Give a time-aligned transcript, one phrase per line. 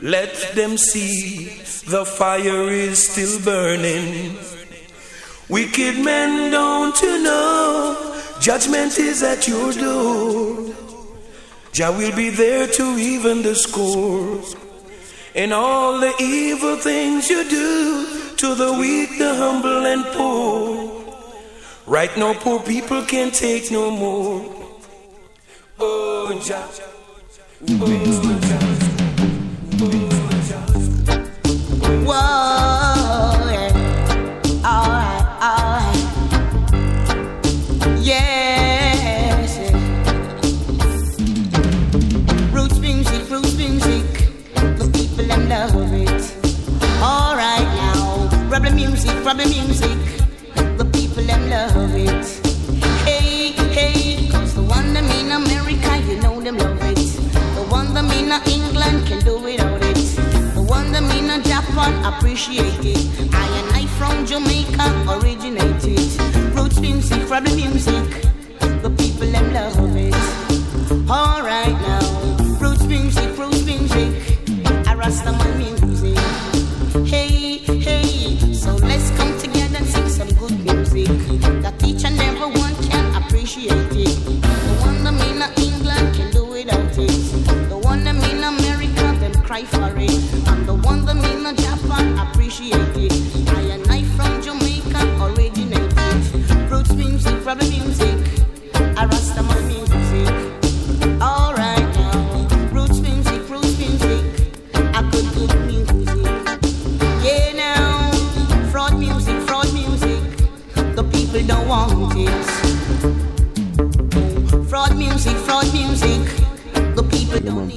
[0.00, 1.46] Let them see
[1.86, 4.36] the fire is still burning.
[5.48, 8.20] Wicked men, don't you know?
[8.38, 10.72] Judgment is at your door.
[11.72, 14.40] Jah will be there to even the score.
[15.34, 21.16] And all the evil things you do to the weak, the humble, and poor.
[21.86, 24.54] Right now, poor people can't take no more.
[25.80, 26.68] Oh, Jah.
[27.68, 28.37] Oh,
[43.28, 46.22] from the people I'm love it.
[47.02, 48.28] Alright now.
[48.48, 49.14] Rubber music.
[49.24, 49.98] Rubber music.
[50.78, 52.17] The people them love it.
[61.78, 63.34] In Japan appreciate it.
[63.34, 66.20] I and I from Jamaica originated.
[66.54, 68.08] Roots music from the music.
[68.82, 70.14] The people them love it.
[71.10, 74.38] Alright now, roots music, roots music.
[74.86, 75.32] I rasta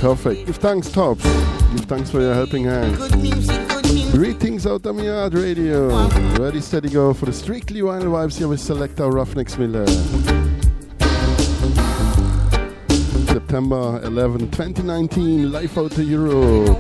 [0.02, 0.48] perfect.
[0.48, 1.24] Give thanks, Tops.
[1.24, 2.98] Give thanks for your helping hand.
[4.12, 6.08] Greetings Outta Mi Yard radio.
[6.40, 9.88] Ready, steady, go for the strictly vinyl vibes here with selector Ruffneck Smille.
[13.28, 16.78] September 11, 2019, life out to Europe.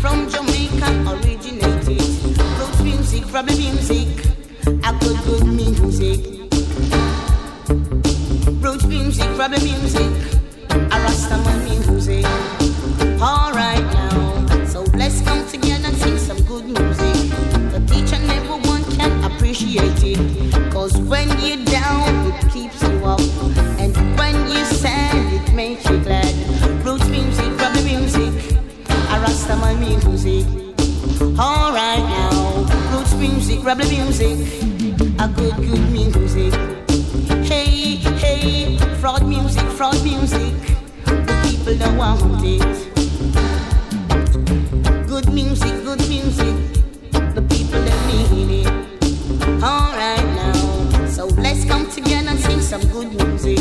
[0.00, 2.02] from Jamaica originated.
[2.84, 4.03] Music, the music.
[5.04, 6.18] Good, good music.
[8.64, 10.12] Roots music, the music.
[10.70, 12.24] A Rastaman music.
[13.20, 14.64] Alright now.
[14.64, 17.16] So let's come together and sing some good music.
[17.72, 20.72] The teacher never one can appreciate it.
[20.72, 23.20] Cause when you're down, it keeps you up.
[23.78, 26.32] And when you're sad, it makes you glad.
[26.82, 28.56] Roots music, from music.
[28.88, 30.46] A Rastaman music.
[31.38, 32.96] Alright now.
[32.96, 34.63] Roots music, the music.
[35.24, 36.52] A good, good music.
[37.48, 40.52] Hey, hey, fraud music, fraud music.
[41.06, 42.60] The people don't want it.
[45.08, 46.54] Good music, good music.
[47.34, 48.68] The people that need it.
[49.62, 51.06] Alright now.
[51.06, 53.56] So let's come together and sing some good music.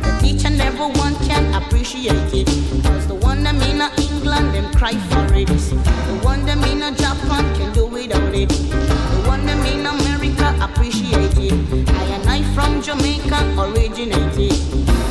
[0.00, 2.46] That each and every one can appreciate it.
[2.84, 5.21] Cause the one that in England, them cry for
[12.82, 14.52] Jamaica originated.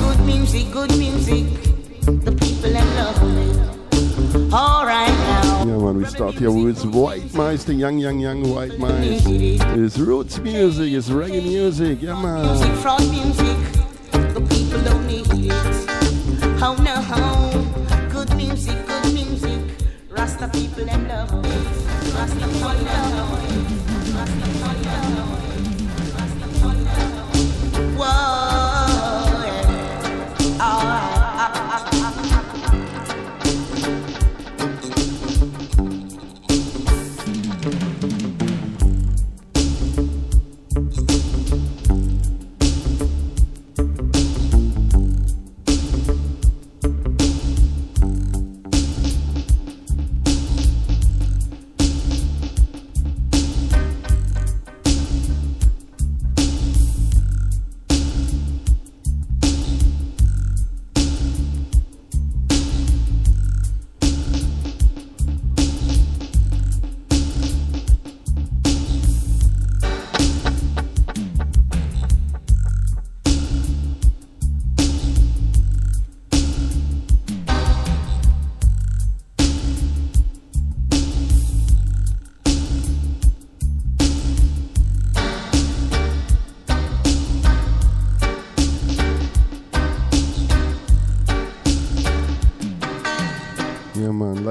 [0.02, 1.46] Good music, good music.
[2.02, 4.54] The people love it.
[4.54, 5.64] Alright now.
[5.66, 9.26] Yeah, man, we start here with White Mice, the young, young, young White Mice.
[9.26, 12.46] It's roots music, it's reggae music, yeah, man.
[12.46, 13.58] Music, fraud music.
[14.12, 16.60] The people don't need it.
[16.60, 17.52] How now, how?
[18.12, 19.62] Good music, good music.
[20.10, 22.14] Rasta people them love it.
[22.16, 24.14] Rasta people love it.
[24.14, 24.81] Rasta people
[28.22, 28.61] it.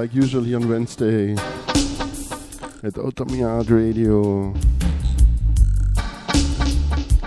[0.01, 1.33] Like usually on Wednesday
[2.81, 4.51] at Outta Mi Yard Radio.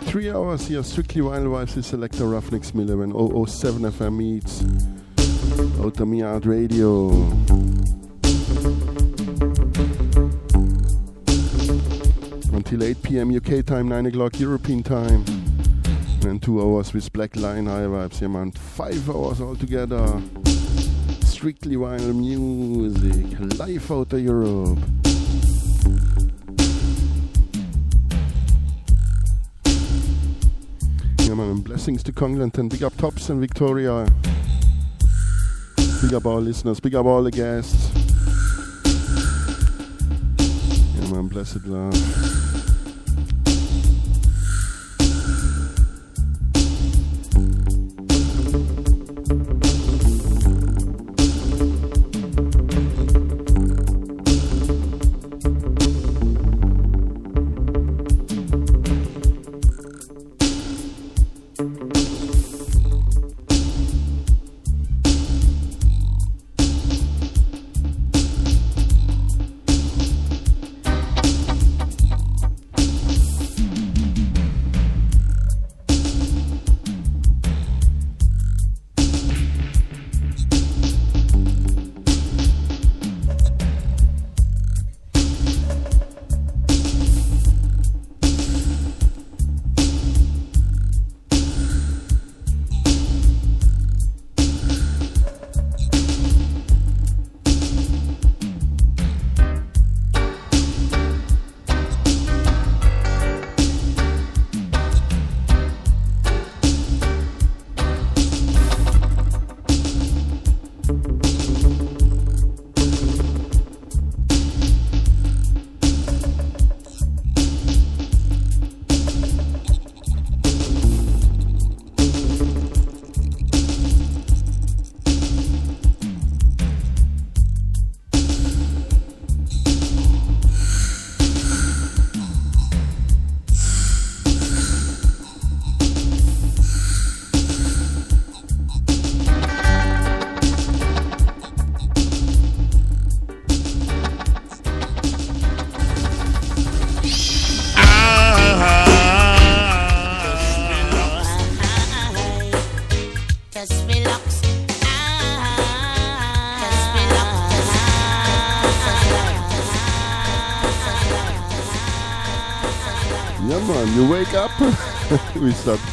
[0.07, 3.13] Three hours here, strictly wild vibes with selector Ruffneck Smille when
[3.47, 4.65] 007 FM meets
[5.85, 7.11] Outta Mi Yard Radio.
[12.53, 13.37] Until 8 p.m.
[13.37, 15.25] UK time, 9 o'clock European time.
[16.27, 18.51] And two hours with Black Line High Vibes, yeah man.
[18.51, 20.21] Five hours altogether.
[21.45, 24.79] Strictly vinyl music, life out of Europe.
[31.19, 34.07] Yeah man, blessings to Congleton, big up Tops and Victoria.
[36.01, 37.91] Big up all listeners, big up all the guests.
[40.97, 42.54] Yeah man, blessed love.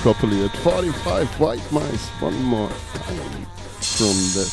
[0.01, 2.09] Properly at 45 white mice.
[2.19, 3.45] One more time
[3.79, 4.49] from the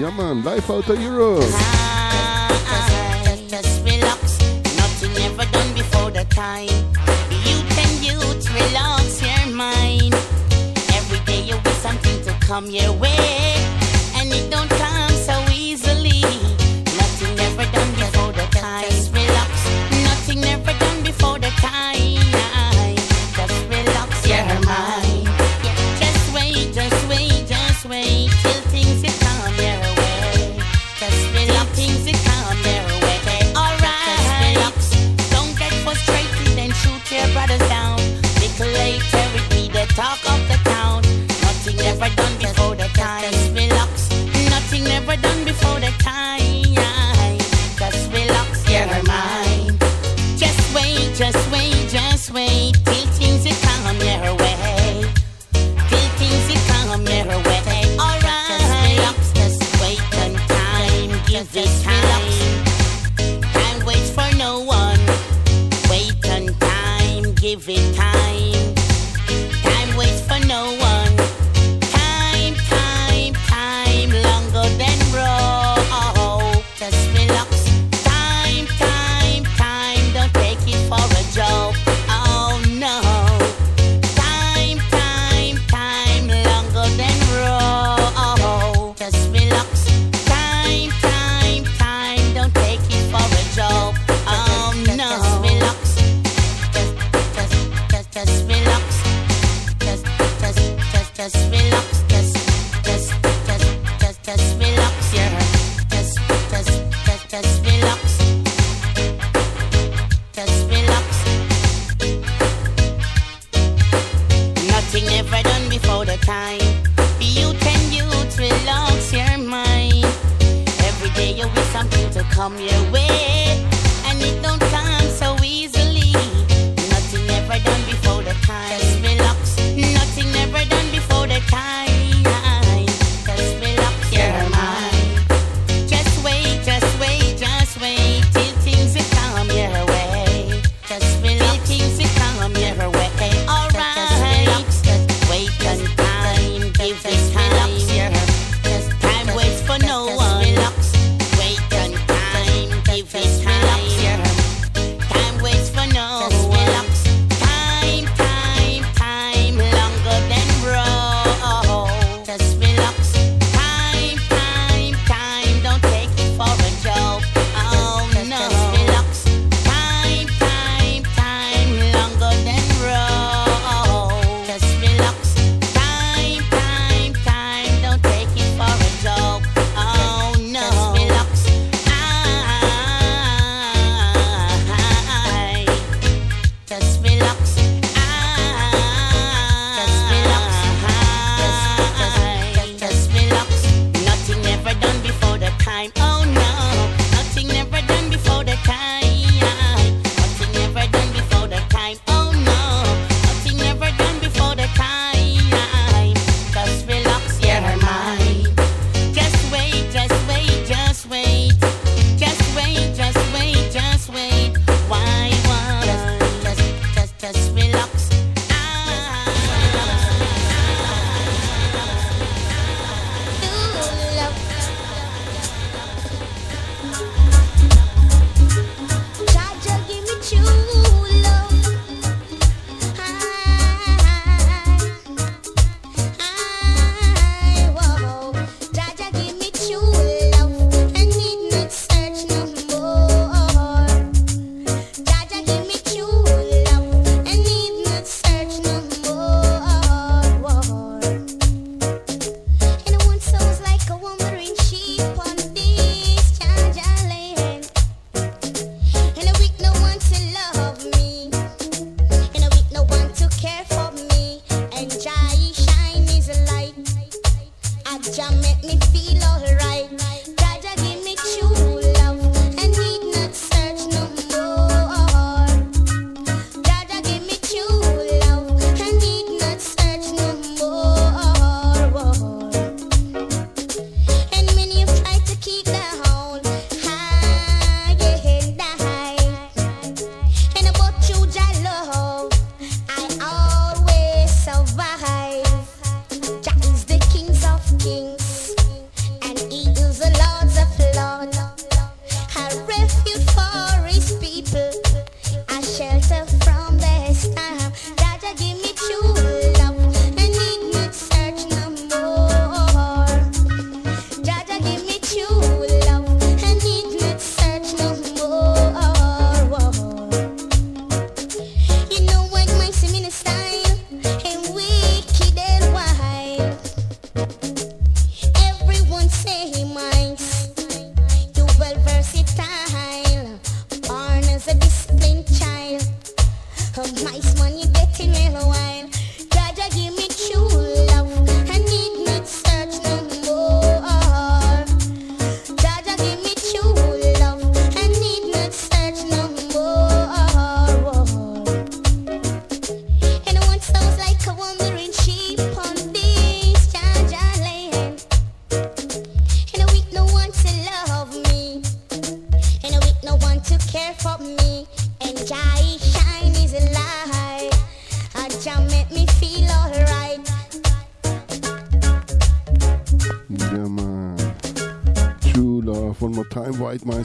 [0.00, 2.03] Yeah man, life out of Europe.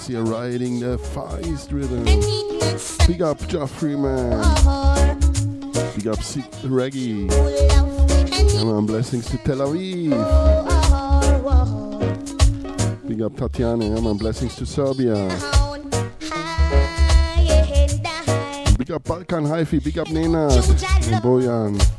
[0.10, 2.04] here riding the Far East Rhythm.
[3.06, 4.40] Big up Jeff Man.
[5.96, 7.30] Big up Sick Reggae.
[8.58, 10.10] Come on, blessings to Tel Aviv.
[13.08, 13.96] Big up Tatiana.
[13.96, 15.28] Come on, blessings to Serbia.
[18.78, 19.84] Big up Balkan Haifi.
[19.84, 21.99] Big up Nenad and Boyan.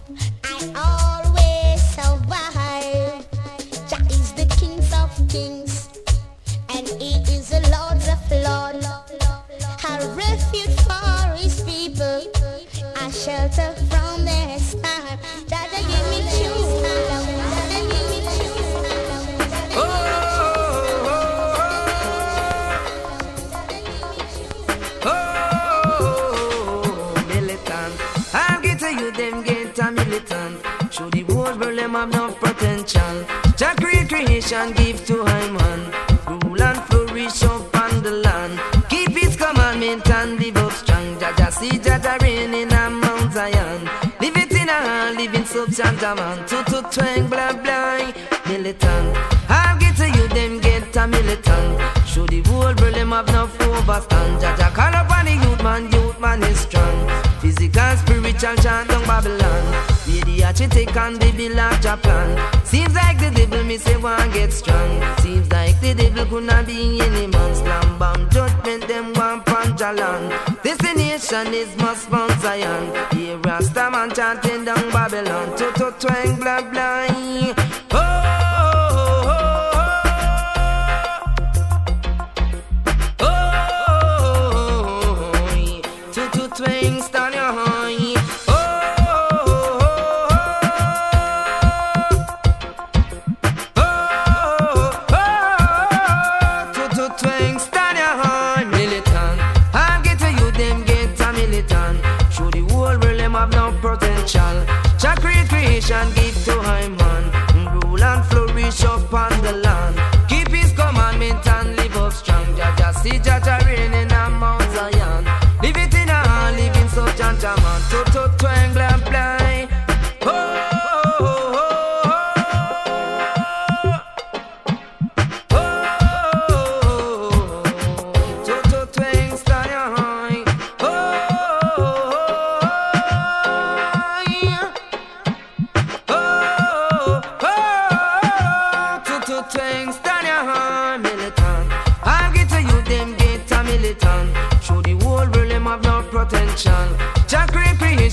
[46.14, 46.46] Man.
[46.46, 48.12] To to twang blah blah.
[48.48, 49.16] Militant.
[49.48, 51.80] I'll get to you, them get a militant.
[52.06, 54.40] Show the world them have no overstand.
[54.40, 57.08] Jaja call up on the youth man, youth man is strong.
[57.40, 59.64] Physical, spiritual, chant down Babylon.
[60.06, 62.28] Be the architect and the builder Japan.
[62.64, 64.90] Seems like the devil me say one get strong.
[65.20, 67.54] Seems like the devil could not be any man.
[67.54, 70.28] Slam bam judgment them one punch along.
[70.62, 72.82] Destination is must Mount Zion.
[73.14, 74.39] Here Rasta man chanting
[74.74, 75.56] down Babylon.
[75.56, 77.69] To to twang blah blah.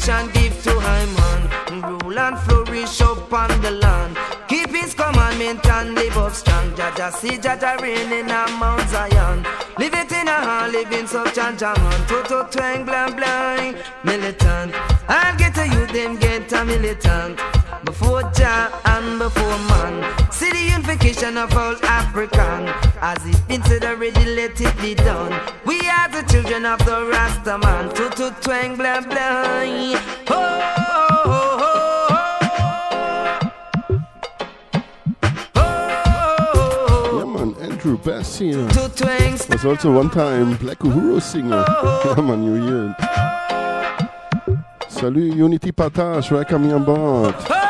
[0.09, 1.41] And give to him man.
[1.81, 4.17] Rule and flourish upon the land.
[4.47, 6.71] Keep his commandment and live up strong.
[6.71, 9.45] Jaja see Jaja reigning on Mount Zion.
[9.77, 12.01] Live it in a hall, live in such and jaman.
[12.07, 13.77] Toto twang blank blank.
[14.03, 14.73] Militant.
[15.07, 17.39] I'll get to you, them get a militant.
[17.99, 20.31] Before Jah and before man.
[20.31, 22.67] See the unification of all African.
[23.01, 25.31] As it been said already, let it be done.
[25.65, 27.89] We are the children of the Rasta man.
[27.95, 29.99] Toto twang blank blank.
[30.29, 30.35] Oh,
[31.25, 31.67] oh, oh,
[37.15, 37.55] oh.
[37.59, 38.39] Andrew Bess.
[39.49, 41.65] Was also one time Black Uhuru singer.
[42.05, 42.95] yeah, man, you hear it.
[44.87, 47.66] Salut Unity Partage, welcome on board.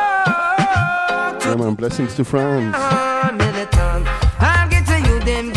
[1.48, 2.76] Yeah, blessings to France.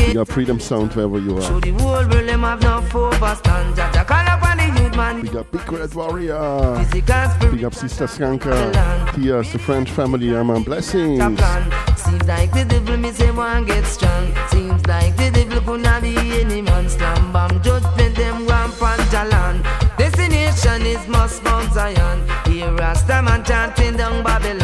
[0.06, 1.54] You got freedom sound wherever you are.
[5.20, 6.86] We got Big Red Warrior.
[6.92, 9.14] Big up Sister Skanka.
[9.14, 11.18] Tears, the French family, yeah, man, blessings.
[11.96, 14.32] Seems like the devil me say one get strong.
[14.50, 16.88] Seems like the devil could not be any man.
[16.88, 19.62] Slam bam judgment them one pantalan.
[19.98, 22.22] Destination is must Mount Zion.
[22.46, 24.59] Here Rasta man chanting down Babylon.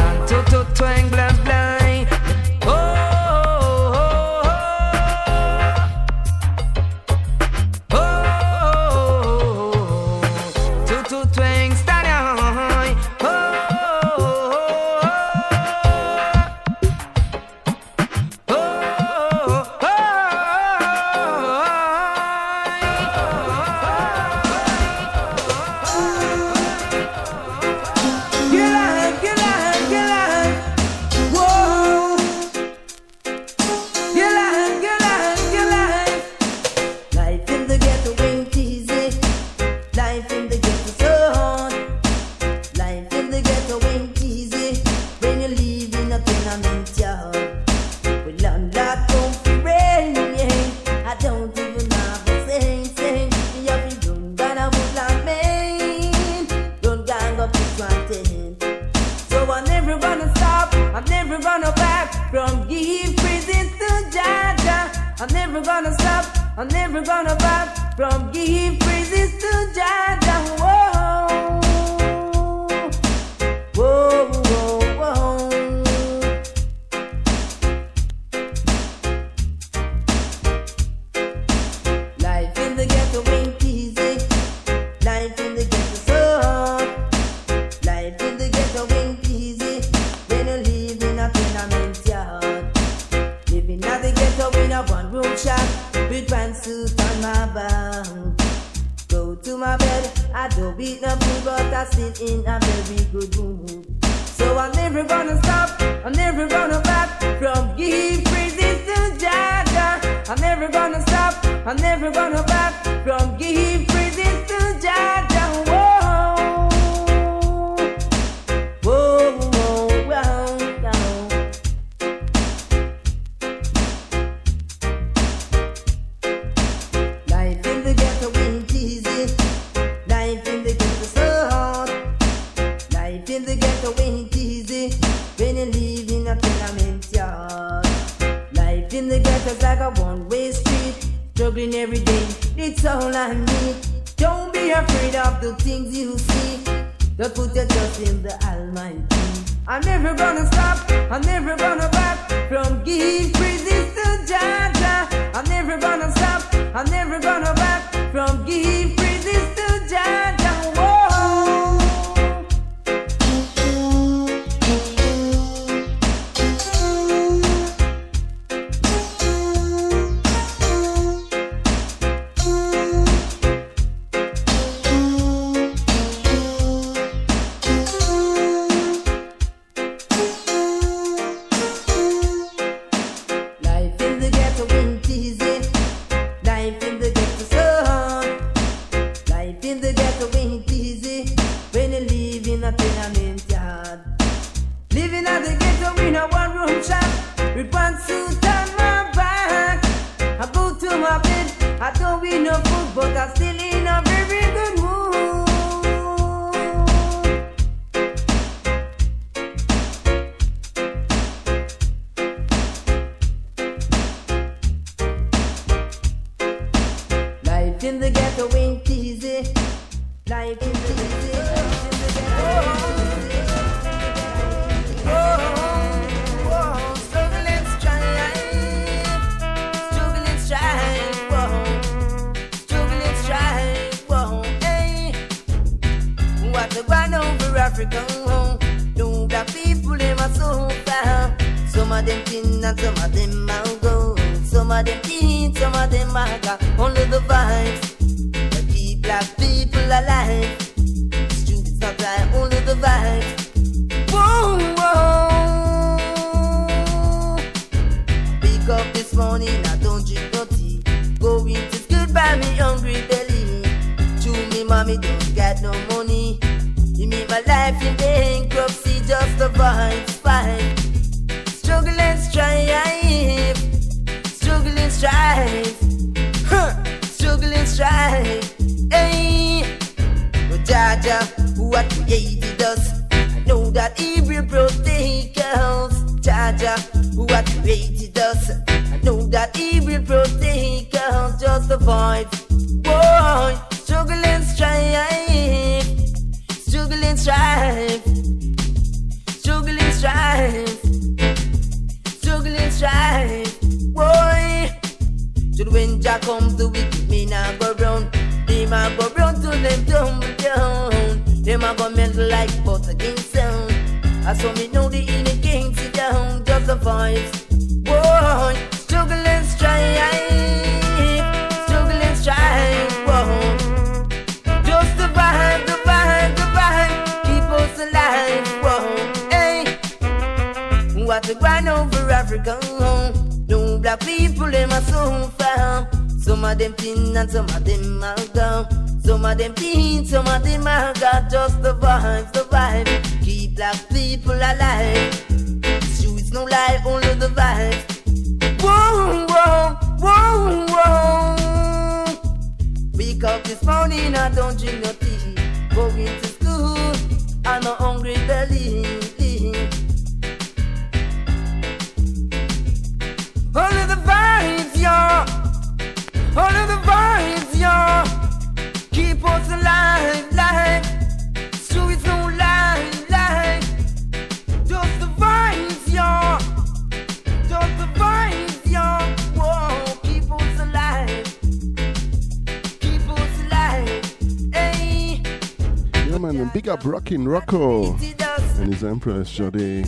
[389.07, 389.85] Press, Jody.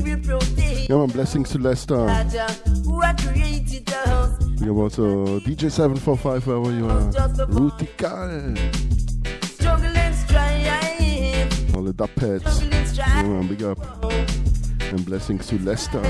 [0.88, 2.06] Yeah, man, blessings to Lester.
[2.06, 2.12] We
[4.66, 7.12] have also DJ745, wherever you are.
[7.50, 8.56] Rutical.
[11.76, 12.96] All the Dapets.
[12.96, 13.78] Yeah, man, big up.
[14.84, 16.02] And blessings to Lester.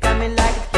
[0.00, 0.73] Coming like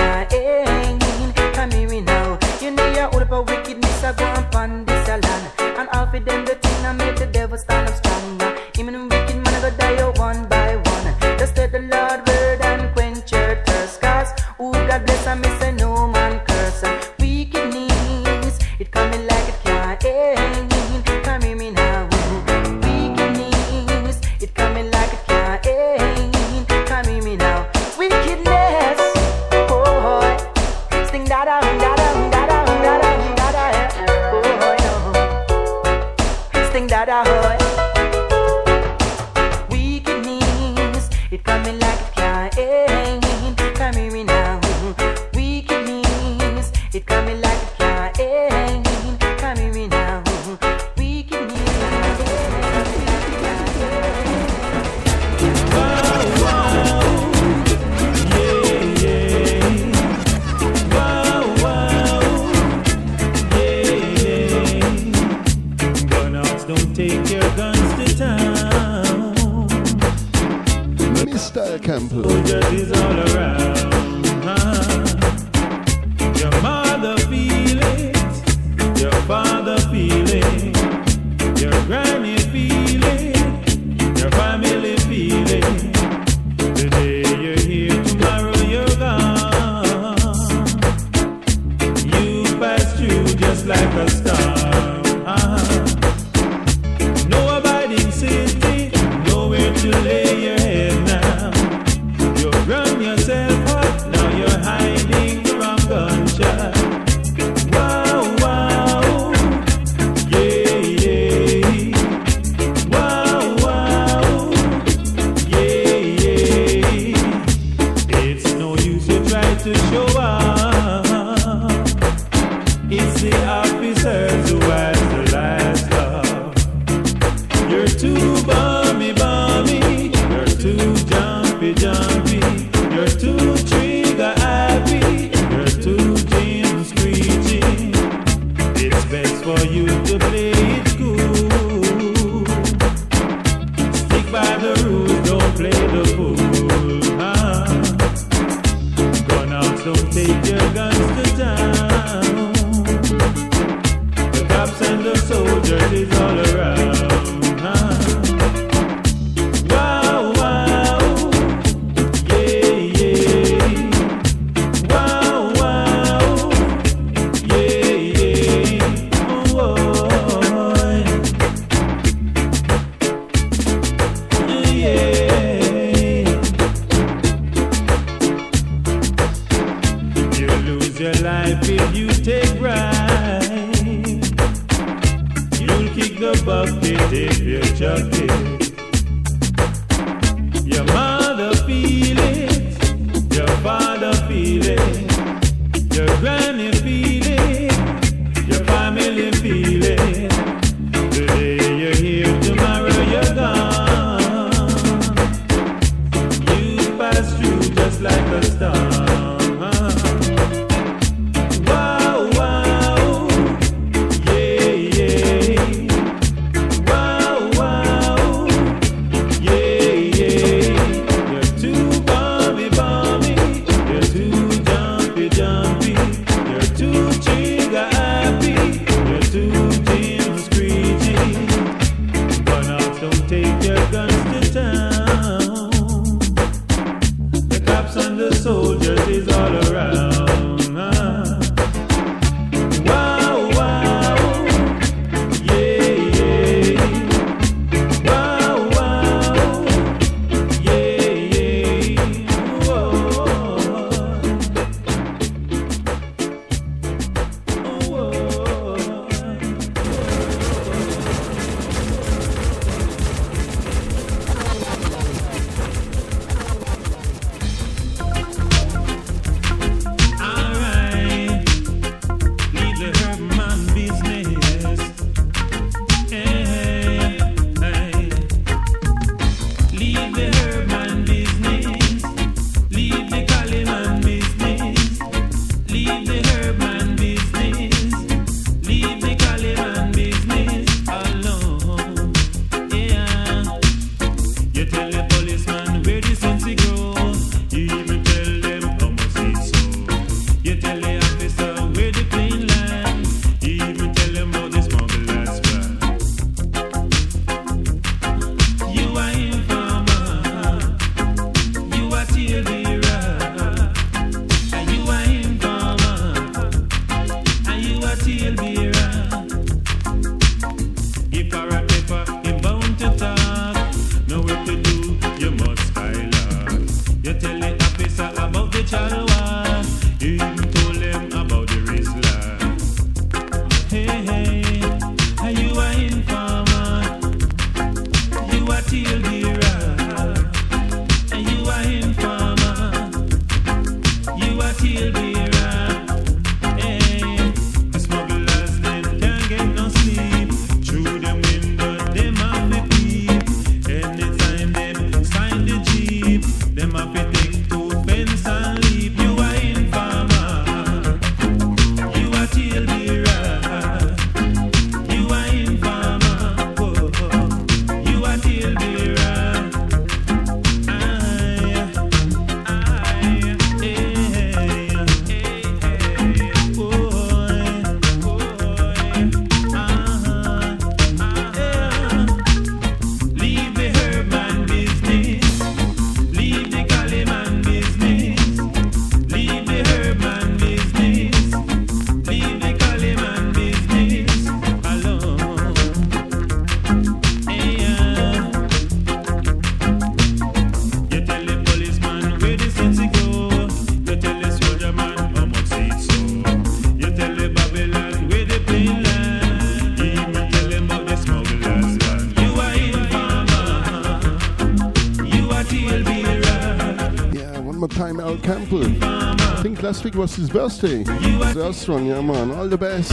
[419.67, 420.85] last week was his birthday.
[420.85, 422.31] That's one, yeah, man.
[422.31, 422.91] All the best.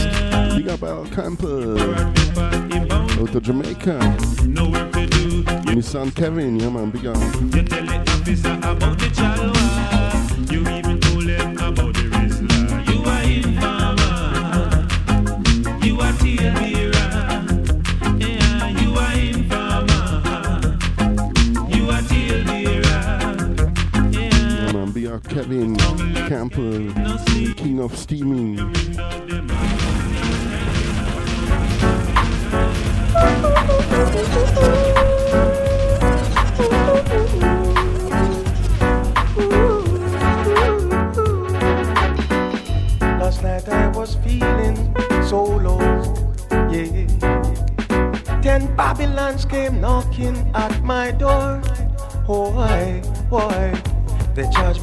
[0.58, 1.80] Big up Al Campbell.
[3.22, 4.00] Out to Jamaica.
[5.66, 6.90] My son Kevin, yeah, man.
[6.90, 7.18] Big up.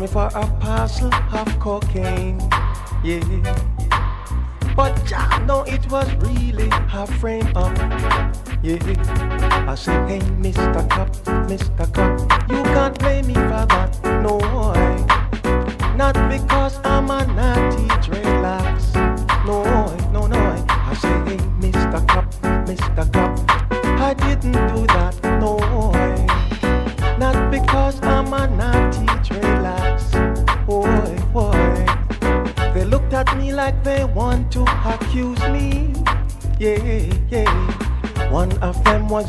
[0.00, 2.40] me for a parcel of cocaine.
[3.04, 3.20] Yeah.
[4.74, 7.76] But I know it was really a frame up.
[8.62, 8.78] Yeah.
[9.68, 10.88] I said, hey, Mr.
[10.88, 11.10] Cop,
[11.48, 11.79] Mr.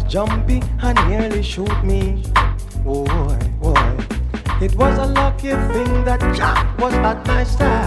[0.08, 2.24] jumpy and nearly shoot me.
[2.84, 3.98] Boy, boy.
[4.62, 7.81] It was a lucky thing that Jack was at my side.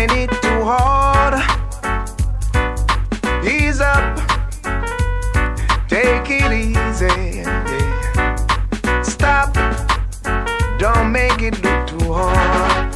[0.00, 1.34] finding it too hard.
[3.44, 4.16] Ease up,
[5.88, 7.44] take it easy.
[9.02, 9.54] Stop,
[10.78, 12.94] don't make it look too hard.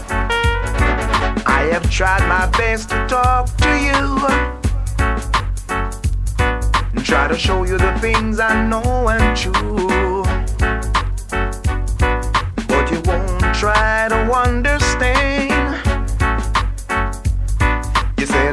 [1.47, 4.19] I have tried my best to talk to you.
[7.03, 10.25] Try to show you the things I know and true.
[12.67, 15.44] But you won't try to understand.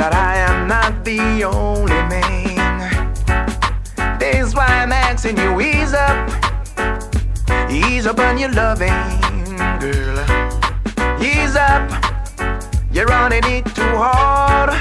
[0.02, 3.14] that I am not the only man.
[4.18, 6.18] This is why I'm asking you ease up,
[7.70, 8.98] ease up on your loving,
[9.80, 10.18] girl.
[11.22, 11.86] Ease up,
[12.92, 14.72] you're running it too hard.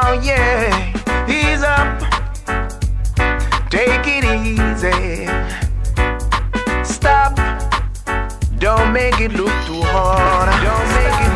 [0.00, 0.66] Oh yeah,
[1.30, 2.00] ease up,
[3.70, 5.30] take it easy.
[6.82, 7.36] Stop,
[8.58, 10.48] don't make it look too hard.
[10.64, 11.29] Don't make it.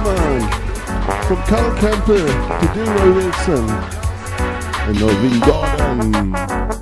[0.00, 3.68] From Carl Kemper to Delroy Wilson
[4.88, 6.79] and Norvin Gordon.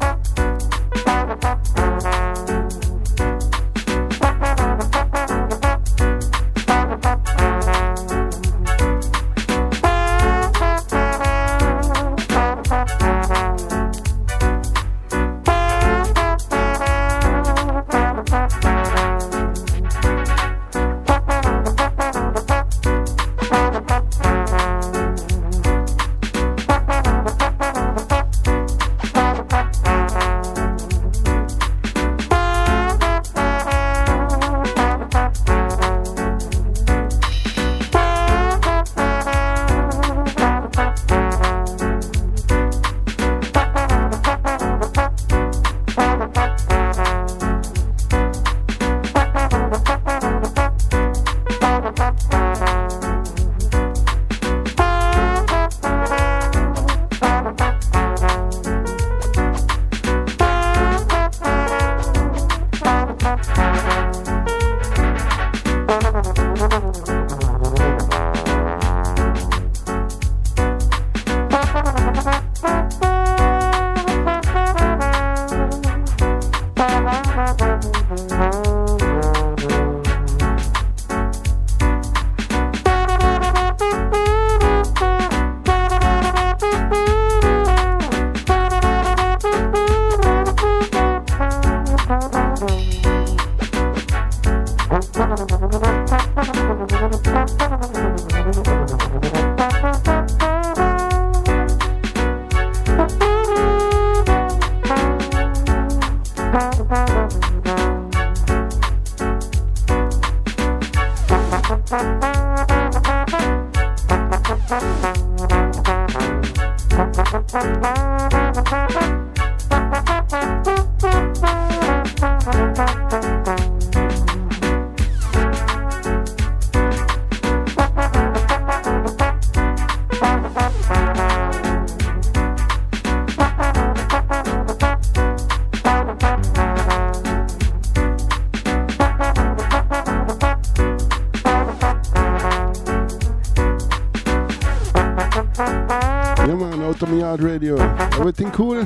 [147.16, 147.76] Yard radio.
[148.18, 148.84] Everything cool?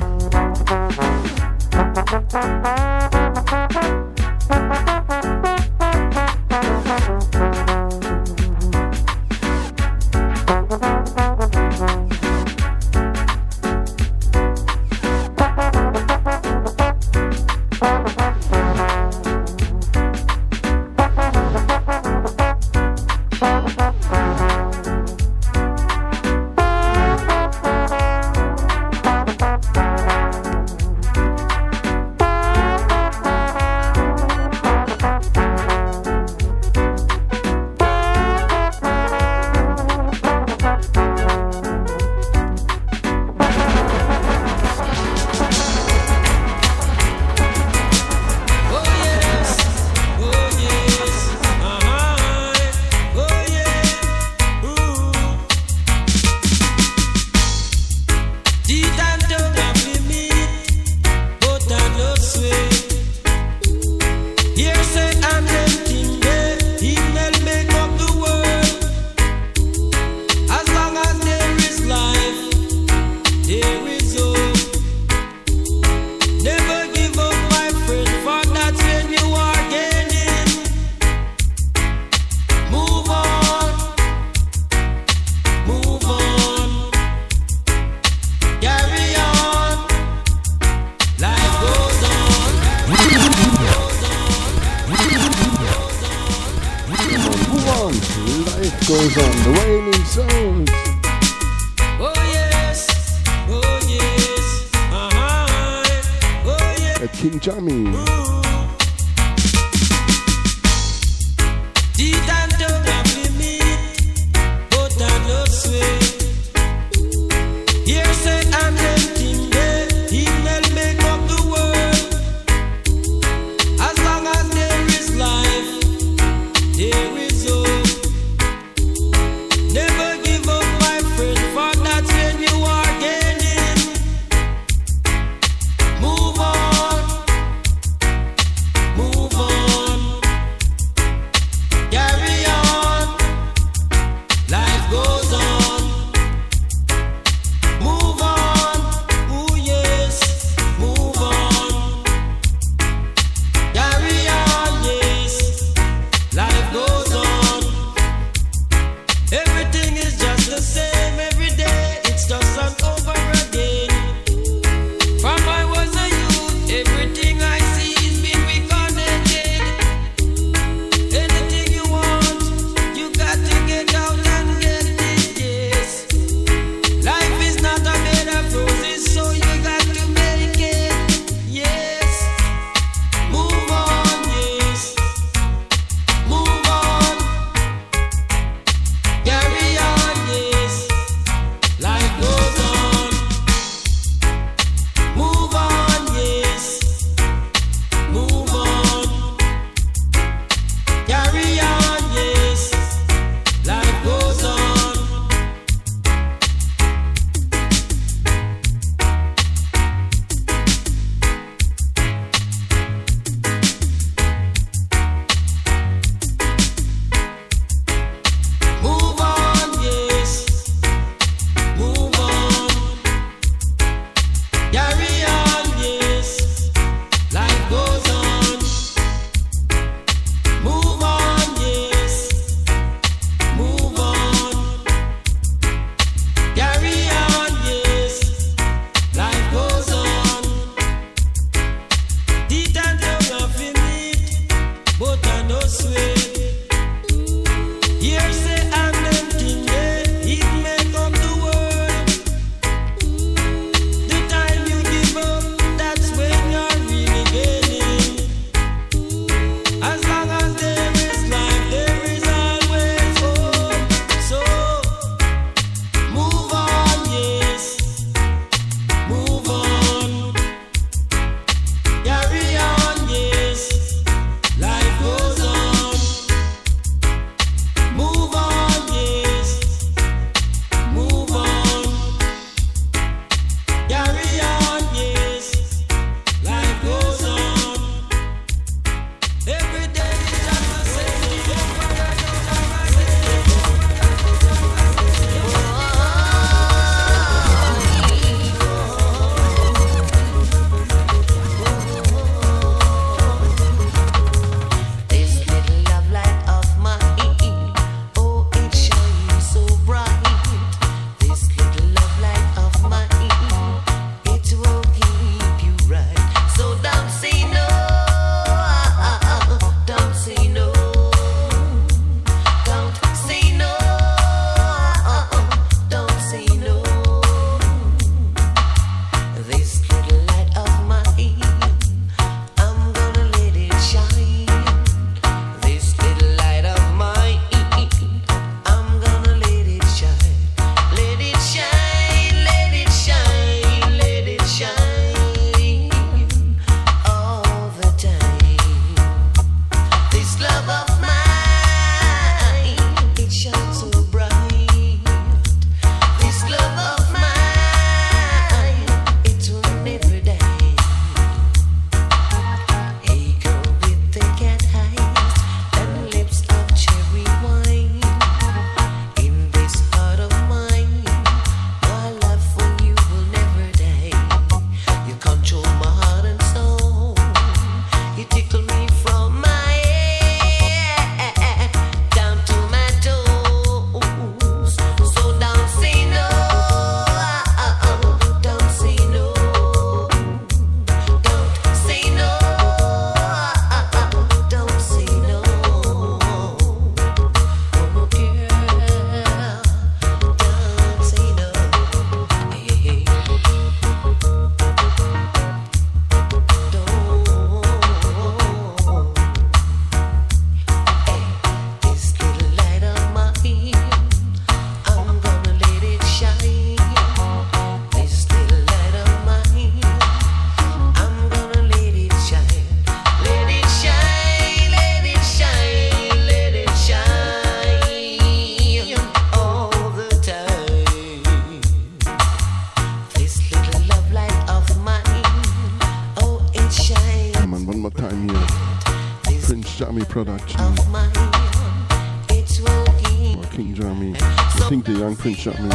[445.23, 445.71] Prince Charming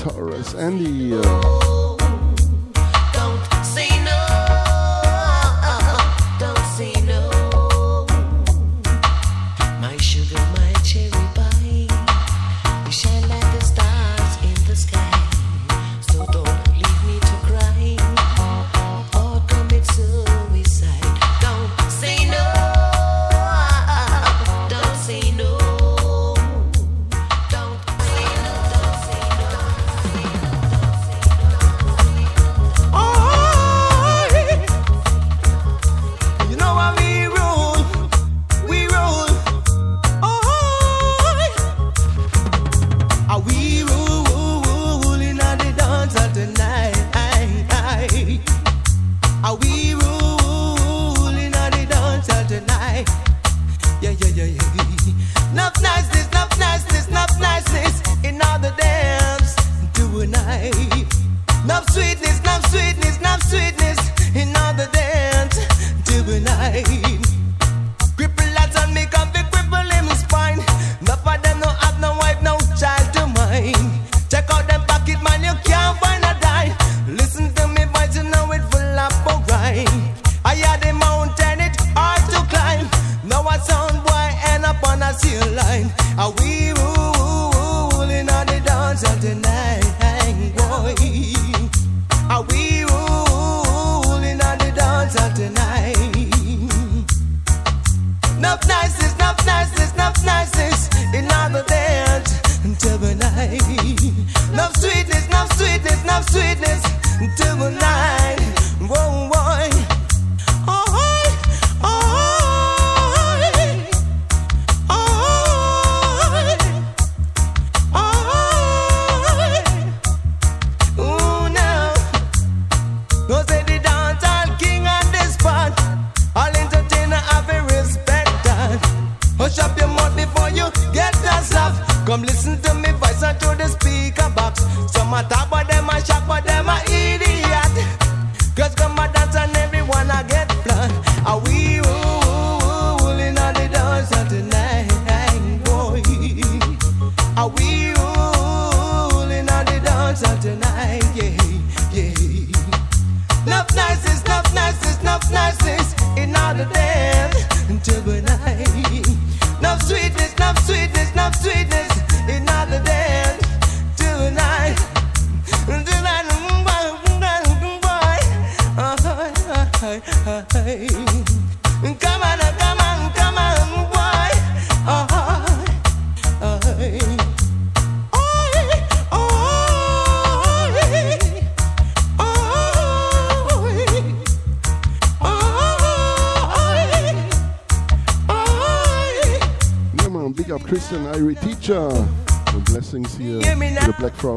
[0.00, 1.20] Horace and the.
[1.22, 1.49] Uh,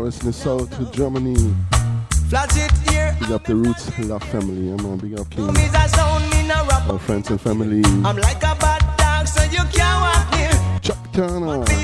[0.03, 1.33] Lawrence Lissau to Germany.
[2.29, 4.69] Big up the Roots Love family.
[4.69, 5.47] I'm on big up King.
[5.47, 7.81] Our friends and family.
[8.03, 10.79] I'm like a bad dog, so you can't walk near.
[10.81, 11.82] Chuck Turner.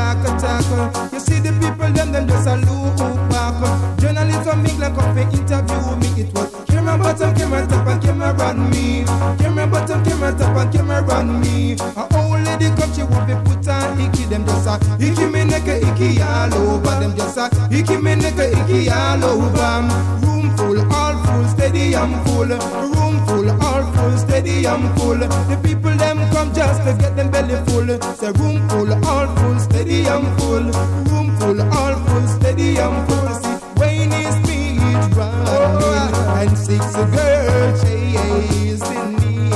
[0.00, 2.96] Attack, uh, you see the people, them, them just a look
[3.30, 3.56] back.
[3.98, 6.22] Journalists from England come to interview me.
[6.22, 9.04] It was camera bottom, camera top, and camera run me.
[9.38, 11.76] Camera bottom, camera top, and camera run me.
[11.96, 14.24] A old lady come, she want to put on icky.
[14.24, 16.94] Them just a icky me neck, icky all over.
[17.00, 20.29] Them just a icky me neck, icky all over.
[20.70, 22.46] Full, all full, stadium full.
[22.46, 25.18] Room full, all full, stadium full.
[25.18, 27.88] The people them come just to get them belly full.
[28.14, 30.70] Say room full, all full, stadium full.
[31.10, 33.34] Room full, all full, stadium full.
[33.42, 34.78] See Wayne is speed
[35.16, 39.50] running and six girls chasing me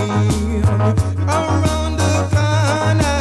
[1.30, 3.14] around the corner.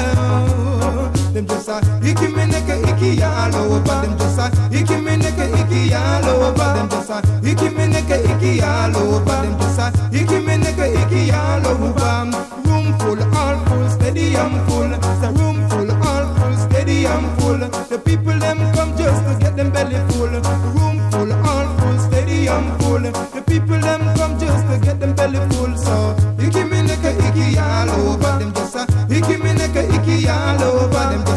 [1.31, 4.01] Them just a icky me neck, icky all over.
[4.01, 6.72] Them just a icky me neck, icky all over.
[7.03, 9.25] Them just a icky me neck, icky all over.
[9.25, 12.31] Them just a icky me neck, icky all over.
[12.63, 14.87] Room full, all full, stadium full.
[14.87, 17.57] The room full, all full, stadium full.
[17.57, 20.29] The people them come just to get them belly full.
[20.29, 23.01] Room full, all full, stadium full.
[23.01, 25.75] The people them come just to get them belly full.
[25.75, 28.39] So icky me neck, icky all over.
[28.39, 31.03] Them just a icky me neck, icky all over.
[31.11, 31.32] Them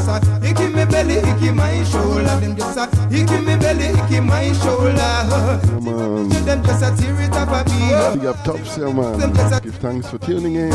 [2.86, 3.08] shoulder.
[3.08, 4.96] Them just me belly, icky my shoulder.
[4.96, 6.28] Yeah, man.
[6.28, 8.20] Them just a tear it up a beat.
[8.20, 9.62] Big up tops, yeah, man.
[9.62, 10.70] Give thanks for tuning in.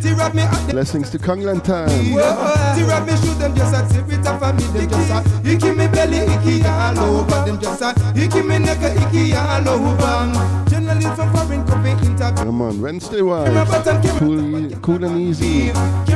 [0.00, 1.88] Tear up me up the Blessings to Kongland time.
[1.88, 4.62] Tear up me shoot them just a tear it up a me.
[4.72, 7.44] Them just a icky me belly, icky all over.
[7.44, 10.75] Them just a icky me neck, icky all over.
[11.02, 11.96] Come for interview.
[12.20, 12.80] Yeah, man.
[12.80, 14.18] Wednesday vibes.
[14.18, 15.70] Cool, cool and easy.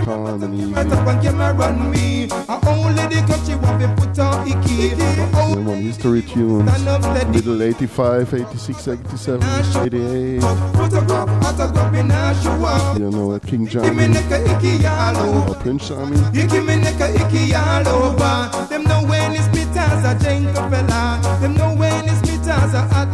[0.05, 0.73] Calm and easy.
[0.73, 2.29] Right up camera run me.
[2.49, 4.97] A old lady come she want put on icky.
[4.97, 5.83] Yeah, man.
[5.83, 6.85] History tunes.
[7.29, 10.41] Middle 85, 86, 87, 88.
[10.41, 12.99] Photograph, autograph me now show up.
[12.99, 15.51] You know that King Icky me Johnny neck, icky all over.
[15.51, 16.17] or Prince Jammy.
[16.39, 18.67] Icky me neck, icky all over.
[18.69, 21.39] Them know when it's a fella.
[21.41, 23.09] Them know when it's a hot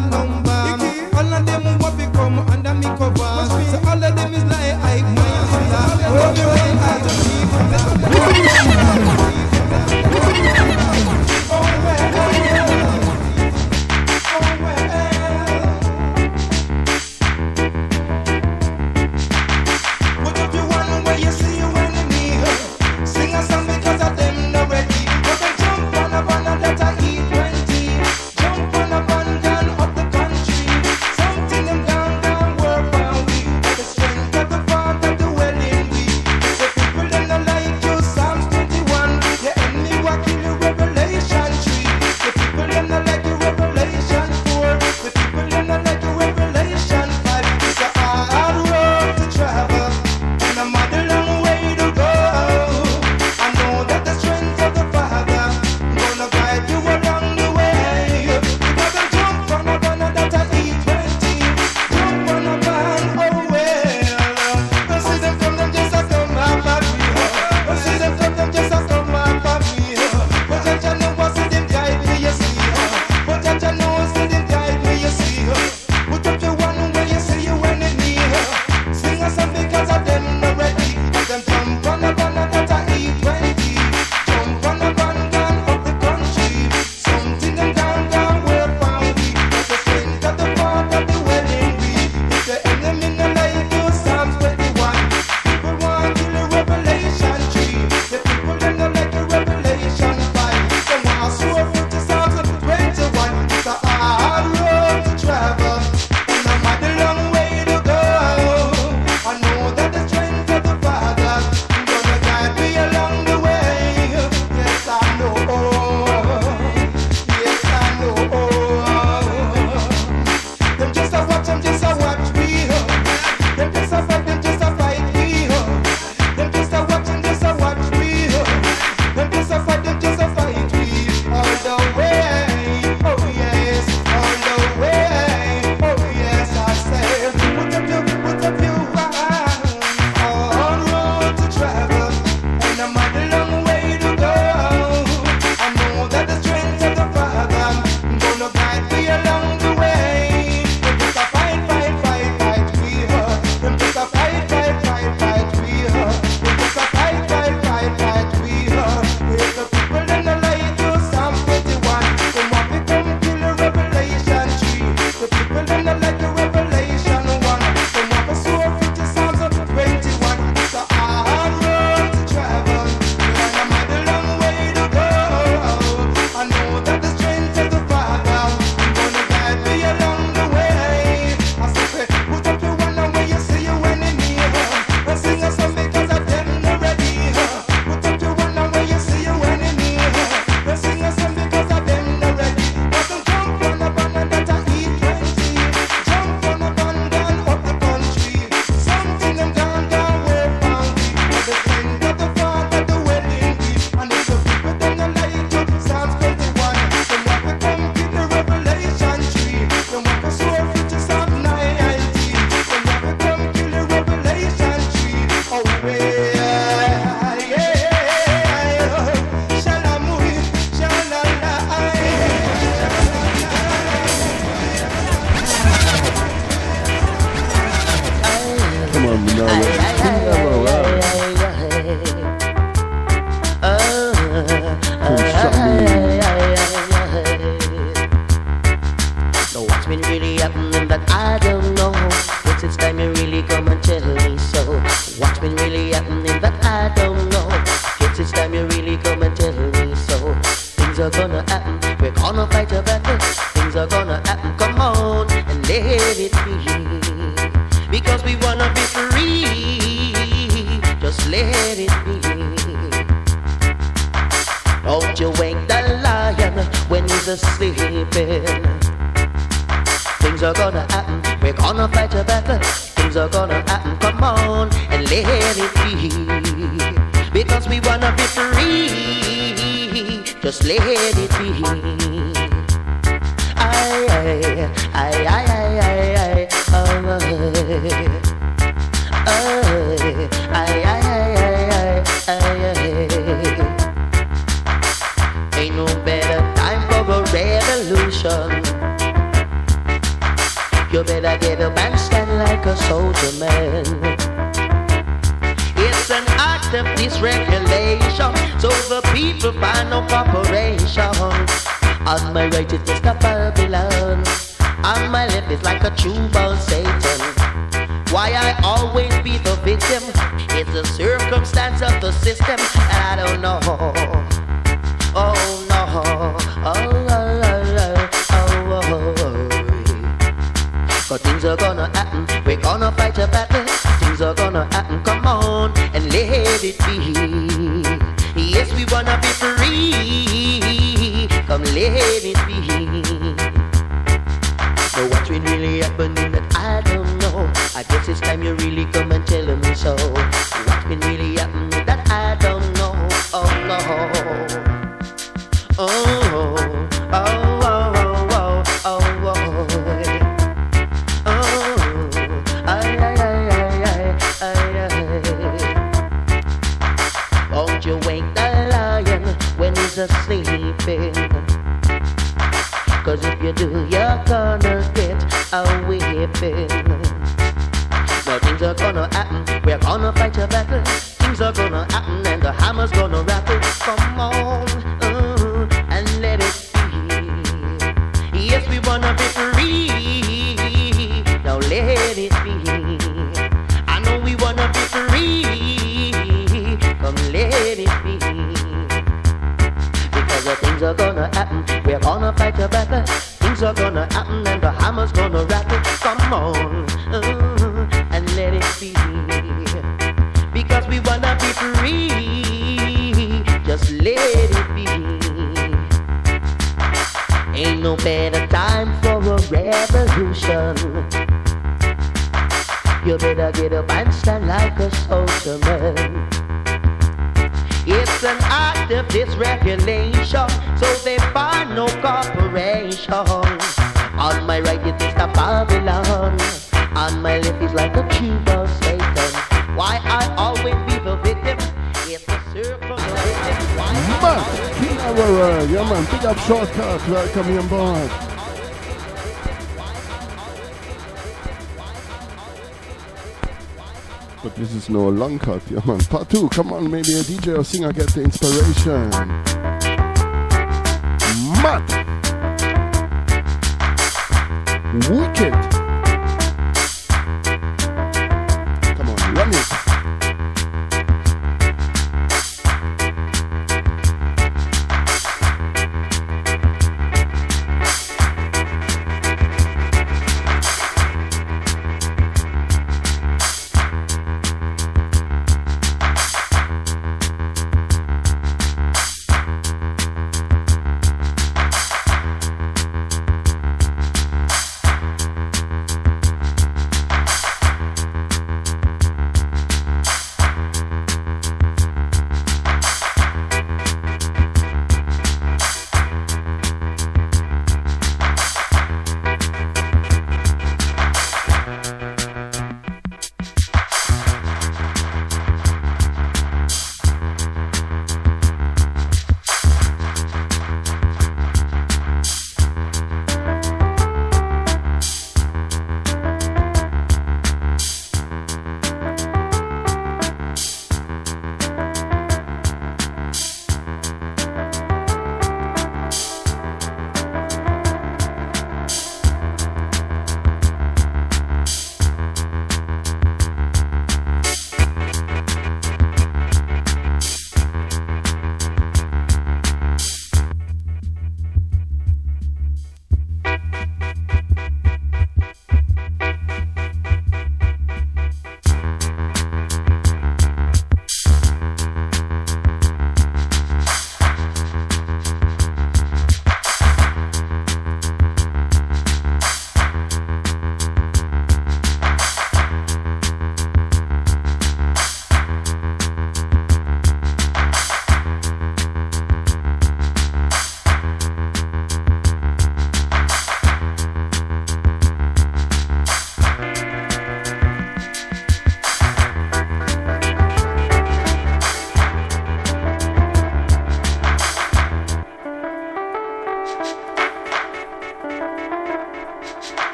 [454.66, 456.00] This is no Lunkert, yeah man.
[456.00, 459.65] Part 2, come on, maybe a DJ or singer get the inspiration.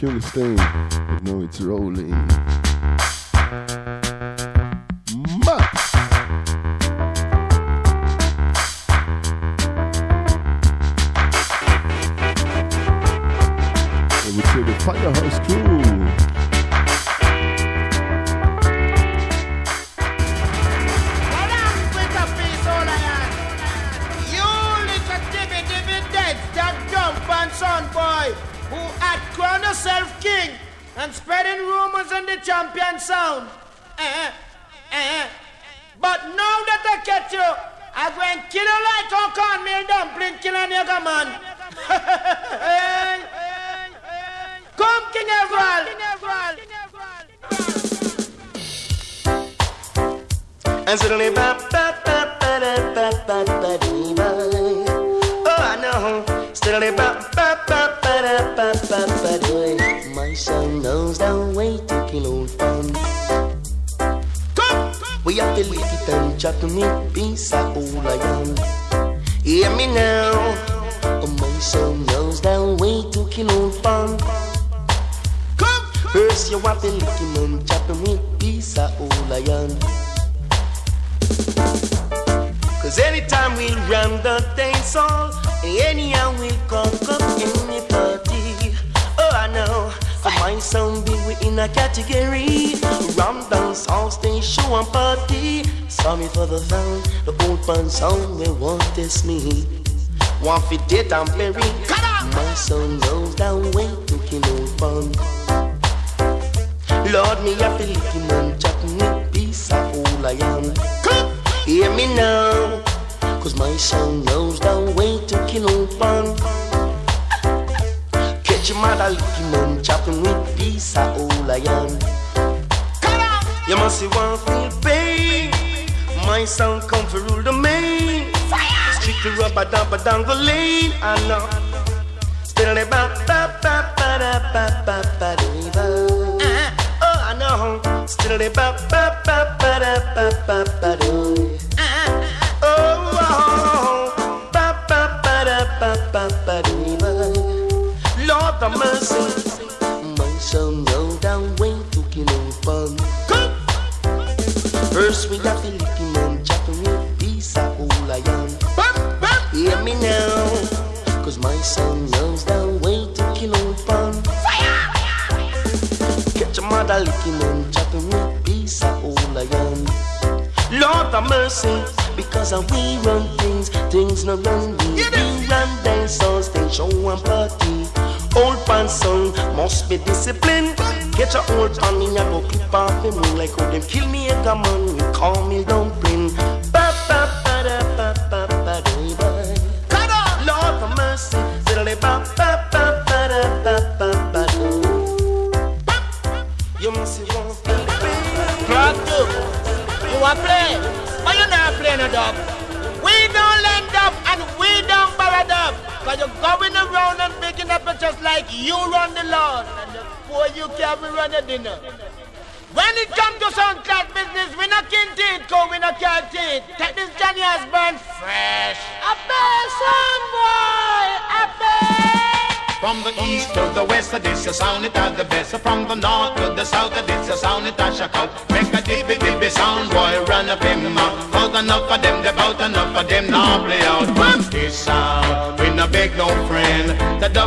[0.00, 0.24] The tune is
[1.22, 2.55] no, it's rolling.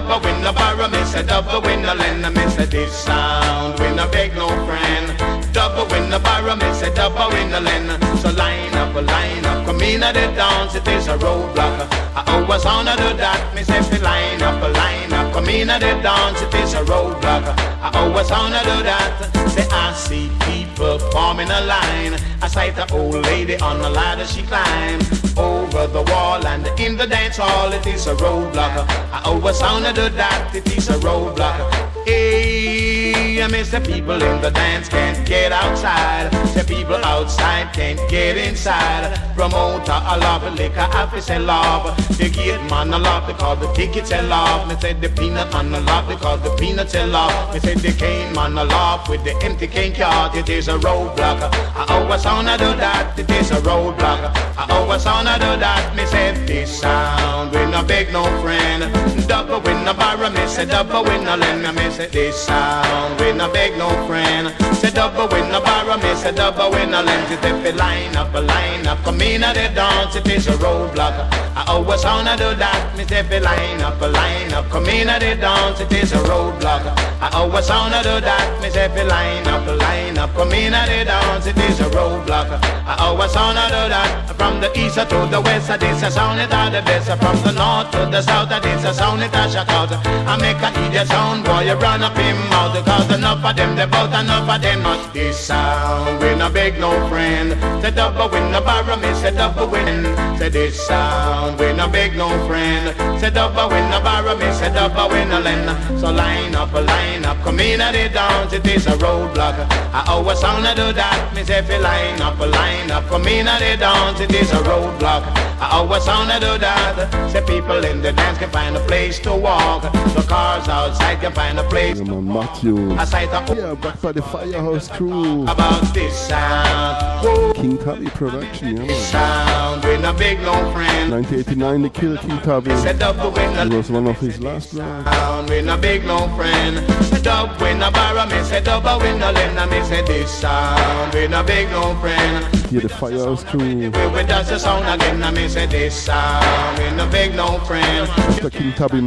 [0.09, 2.23] The double win no borrow, me say double win no lend.
[2.33, 5.53] Me say this sound, no beg no friend.
[5.53, 7.91] Double win no borrow, me say double win no lend.
[8.17, 11.87] So line up, oh, line up, come in at the dance, it is a roadblock.
[12.15, 15.69] I always honor do that, me say fi line up, oh, line up, come in
[15.69, 17.45] at the dance, it is a roadblock.
[17.79, 19.51] I always honor do that.
[19.51, 22.13] Say I see people forming a line.
[22.41, 26.97] I sight the old lady on the ladder, she climbs over the wall and in
[26.97, 28.85] the dance hall, it is a roadblock.
[29.11, 31.89] I always honor do that, it is a roadblock.
[32.05, 36.31] Hey, I miss the people in the dance can't get outside.
[36.55, 39.19] The people outside can't get inside.
[39.35, 41.95] Promoter, I love the liquor, I say love.
[42.17, 44.67] The gate man, I love because the tickets sell off.
[44.67, 47.53] Me say the peanut man, I love because the peanuts sell off.
[47.53, 50.35] Me say the cane man, I love with the empty cane cart.
[50.35, 51.39] It is a roadblock.
[51.75, 53.17] I always wanna do that.
[53.17, 54.21] It is a roadblock.
[54.57, 55.95] I always wanna do that.
[55.95, 58.83] Me say this sound, we no beg no friend.
[59.27, 63.19] Double with no borrow me, say double we no lend me, me say this sound
[63.19, 64.68] we no beg no friend.
[64.79, 67.43] Say double we no borrow me, say double we no lend it.
[67.43, 71.15] If line up, a line up, come in at the dance, it is a roadblock.
[71.53, 75.19] I always wanna do that, me say line up, a line up, come in at
[75.19, 76.85] the dance, it is a roadblock.
[77.19, 80.87] I always wanna do that, me say line up, a line up, come in at
[80.87, 82.47] the dance, it is a roadblock.
[82.87, 86.39] I always wanna do that, from the east to the west, it is a sound
[86.39, 87.11] it are the best.
[87.19, 89.91] From the north to the south, it is a sound it a shock out.
[89.91, 93.75] I make a idiot sound, boy, you run up in mouth, cause enough of them,
[93.75, 96.21] they bout enough of them, not this sound.
[96.21, 97.51] We no beg no friend,
[97.81, 100.03] say double win, no borrow me, say double win.
[100.37, 104.71] Say this sound, we no beg no friend, say double win, no borrow me, say
[104.73, 105.99] double win, no lend.
[105.99, 109.55] So line up, a line up, come in at the dance, it is a roadblock.
[109.93, 113.27] I always wanna do that, me say if you line up, a line up, come
[113.27, 115.23] in at the dance, it is a roadblock.
[115.61, 119.35] I always wanna do that, say people in the dance can find a place to
[119.35, 119.81] walk,
[120.15, 122.91] the cars outside can find a place Yeah, man, Matthew.
[122.97, 124.21] a sight Yeah, back by the
[124.59, 125.43] Firehouse crew.
[125.43, 127.55] about this sound.
[127.55, 131.11] King Tubby production, yeah, sound, we no big no friend.
[131.11, 132.75] 1989, they killed King Tubby.
[132.77, 135.05] Said double win It was one of his last rounds.
[135.05, 136.77] sound, we no big no friend.
[137.05, 141.13] Said dub win no borrow me, said double win no lend me, said this sound,
[141.13, 142.55] we no big no friend.
[142.67, 143.59] Here, the Firehouse crew.
[143.59, 148.09] We just the sound again, and me say this sound, we no big no friend.
[148.09, 148.99] After King Tubby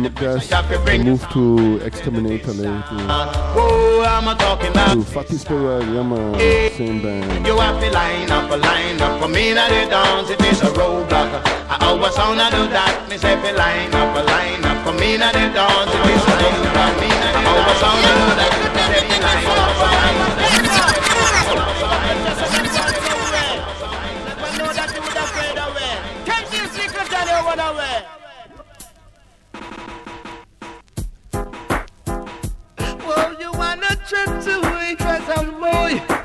[0.84, 2.72] they moved to Exterminator later.
[3.54, 4.94] Whoa, I'm a talking about.
[4.94, 6.38] To Fatis Burrell, yeah, man.
[6.76, 7.46] Same band.
[7.46, 10.60] You have to line up, a line up for me now the dance, it is
[10.62, 11.42] a roadblock.
[11.68, 15.32] I always wanna do that, me say line up, a line up for me now
[15.32, 16.98] the dance, it is a roadblock.
[17.34, 20.32] I always wanna do that, me say line up, line up.
[27.24, 28.11] Never know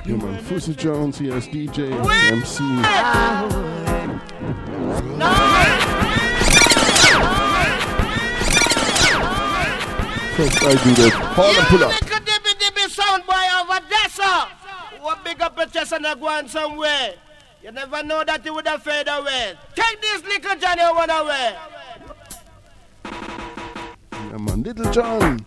[0.05, 0.43] Yeah, man.
[0.43, 1.91] Fuzzy Jones as DJ,
[2.31, 2.63] MC.
[10.35, 11.09] First I do.
[11.09, 11.91] Hold and pull up.
[12.01, 14.47] Little dippy dippy sound boy over there, sir.
[15.01, 16.15] What big up your chest and a
[16.47, 17.13] somewhere.
[17.63, 19.55] You never know that would have away.
[19.75, 21.55] Take this little Johnny run away.
[24.11, 24.63] Yeah, man.
[24.63, 25.45] Little John.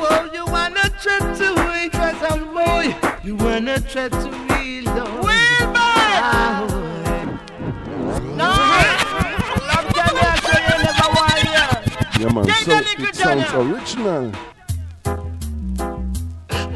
[0.00, 1.48] Well, you wanna trip to
[1.80, 2.94] it, cause I'm boy.
[3.22, 5.24] You wanna trip to me, Lord.
[5.24, 6.68] Wheel back.
[8.40, 8.50] No.
[9.70, 11.74] Love Johnny, I say you never want here.
[12.20, 12.44] Yeah, man.
[12.64, 12.72] So
[13.04, 14.24] it sounds original.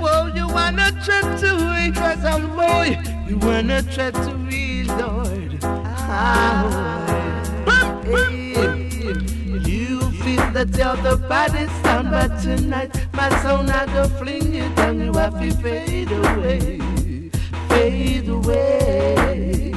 [0.01, 1.51] Well, you wanna trip to
[1.82, 2.98] it, cause I'm boy.
[3.28, 5.59] You wanna trip to me, Lord.
[5.62, 7.23] Ah,
[10.70, 15.01] you're the baddest sound, but tonight my sound I go fling you down.
[15.01, 16.81] You have to fade away,
[17.69, 19.73] fade away.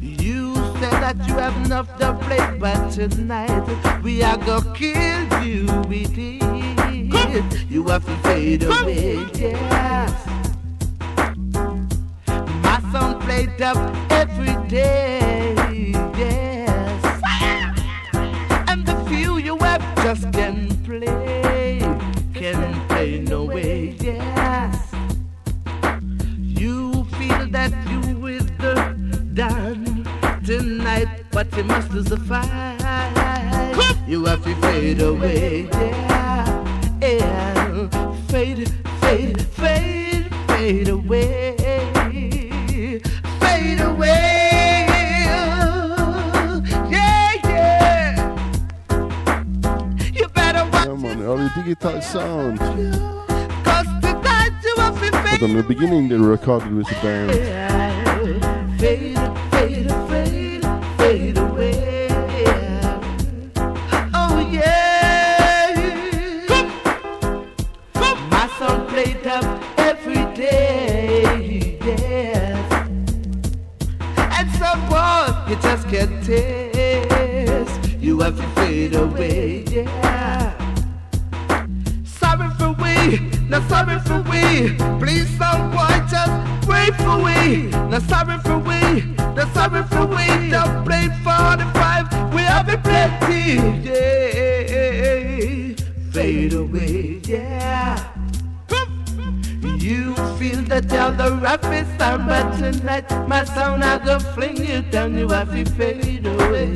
[0.00, 5.66] You said that you have enough to play, but tonight we are gonna kill you
[5.88, 6.42] with it.
[7.70, 10.12] You have to fade away, yes.
[12.62, 13.76] My song played up
[14.10, 15.20] every day,
[31.36, 32.48] but you must lose the fight.
[34.08, 37.88] You have to fade away, yeah, yeah.
[38.28, 38.70] Fade,
[39.02, 41.54] fade, fade, fade away,
[43.40, 44.86] fade away.
[46.88, 48.16] Yeah, yeah.
[50.14, 51.20] You better watch Yeah, man.
[51.20, 52.58] Early digital sound.
[52.60, 53.86] cause
[54.64, 57.76] you have to But in the beginning, they recorded with the band.
[61.06, 62.08] Fade, away.
[64.12, 65.70] Oh yeah.
[68.28, 69.44] My song played up
[69.78, 71.78] every day.
[71.80, 72.72] Yes.
[74.16, 74.50] And
[75.48, 77.80] you just can't taste.
[78.00, 78.20] You
[78.56, 79.62] fade away.
[79.70, 80.50] Yeah.
[82.04, 84.74] Sorry for we, not sorry for we.
[84.98, 85.30] Please,
[86.10, 86.32] just
[86.66, 87.70] wait for we.
[87.92, 89.15] Not sorry for we,
[89.52, 90.50] sorry for we.
[90.50, 93.56] Don't play 45, we have it plenty.
[93.86, 95.74] Yeah,
[96.12, 98.12] fade away, yeah.
[99.78, 101.30] You feel that you're the
[101.98, 105.16] sound, but tonight my sound I go fling you down.
[105.16, 106.74] You have to fade away.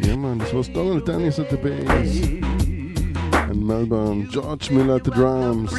[0.00, 0.38] Yeah, man.
[0.38, 2.59] This was Donald Dennis at the bass.
[3.70, 4.28] Melbourne.
[4.30, 5.70] George Miller at the drums.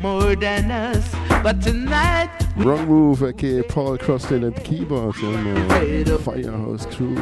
[0.00, 2.30] More than us, but tonight.
[2.56, 5.20] Wrong Move, aka Paul Crossley at the keyboards.
[5.20, 6.18] Yeah, uh, man.
[6.20, 7.16] Firehouse crew.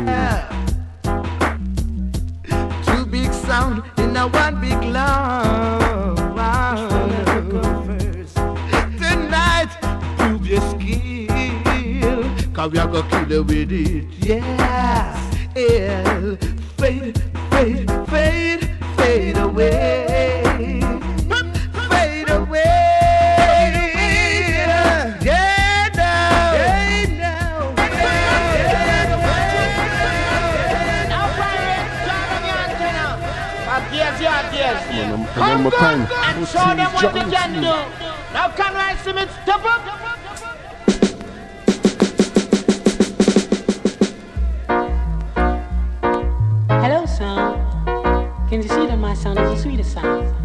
[2.86, 6.18] Two big sound in a one big love.
[9.02, 9.70] Tonight,
[10.18, 12.22] prove your skill.
[12.54, 14.04] Cause we are gonna kill it with it.
[14.20, 15.32] Yeah.
[15.56, 16.36] Yeah.
[16.76, 17.18] Fade,
[17.50, 18.65] fade, fade,
[19.16, 20.80] fade away.
[21.90, 22.72] Fade away.
[35.34, 36.00] Come on my good time.
[36.00, 37.76] and show them what they can do.
[38.32, 40.15] Now can I see me step up?
[49.36, 50.35] The sweetest sound?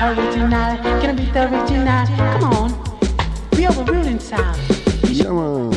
[0.00, 2.06] Original, gonna beat the original.
[2.38, 2.70] Come on,
[3.56, 4.56] we are the ruling sound.
[5.10, 5.70] Yeah, man.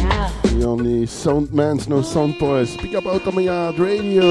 [0.60, 2.70] The only sound mans, no sound boys.
[2.72, 4.30] Speak up out of my yard radio.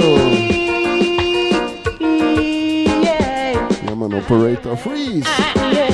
[3.83, 4.15] Yeah, man.
[4.15, 5.25] Operator freeze.
[5.27, 5.90] Ah, Cease,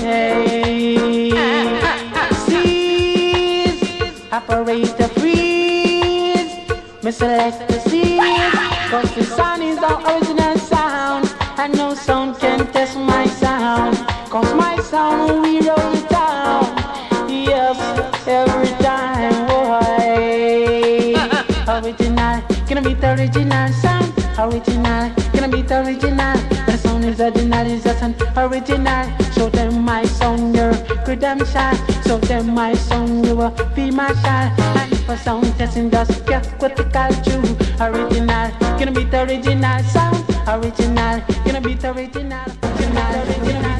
[31.36, 32.02] credential.
[32.02, 33.50] Show them my sound, you a
[33.92, 34.52] my shall.
[34.78, 37.40] And a sound testing, just get what the culture.
[37.80, 40.24] Original, gonna be the original sound.
[40.48, 42.46] Original, gonna be the original.
[42.62, 43.76] Original, original.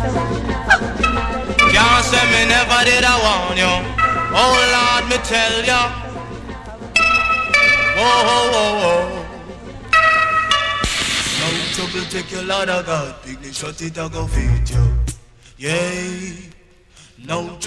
[1.73, 3.75] Can't say me never did I warn you.
[4.33, 5.91] Oh Lord, me tell ya.
[7.97, 9.23] Whoa, whoa, whoa, whoa.
[11.41, 13.15] No trouble, take your Lord of God.
[13.23, 14.97] Picnic shut it, I go feed you.
[15.59, 16.46] Yeah.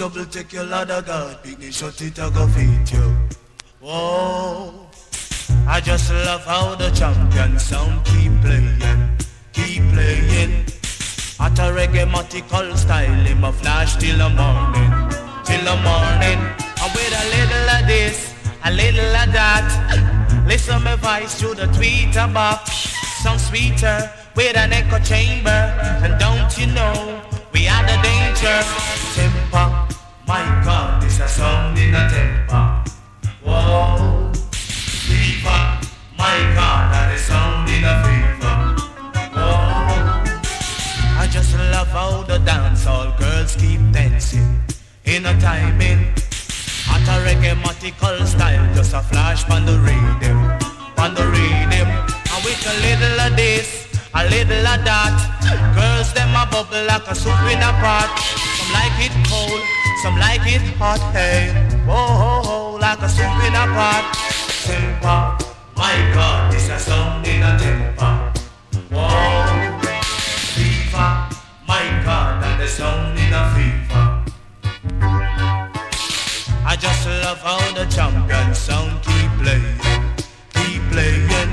[0.00, 1.42] Trouble, take your Lord of God.
[1.42, 3.14] Picnic shut it, I go feed you.
[3.82, 4.86] Whoa.
[5.68, 8.80] I just love how the champion sound keep playing,
[9.52, 10.64] keep playing.
[11.38, 14.90] At a reggae style, him a flash till the morning,
[15.44, 16.40] till the morning.
[16.80, 21.66] And with a little of this, a little of that, Listen my voice through the
[21.66, 22.70] tweeter box.
[23.22, 25.50] Sound sweeter with an echo chamber.
[25.50, 27.20] And don't you know
[27.52, 28.99] we are the danger?
[42.10, 44.60] How the dancehall girls keep dancing
[45.04, 46.00] in a timing.
[46.90, 50.38] At a reggae style, just a flash on the rhythm,
[50.98, 51.88] on the rhythm.
[52.32, 55.16] And with a little of this, a little of that.
[55.76, 58.10] Girls them a bubble like a soup in a pot.
[58.58, 59.62] Some like it cold,
[60.02, 61.00] some like it hot.
[61.14, 61.54] Hey,
[61.86, 64.04] whoa, ho, ho, like a soup in a pot.
[64.66, 65.20] Temper,
[65.76, 68.32] my God, this a sound in a temper.
[68.90, 69.39] Whoa,
[72.78, 74.24] God, that the sound in a fever.
[76.64, 79.78] I just love how the champion sound keep playing,
[80.54, 81.50] keep playing.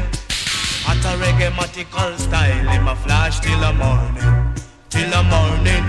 [0.87, 1.51] At a reggae
[2.19, 4.53] style, in my flash till the morning,
[4.89, 5.85] till the morning.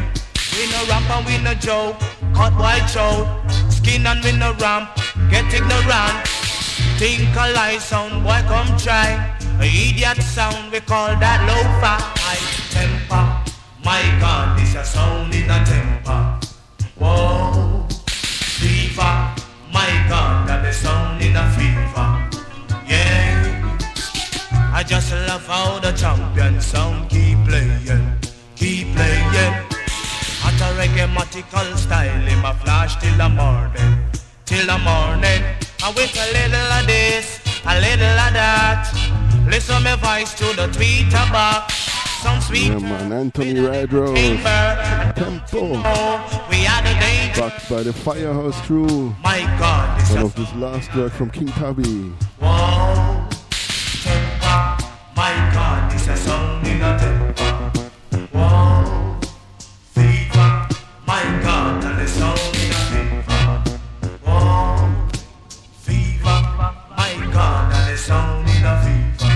[0.57, 1.99] We no rap and we no joke,
[2.35, 3.27] cut white show,
[3.71, 4.91] skin and we no ramp,
[5.31, 6.27] get ignorant.
[6.99, 9.37] Think a lie sound, boy come try.
[9.61, 12.58] A idiot sound, we call that low-fi.
[13.89, 16.21] My God, this a sound in a temper.
[16.99, 17.87] Whoa
[18.61, 19.15] fever.
[19.73, 22.09] My God, that the sound in a fever.
[22.85, 23.79] Yeah.
[24.75, 28.05] I just love how the champion sound keep playing,
[28.57, 29.55] keep playing.
[30.45, 34.05] At a reggae style, in my flash till the morning,
[34.45, 35.43] till the morning.
[35.83, 38.85] I wait a little of this, a little of that.
[39.49, 41.98] Listen my voice to the tweeter box.
[42.23, 44.19] Some sweet Yeah, man, Anthony Red Rose.
[45.15, 45.69] Tempo.
[46.51, 47.41] We are the danger.
[47.41, 49.15] Backed by the Firehouse crew.
[49.23, 51.47] My God, this One of this last work from King.
[51.49, 51.75] Whoa,
[54.03, 54.85] temper,
[55.15, 57.91] my God, this a song in a temper.
[58.33, 59.17] Whoa,
[59.93, 60.67] fever,
[61.07, 63.43] my God, and song in a fever.
[64.25, 64.91] Whoa,
[65.83, 66.39] fever,
[66.97, 69.33] my God, and song in a fever.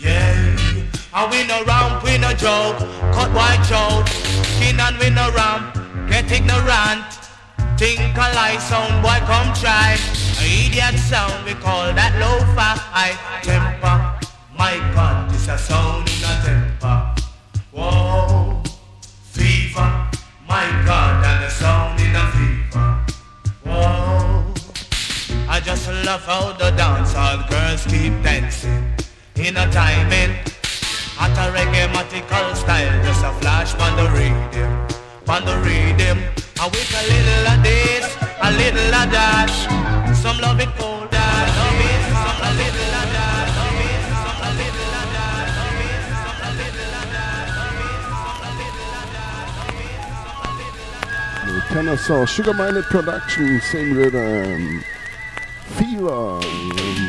[0.00, 2.78] Yeah, we no ramp, we no joke,
[3.12, 4.08] cut white throat,
[4.56, 5.74] skin and we no ramp,
[6.08, 7.04] get ignorant.
[7.76, 9.96] Think a lie sound, boy, come try.
[10.40, 13.10] A idiot sound, we call that low-fi
[13.42, 13.96] temper.
[14.56, 17.14] My God, this a sound in a temper.
[17.72, 18.62] Whoa,
[19.22, 19.88] fever.
[20.48, 22.88] My God, and a sound in a fever.
[23.64, 24.54] Whoa,
[25.48, 28.92] I just love how the dancehall girls keep dancing
[29.36, 30.57] in a timing.
[31.20, 31.90] At a reggae
[32.54, 34.70] style, just a flash on the rhythm,
[35.28, 36.18] on the rhythm.
[36.60, 38.06] And with a little of this,
[38.40, 39.50] a little of that.
[40.22, 42.02] Some love it cold, that love it.
[42.14, 44.02] Some a little of that, love it.
[44.14, 45.48] Some a little of that,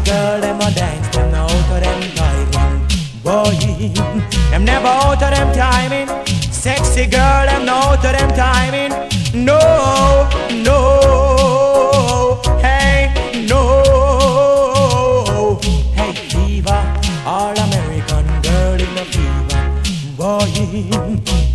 [0.06, 2.88] girl them a dance, them now out of them timing.
[3.23, 3.56] Boy,
[4.49, 6.07] them never out of them timing.
[6.52, 8.91] Sexy girl them now out of them timing.
[9.34, 9.60] No,
[10.64, 10.80] no,
[12.61, 13.11] hey,
[13.48, 13.61] no.
[15.95, 16.82] Hey, fever,
[17.26, 19.61] all American girl in the fever.
[20.18, 20.45] Boy,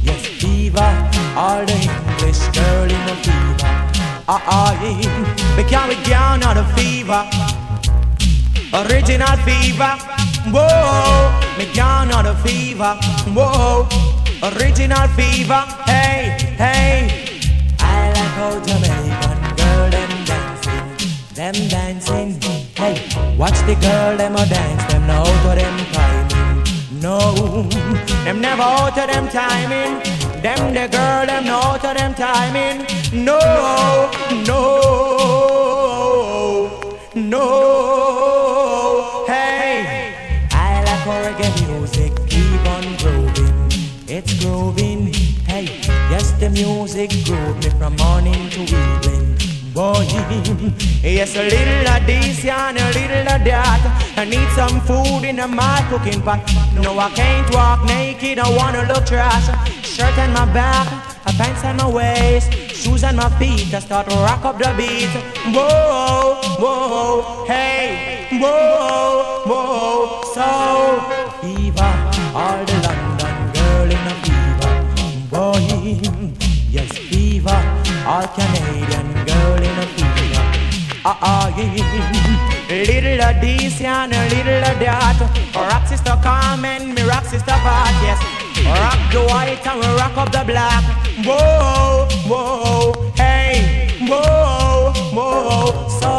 [0.03, 0.91] yes, fever,
[1.37, 3.73] all the English girl in the fever.
[4.29, 4.73] Ah, ah,
[5.57, 7.23] we can't be down on fever.
[8.77, 9.97] Original fever,
[10.53, 12.95] whoa, me down on fever,
[13.33, 13.89] whoa,
[14.43, 17.09] original fever, hey, hey.
[17.79, 20.89] I like how Jamaican girl them dancing,
[21.33, 22.39] them dancing.
[22.75, 23.01] Hey,
[23.39, 27.01] watch the girl them a dance, them now out of them timing.
[27.01, 27.69] No,
[28.25, 30.03] them never out of them timing.
[30.43, 32.85] Them the girl them no of them timing.
[33.25, 33.41] No,
[34.47, 34.71] no,
[37.15, 38.06] no.
[46.47, 49.37] The music groove me from morning to evening.
[49.75, 50.07] Boy,
[51.03, 53.83] yes, a little of this and a little of that.
[54.17, 56.41] I need some food in my cooking pot.
[56.75, 58.39] No, I can't walk naked.
[58.39, 59.47] I wanna look trash.
[59.83, 60.87] Shirt on my back,
[61.27, 63.75] a pants on my waist, shoes on my feet.
[63.75, 65.11] I start to rock up the beat.
[65.53, 70.23] Whoa, whoa, hey, whoa, whoa.
[70.35, 70.49] So,
[71.43, 71.91] Eva,
[72.35, 74.75] all the London girl in a fever.
[75.31, 76.26] Boy,
[76.77, 77.61] yes, fever,
[78.07, 80.45] all Canadian girl in a fever.
[81.05, 82.37] Ah, uh, yeah.
[82.69, 85.19] Little of this and a little of that.
[85.55, 88.21] Rock sister Carmen, me rock sister Pat, yes.
[88.67, 90.85] Rock the white and we rock up the black.
[91.25, 95.89] Whoa, whoa, hey, whoa, whoa.
[96.01, 96.13] So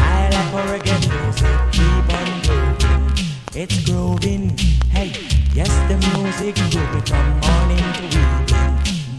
[0.00, 3.04] I like a reggae music, keep on grooving.
[3.54, 4.56] It's grooving,
[4.96, 5.12] hey,
[5.52, 8.07] yes the music grooving from morning to.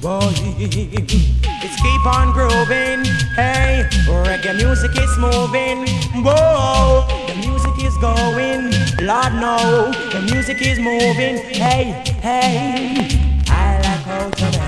[0.02, 3.04] Boy, it's keep on grooving,
[3.36, 5.86] hey, reggae music is moving.
[6.24, 8.72] Whoa, the music is going,
[9.06, 11.44] Lord no, the music is moving.
[11.54, 14.59] Hey, hey, I like how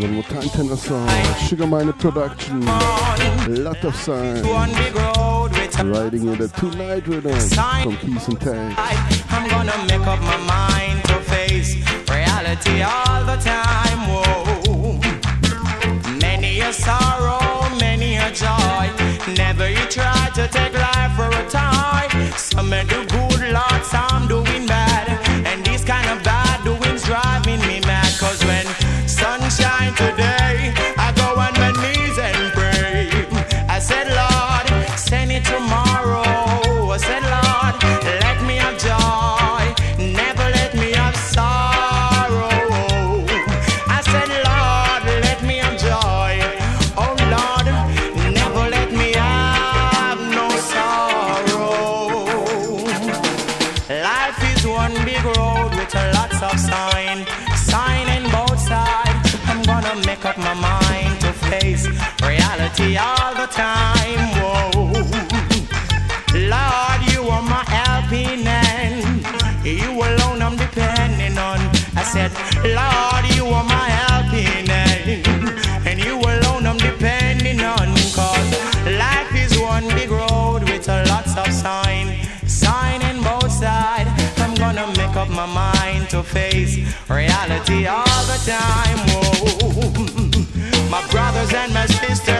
[0.00, 1.06] Time, Tenor Saw.
[1.46, 2.64] Sugar Minott production.
[3.62, 4.40] Lot of signs.
[4.46, 7.38] Riding in the tonight rhythm
[7.82, 8.78] from Keys and Tank.
[9.28, 11.74] I'm gonna make up my mind to face
[12.08, 14.00] reality all the time.
[14.08, 15.00] Whoa.
[16.18, 18.90] Many a sorrow, many a joy.
[19.36, 20.69] Never you try to take
[88.46, 88.98] time.
[89.08, 92.39] Whoa, my brothers and my sisters,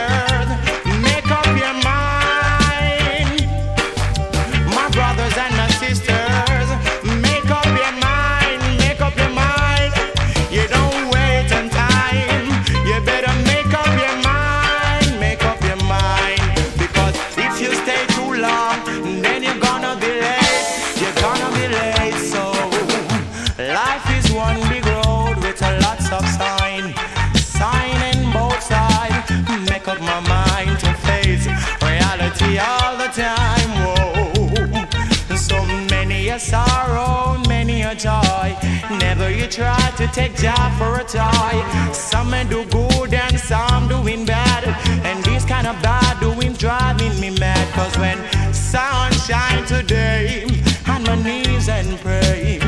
[39.51, 41.91] try to take job for a toy.
[41.91, 44.63] Some men do good and some doing bad.
[45.05, 47.67] And this kind of bad doing driving me mad.
[47.73, 48.17] Cause when
[48.53, 50.45] sunshine today,
[50.87, 52.59] on my knees and pray.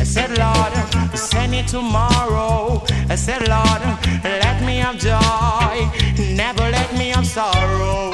[0.00, 0.72] I said, Lord,
[1.16, 2.84] send it tomorrow.
[3.08, 3.82] I said, Lord,
[4.22, 5.76] let me have joy.
[6.34, 8.10] Never let me have sorrow.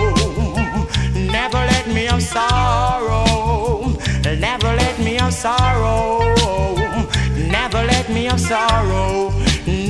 [1.15, 3.97] Never let me have sorrow.
[4.23, 6.74] Never let me have sorrow.
[7.59, 9.31] Never let me have sorrow.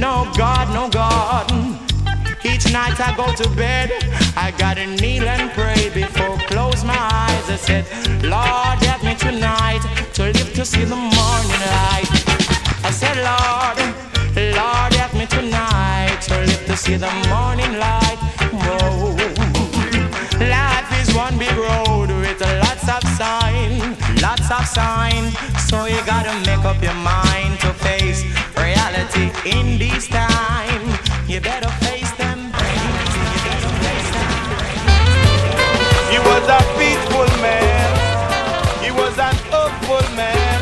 [0.05, 1.47] No God, no God.
[2.45, 3.89] Each night I go to bed,
[4.37, 7.47] I gotta kneel and pray before close my eyes.
[7.57, 7.85] I said,
[8.23, 9.83] Lord, help me tonight
[10.17, 12.11] to live to see the morning light.
[12.89, 13.77] I said, Lord,
[14.59, 18.19] Lord, help me tonight to live to see the morning light.
[18.65, 19.17] Whoa.
[20.39, 25.25] Life is one big road with lots of sign, lots of sign.
[25.69, 27.54] So you gotta make up your mind
[27.85, 28.25] face
[28.57, 30.83] reality in this time.
[31.29, 32.39] You better face them.
[36.13, 37.91] He was a faithful man.
[38.85, 40.59] He was an hopeful man.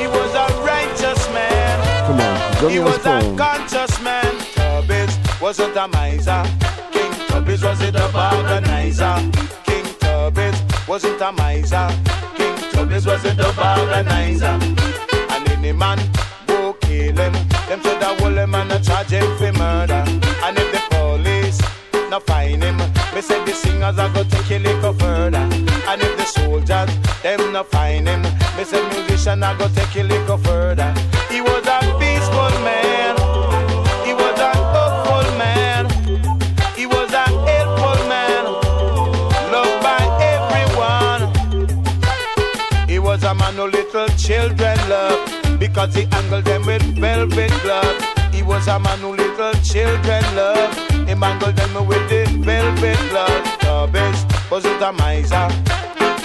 [0.00, 1.76] He was a righteous man.
[2.06, 4.32] Come on, Johnny He was a conscious man.
[4.54, 6.42] Tubbs wasn't a miser.
[6.92, 9.16] King Tubbs wasn't a organizer.
[9.64, 11.88] King Tubbs wasn't a miser.
[12.36, 13.48] King Tubbs wasn't a
[13.80, 14.58] organizer.
[15.30, 16.17] And any man go kill him.
[17.68, 20.02] Them said that will him and a charge him for murder.
[20.42, 21.60] And if the police
[22.08, 22.78] not find him,
[23.14, 25.36] me say the singers are gonna take a little further.
[25.36, 26.88] And if the soldiers
[27.22, 28.22] them not find him,
[28.56, 30.97] me say musician are gonna take a little further.
[45.78, 48.34] Because he angled them with velvet glove.
[48.34, 50.76] He was a man who little children love.
[51.06, 53.44] He mangled them with the velvet glove.
[53.60, 55.46] Tubbs was it a miser.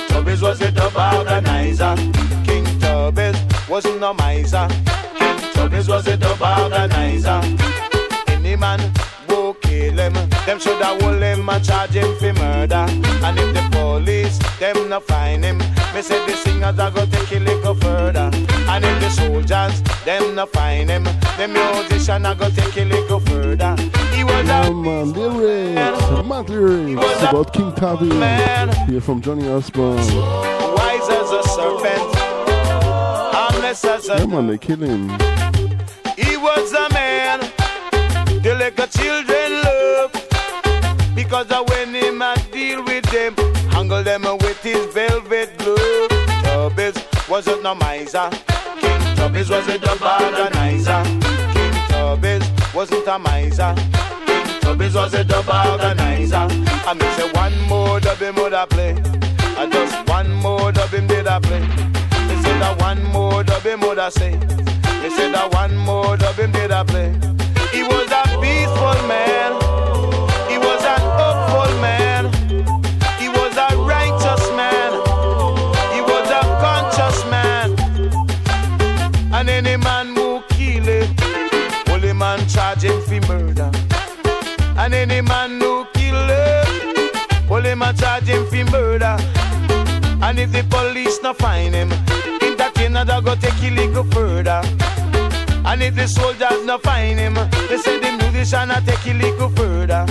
[0.08, 1.94] Tubbs was a dub organizer.
[2.44, 3.38] King Tubbs
[3.70, 4.68] wasn't a miser.
[5.20, 7.40] King Tubbs was a dub organizer.
[8.30, 8.80] Any man
[9.28, 10.14] who kill him,
[10.48, 12.88] them shoulda hold him and charge him for murder.
[13.22, 15.60] And if the police them not find him,
[15.94, 18.53] me say the singers are gonna take a little further.
[18.70, 21.04] And if the soldiers them not find him,
[21.38, 23.76] the musician are gonna take a little further.
[24.16, 28.10] He was Yeah, a man, lyrics, mad lyrics about King Tubby.
[28.92, 29.98] Here from Johnny Osbourne.
[29.98, 32.16] wise as a serpent,
[33.36, 35.10] harmless as a Yeah, man, they kill him.
[36.18, 37.40] He was a man,
[38.42, 40.12] the a children love.
[41.16, 43.36] Because when him a deal with them,
[43.74, 44.84] angle them with his.
[44.94, 45.13] Tubbs
[47.34, 48.30] wasn't no miser.
[48.80, 51.02] King Tubbs was a dub organizer.
[51.52, 53.74] King Tubbs wasn't a miser.
[54.28, 56.46] King Tubbs was a dub organizer.
[56.86, 58.94] I me say one more dub him would a play.
[59.58, 61.62] I just one more dub him did a play.
[61.62, 64.36] Me say that one more dub him would a say.
[65.02, 67.10] Me say that one more dub him did a play.
[67.72, 69.63] He was a peaceful man.
[90.34, 94.62] And if the police not find him, in that go take a little further.
[95.64, 97.36] And if the soldiers not find him,
[97.70, 100.08] they say the musician a take a little further.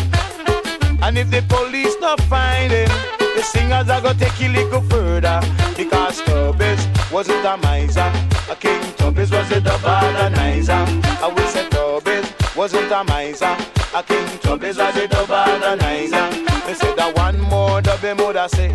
[1.03, 2.89] And if the police not find him,
[3.19, 5.41] the singers are gonna take a little further.
[5.77, 8.13] Because Tubbs wasn't a miser,
[8.49, 10.85] a King Tubbs was a dub organizer.
[11.19, 13.57] I will say Tubbs wasn't a miser,
[13.93, 16.31] a King Tubbs was a dub organizer.
[16.69, 18.71] Me say that one more dub him woulda say.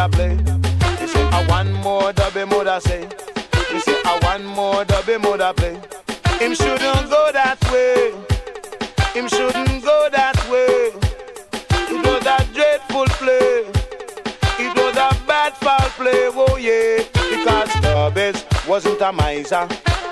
[0.00, 0.34] A play.
[1.00, 3.02] Me say a one more dub him woulda say.
[3.72, 5.74] Me say a one more dub him woulda play.
[6.38, 8.12] Him shouldn't go that way.
[9.12, 10.92] Him shouldn't go that way.
[11.92, 13.66] It was a dreadful play.
[14.64, 16.30] It was a bad foul play.
[16.32, 17.04] Oh yeah.
[17.12, 19.68] Because Tubbs wasn't a miser.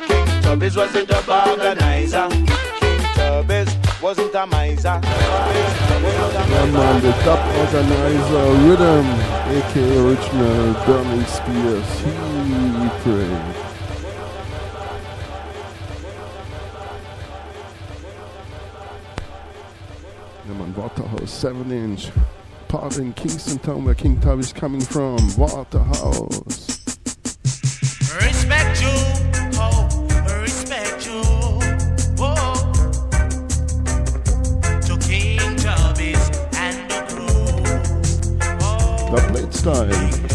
[0.06, 2.28] King Tubbs was a dub organizer.
[2.80, 5.87] King Tubbs wasn't a miser.
[6.00, 9.06] Yeah, man, um, the top organizer Rhythm,
[9.56, 12.00] aka original Burning Spears.
[12.00, 12.10] He.
[20.46, 22.10] Yeah, man, Waterhouse 7 inch.
[22.68, 25.16] Part in Kingston Town where King Tub is coming from.
[25.36, 26.78] Waterhouse.
[28.14, 29.17] Respect you,
[39.68, 40.27] The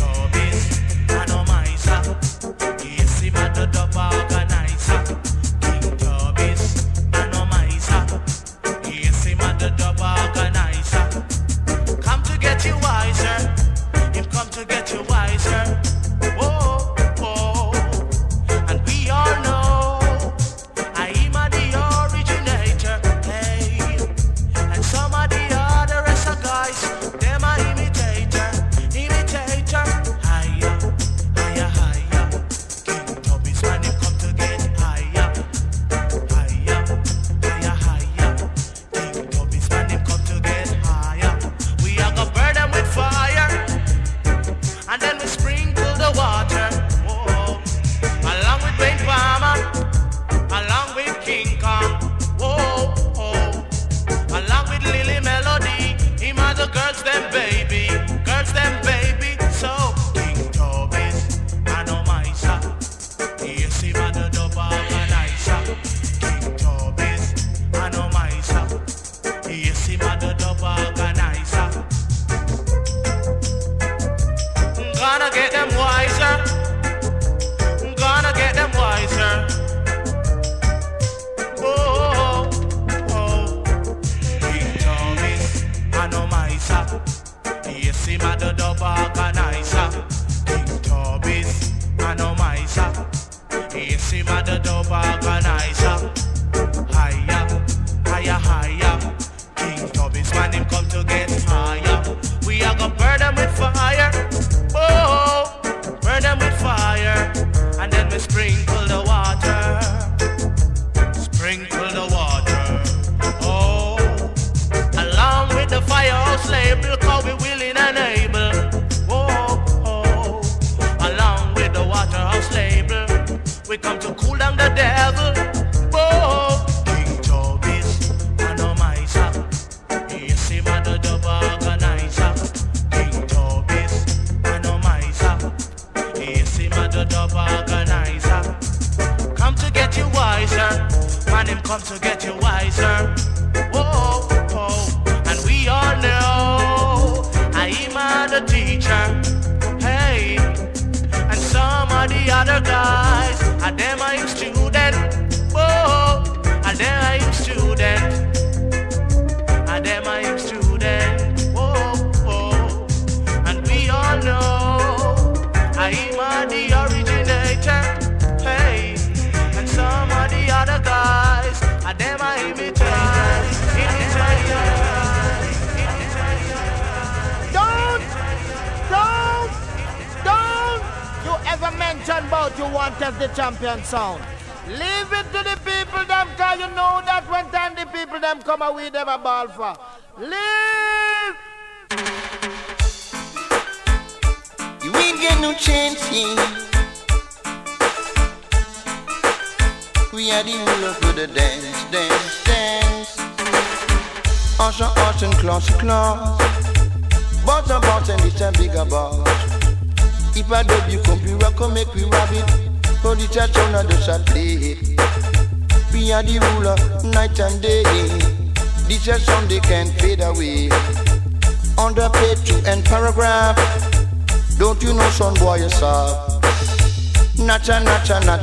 [189.25, 189.82] away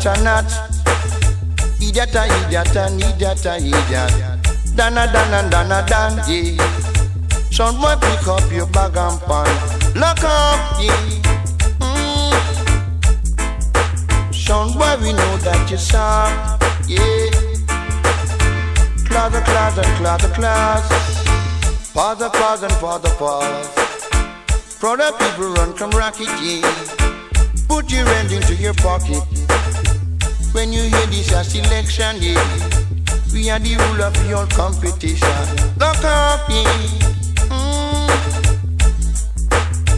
[0.00, 0.48] nacha, nacha, nat.
[1.80, 4.12] Idiota, idiota, idiota, idiot.
[4.74, 6.56] Dana, dana, dana, dan, yeah.
[7.50, 9.46] Son boy, pick up your bag and pan.
[9.96, 11.20] Lock up, yeah.
[11.80, 12.32] Mm.
[14.32, 17.30] Son boy, we know that you're soft, yeah.
[19.06, 21.92] Class, a class, and class, a class.
[21.92, 23.68] Pause, a pause, and pause, a pause.
[24.78, 26.62] Brother people run come rocket, yeah.
[27.68, 29.29] Put your hand into your pocket.
[30.52, 32.34] When you hear this a selection, yeah.
[33.32, 35.46] We are the rule of your competition.
[35.78, 36.40] Look up.
[37.48, 37.80] Mm.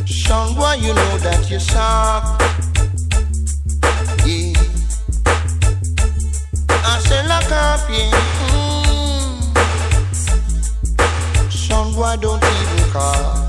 [0.07, 2.41] Son, boy, you know that you suck.
[4.27, 4.53] Yeah.
[6.85, 7.81] I say look up.
[7.89, 8.73] Mm.
[11.51, 13.49] Son, boy, don't even call.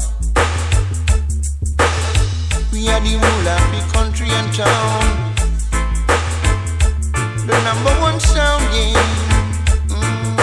[2.71, 5.22] We are the ruler of the country and town.
[7.53, 8.97] The number one sound, yeah.
[9.87, 10.37] Mm.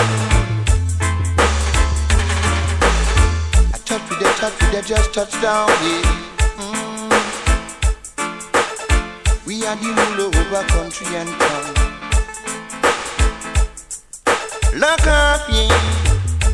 [3.74, 6.04] I touch with that, touch with that, just touch down, yeah.
[6.62, 7.10] Mm.
[9.44, 11.74] We are the ruler over country and town.
[14.78, 15.74] Look up, yeah.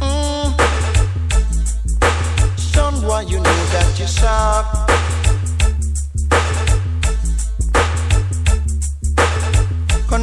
[0.00, 0.48] Mm.
[2.58, 4.65] Son, boy, you know that you're soft.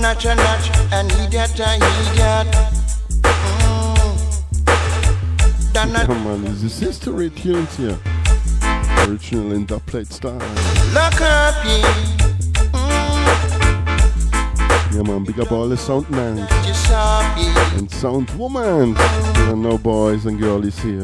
[0.02, 2.48] Nacha, nacha, and idiot, idiot.
[5.76, 7.98] Yeah, man, this is history tunes here.
[9.07, 10.34] Original in dubplate style.
[10.94, 11.84] Look up, yeah.
[12.74, 13.14] Mm.
[14.94, 16.49] Yeah, man, big up all the sound up,
[17.38, 17.78] yeah.
[17.78, 18.94] and sound woman.
[18.94, 21.03] There are no boys and girlies here.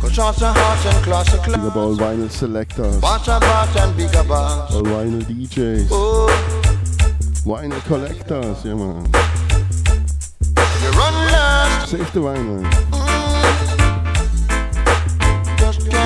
[0.00, 4.24] Cause horse and horse and class Big up all vinyl selectors, and boss and bigger
[4.24, 4.74] boss.
[4.74, 6.59] all vinyl DJs, Oh,
[7.44, 9.04] vinyl collectors, yeah, man.
[11.86, 12.64] Save the vinyl.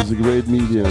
[0.01, 0.85] It's a great medium.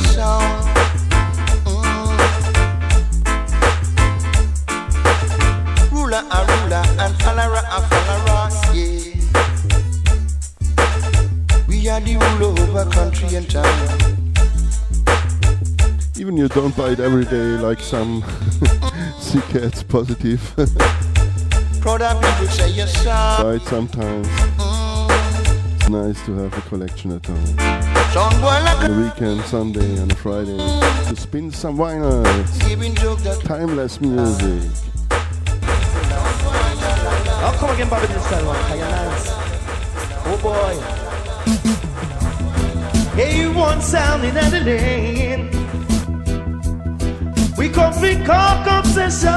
[5.92, 9.00] Ruler a ruler and follower a follower, yeah.
[11.68, 13.76] We are the ruler over country and town.
[16.18, 18.24] Even you don't buy it every day like some
[19.42, 20.42] cats positive.
[21.82, 23.44] Proud of people say you're sound.
[23.44, 24.28] buy it sometimes.
[25.76, 27.46] It's nice to have a collection at home.
[28.14, 30.58] Sound boy like On a weekend, Sunday and a Friday.
[30.58, 32.68] To spin some vinyls.
[32.68, 34.70] giving joke that Timeless music.
[37.46, 38.56] Oh, come again, Bobby this time, man.
[38.68, 39.28] Can you dance?
[40.26, 40.80] Oh boy.
[43.16, 45.53] Hey, one sound in the lane.
[47.74, 49.30] For cock obsession.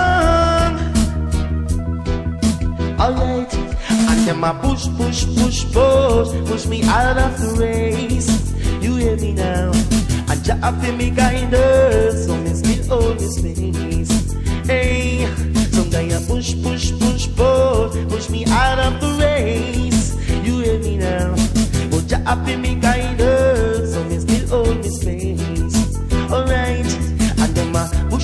[3.01, 3.55] Alright.
[3.55, 8.29] And them a push, push, push, push, push me out of the race.
[8.83, 9.73] You hear me now?
[10.29, 14.33] And Jah for me guidance, so me still hold me space.
[14.67, 15.27] Hey,
[15.73, 20.15] some guy a push, push, push, push, push me out of the race.
[20.45, 21.35] You hear me now?
[21.91, 23.36] But Jah for me guidance,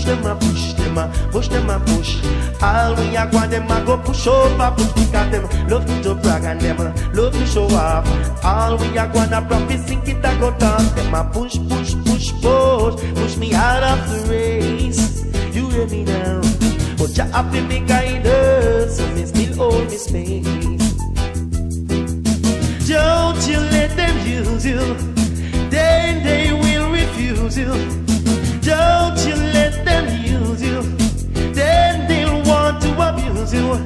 [0.02, 2.16] push them a push, them a push, them a push.
[2.62, 6.44] All we a go, them a go push over, push because them love to brag
[6.44, 6.78] and them
[7.14, 8.44] love to show off.
[8.44, 10.94] All we a go, a practice, sink it a go talk.
[10.96, 15.24] Them a push, push, push, push, push me out of the race.
[15.54, 16.40] You hear me now?
[16.98, 20.94] But you have to be guided, so me still hold me space.
[22.88, 24.80] Don't you let them use you,
[25.70, 28.01] then they will refuse you.
[28.62, 30.82] Don't you let them use you,
[31.52, 33.76] then they'll want to abuse you.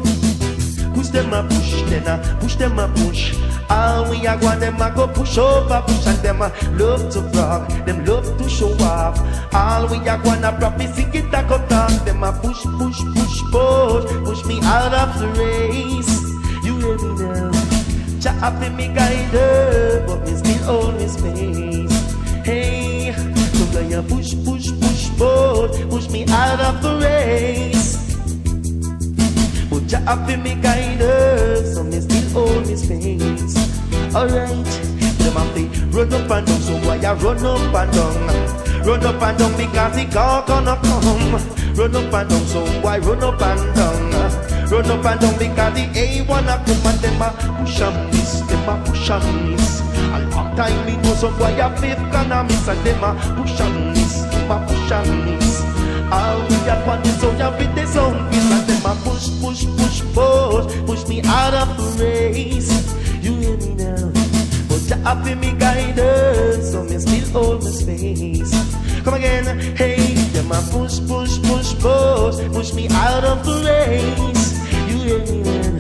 [0.94, 3.34] Push them a push, then a push them a push.
[3.68, 7.20] All we a go, them a go push over, push and them a love to
[7.32, 9.18] brag, them love to show off.
[9.54, 13.42] All we a go, a promise it a go talk, them a push, push, push,
[13.50, 16.22] push, push me out of the race.
[16.64, 17.50] You hear me now?
[18.20, 21.92] Jah happy me guide but me still hold me space.
[22.44, 24.55] Hey, so can you push, push,
[25.16, 27.96] push, push, me out of the race?
[29.70, 33.56] But Jah happy me guide so me still hold me space.
[34.14, 34.66] Alright,
[35.18, 38.86] them have run up and down, so why you run up and down?
[38.86, 41.32] Run up and down because the God gonna come.
[41.74, 44.06] Run up and down, so why run up and down?
[44.70, 48.40] Run up and down because the A wanna come and them a push and miss,
[48.40, 49.80] them a push and miss.
[49.80, 53.60] A long time me know some boy a faith gonna miss and them a push
[53.60, 53.85] and
[54.86, 55.62] miss, them a push and miss.
[56.12, 59.28] All we have want is so you fit the sound kiss and them a push,
[59.40, 62.70] push, push, push, push me out of the race.
[63.22, 64.12] You hear me now?
[64.68, 68.54] But you have me guidance, so me still hold my space.
[69.02, 74.52] Come again, hey, them a push, push, push, push, push me out of the race.
[74.88, 75.78] You hear me now?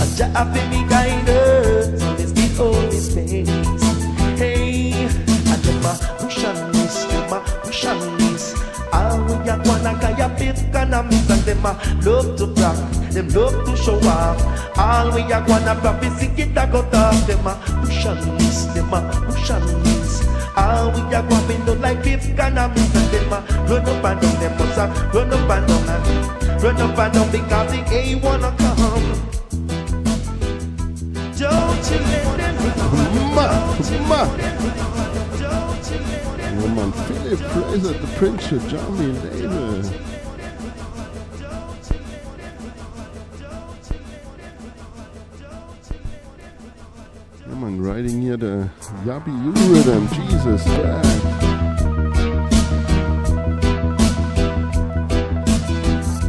[0.00, 3.48] And you have me guidance, so me still hold my space.
[4.38, 8.29] Hey, and them a push and miss, them a push and miss.
[9.10, 11.72] We a wanna guy a fifth gonna miss and them a
[12.06, 12.76] love to brag,
[13.12, 14.38] them love to show off.
[14.78, 18.66] All we a wanna practice sing it a go talk, them a push and miss,
[18.66, 20.26] them a push and miss.
[20.56, 24.04] All we a go me look like fifth gonna miss and them a run up
[24.04, 27.30] and down, them must a ah, run up and down and run up and down
[27.32, 29.30] because the A wanna come.
[31.36, 32.60] Don't you let them
[33.34, 33.46] Ma,
[34.08, 35.19] ma.
[36.50, 39.82] Ja, man, Philip Fraser, The Prince, Jammy Label.
[47.48, 48.68] Ja, man, riding here the
[49.04, 51.02] Yabby You rhythm, Jesus, yeah.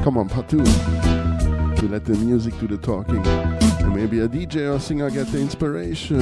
[0.03, 0.63] Come on, part two.
[0.63, 3.25] To let the music do the talking.
[3.25, 6.21] And maybe a DJ or singer get the inspiration.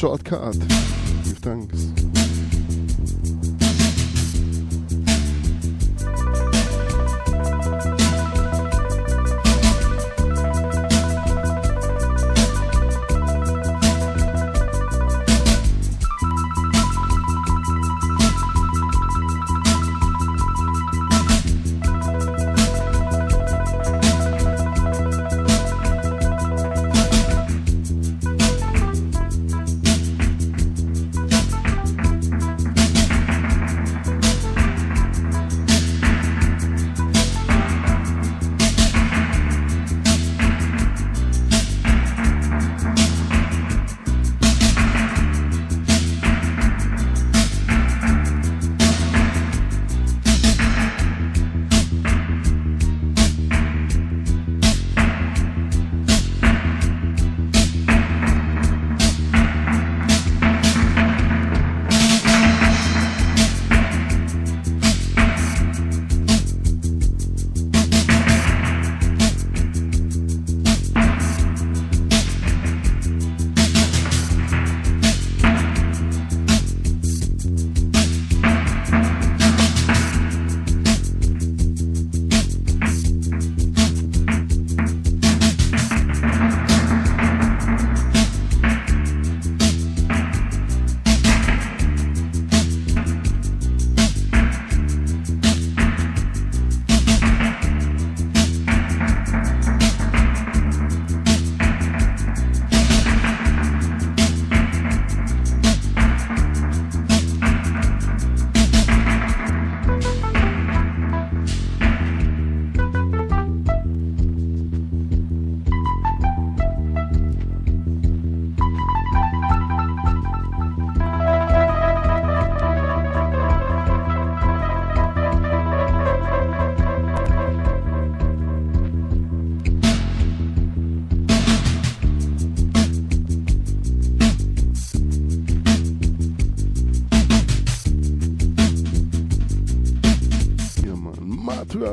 [0.00, 0.69] Shortcut.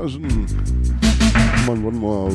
[0.07, 0.47] Version.
[1.01, 2.31] Come on, one more.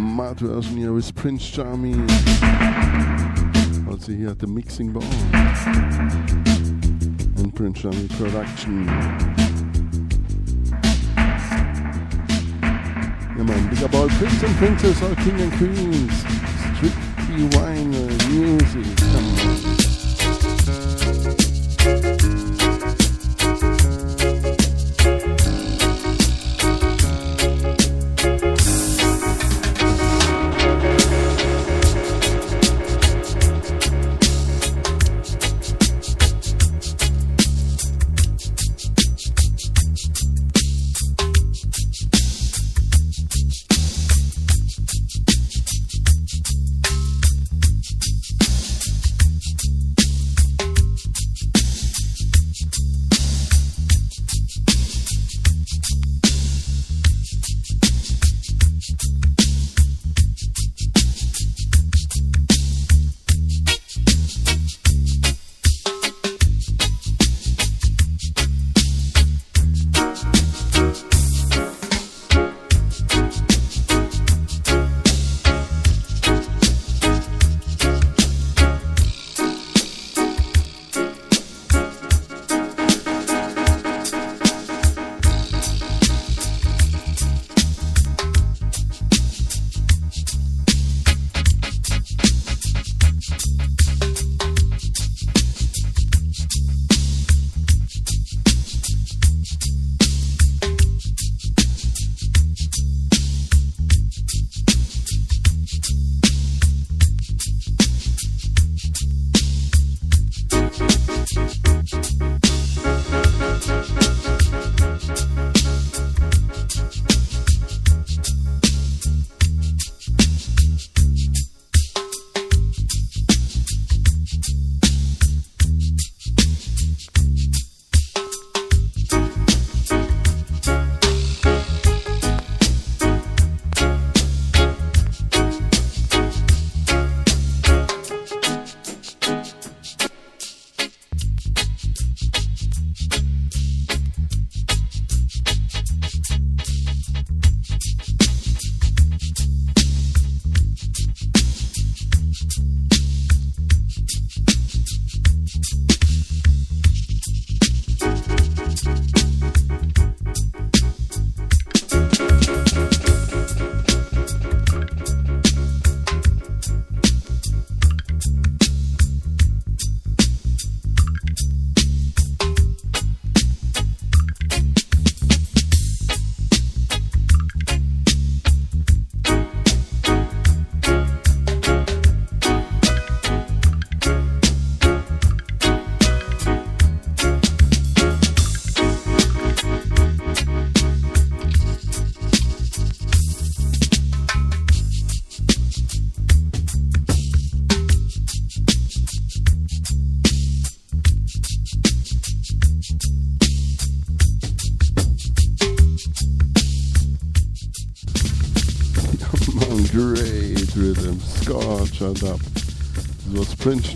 [0.00, 1.94] Mad version here with Prince Jammy.
[3.88, 5.04] Also here at the mixing bar.
[7.36, 8.86] And Prince Jammy production.
[13.36, 16.24] Yeah man, big up all prince and princess, all king and queens.
[16.74, 19.19] Strictly wine uh, music.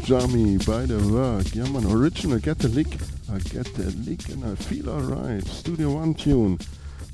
[0.05, 1.55] Jammy by the work.
[1.55, 2.98] Yeah man, original, get the lick.
[3.32, 5.43] I get the lick and I feel alright.
[5.47, 6.59] Studio One tune.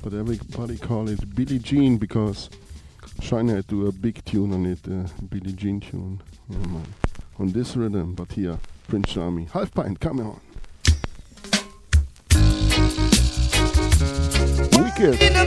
[0.03, 2.49] But everybody call it Billie Jean because
[3.21, 6.21] Shine had do a big tune on it, uh, Billie Jean tune.
[6.49, 6.85] Yeah man.
[7.39, 8.59] On this rhythm, but here,
[8.89, 9.47] Prince Jammy.
[9.53, 10.41] Half pint, come on.
[14.83, 15.41] Wicked.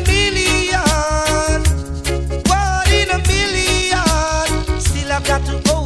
[5.24, 5.83] got to hold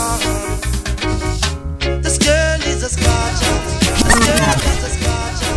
[0.00, 2.00] on strong.
[2.02, 3.56] This girl is a scorcher.
[4.04, 5.54] This girl is a scorcher.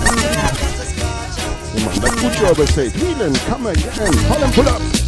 [0.00, 1.48] This girl is a scorcher.
[1.74, 2.92] Yeah man, that's good job, I said.
[3.00, 4.12] Wheeling, come again.
[4.28, 5.05] Pull and pull up.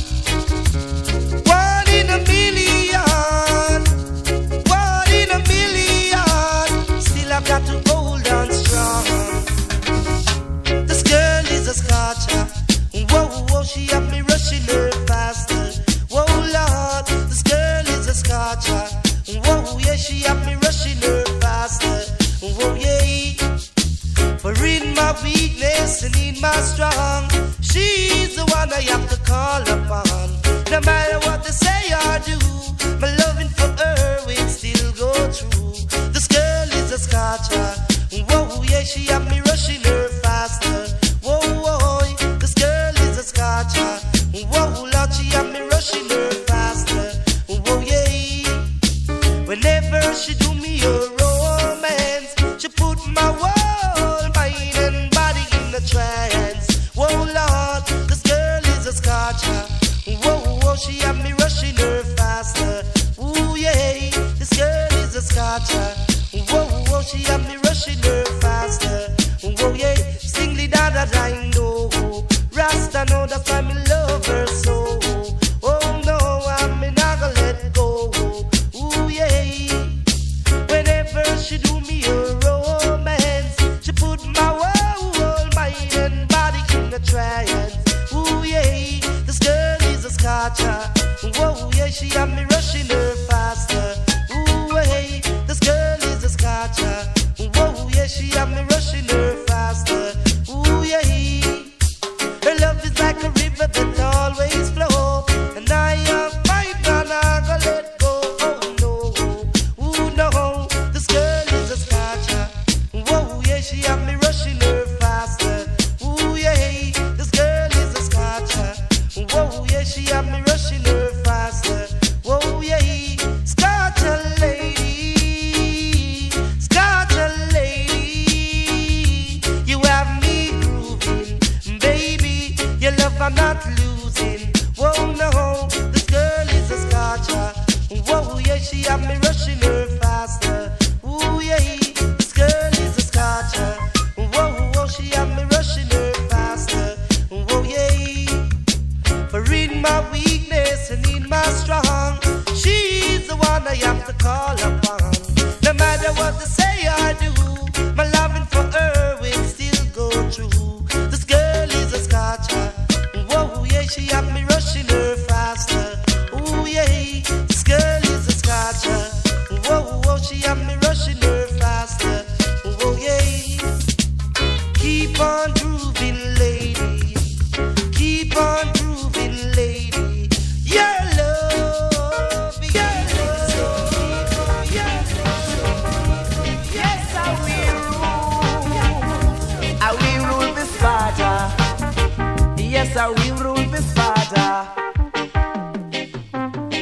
[193.01, 194.67] I will rule this father.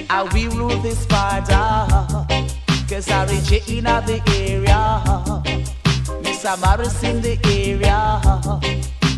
[0.09, 2.27] I will rule this father.
[2.89, 5.03] Cause I reach in the area.
[6.23, 6.59] Mr.
[6.65, 8.21] Morris in the area.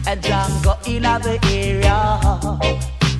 [0.09, 2.19] And Django in the area.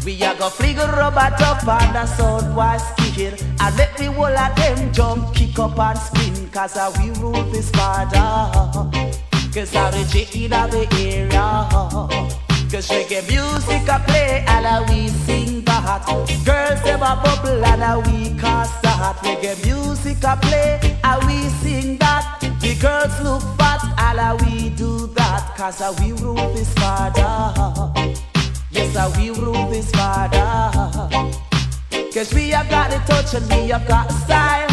[0.05, 4.11] We are go fling a robot up on the sound while skin And let the
[4.11, 8.51] whole of them jump, kick up and spin Cause I will rule this father
[9.53, 15.65] Cause I reach in the area Cause reggae music I play and I we sing
[15.65, 16.05] that
[16.45, 21.49] Girls them a bubble and I we cast that Reggae music I play and we
[21.63, 26.35] sing that The girls look fat and I we do that Cause I we rule
[26.53, 28.19] this father
[28.71, 30.71] Yes, I will rule this father.
[32.13, 34.69] Cause we have got the touch and we have got the style.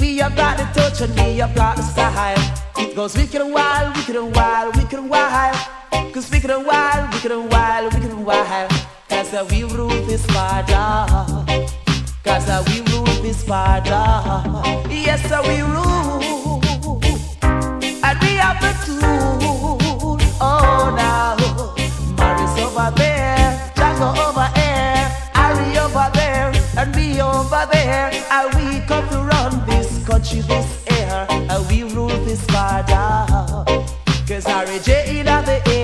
[0.00, 2.38] We have got the touch and we have got the style.
[2.78, 5.56] It goes wicked and wild, wicked and wild, wicked and wild.
[5.90, 8.70] Cause wicked and wild, wicked and wild, wicked and wild.
[9.08, 11.66] Cause I will rule this father.
[12.24, 14.04] Cause will rule this father.
[14.90, 17.00] Yes, I will rule.
[18.04, 20.18] And we have the tool.
[20.40, 21.36] Oh, now.
[22.16, 28.10] Maris over there, Django over here, Harry over there, and me over there.
[28.30, 33.64] And we come to run this country, this air, and we rule this father.
[34.26, 35.77] Cause Harry J in the area,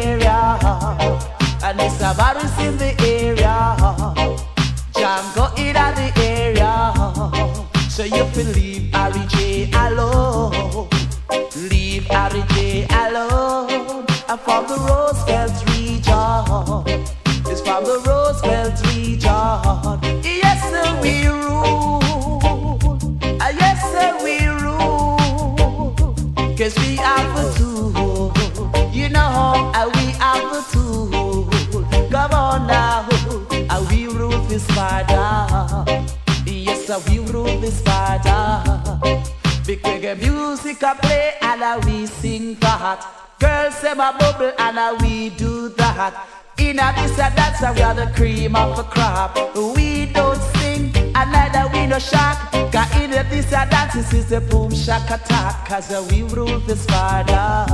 [1.65, 2.15] and Mr.
[2.19, 3.75] Maris in the area,
[4.93, 6.93] Jam Django in the area.
[7.89, 8.53] So you can
[40.17, 43.07] music I play and I we sing for that.
[43.39, 46.27] Girls say my bubble and I we do that.
[46.59, 49.37] In a this and that, so we are the cream of the crop.
[49.77, 52.39] We don't sing and neither we no shock.
[52.73, 55.67] Cause in a this and that, this is the boom shack attack.
[55.67, 57.67] Cause we rule this father.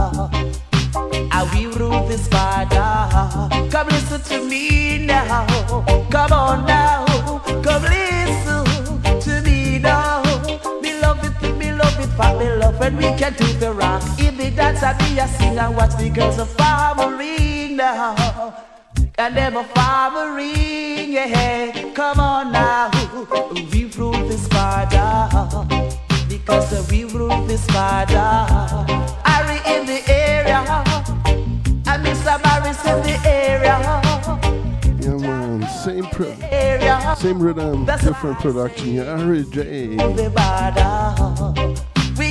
[1.33, 3.71] I we rule this father.
[3.71, 5.47] Come listen to me now.
[6.11, 7.05] Come on now.
[7.63, 8.20] Come listen
[12.39, 14.03] me love when we can do the rock.
[14.19, 18.55] If the dancer be a singer, watch the girls a farmering now.
[19.19, 21.93] And them a farmering, yeah.
[21.95, 22.91] Come on now,
[23.73, 25.29] we rule this father
[26.29, 28.47] because we rule this father.
[29.25, 30.61] Harry in the area,
[31.87, 32.39] and Mr.
[32.45, 33.77] Morris in the area.
[35.01, 35.69] Yeah, man.
[35.85, 38.95] Same, pro- same rhythm, different production.
[38.95, 39.97] Yeah, Harry J.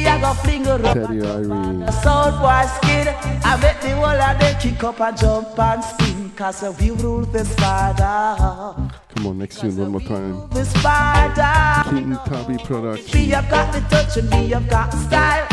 [0.04, 0.06] The.
[0.06, 1.80] We are gonna fling up Teddy Irene.
[1.80, 3.08] the south boy skin.
[3.44, 6.32] I make the whole of them kick up and jump and spin.
[6.36, 8.92] Cause we rule this father.
[9.16, 10.50] Come on, next tune one more time.
[10.52, 11.90] This father.
[11.90, 13.20] King Tubby production.
[13.20, 15.48] We have got the touch and we have got style.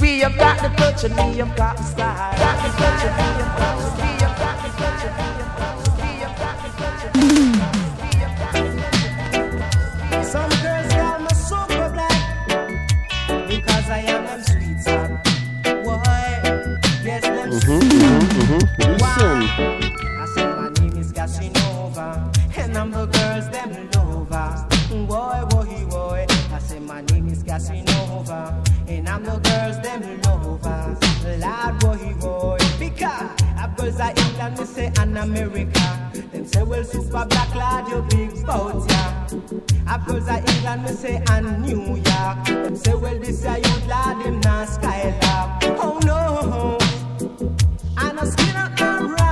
[0.00, 2.38] We have got the touch and we have got style.
[2.38, 4.17] Got the touch and we have got we
[17.58, 18.92] Mm-hmm, mm-hmm, mm-hmm.
[18.92, 19.42] Listen.
[20.16, 24.66] I said my name is Casanova, and I'm the girls them lover.
[25.06, 26.26] Boy, boy, boy.
[26.52, 30.96] I said my name is Casanova, and I'm the girls them lover.
[31.40, 32.58] Lord, boy, boy.
[32.78, 33.28] Because
[33.58, 36.10] I've girls are England, me say, and America.
[36.32, 39.26] Them say, well, super black lad, you big bout ya.
[39.88, 42.44] I've girls are England, me say, and New York.
[42.46, 45.64] Them say, well, this a youth lad, him not skylark.
[45.80, 46.77] Oh no.
[48.20, 49.27] I skin up my rap,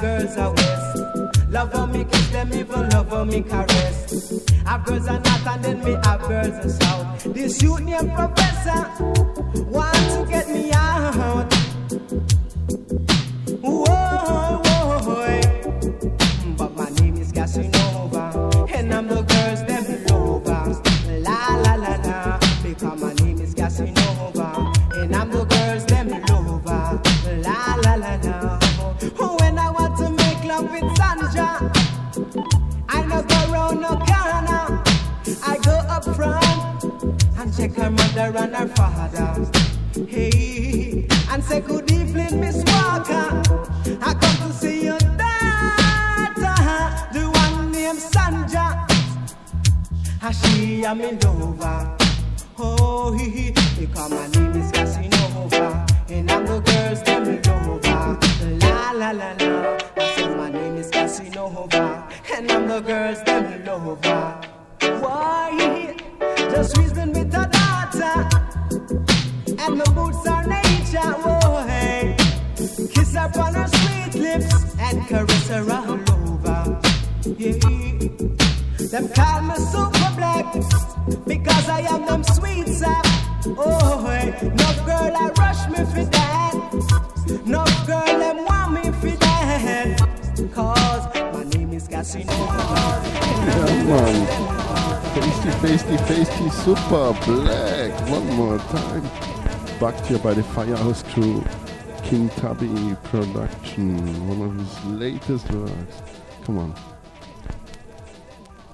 [0.00, 1.50] girls are west.
[1.50, 4.44] Love how me kiss them, even love how me caress.
[4.66, 7.24] I've girls are north and then me have girls are south.
[7.34, 8.80] This youth named Professor
[9.70, 11.33] want to get me out.
[38.68, 39.50] Her father.
[40.06, 43.42] Hey, and say good evening, Miss Walker.
[44.00, 46.54] I come to see your daughter,
[47.12, 48.00] the one named.
[50.22, 51.18] And she am in.
[52.56, 53.43] Oh, he,
[100.06, 101.42] Here by the Firehouse Crew.
[102.02, 104.28] King Tubby production.
[104.28, 106.02] One of his latest works.
[106.44, 106.74] Come on.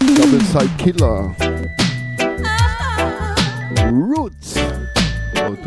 [0.00, 1.32] Double side killer.
[2.44, 3.88] Ah.
[3.92, 4.56] Roots.
[4.56, 5.64] Out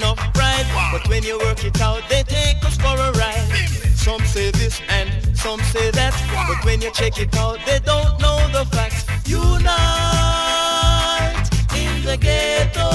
[0.00, 0.64] Enough pride.
[0.72, 0.92] Wow.
[0.92, 3.68] But when you work it out, they take us for a ride.
[3.94, 6.14] Some say this and some say that.
[6.32, 6.46] Wow.
[6.48, 9.04] But when you check it out, they don't know the facts.
[9.28, 9.76] Unite
[11.76, 12.88] in the ghetto.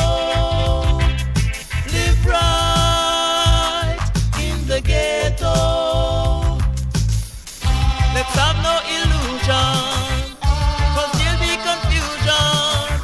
[1.93, 3.99] Live right
[4.41, 6.57] in the ghetto.
[8.15, 10.33] Let's have no illusion.
[10.95, 12.97] Cause there'll be confusion.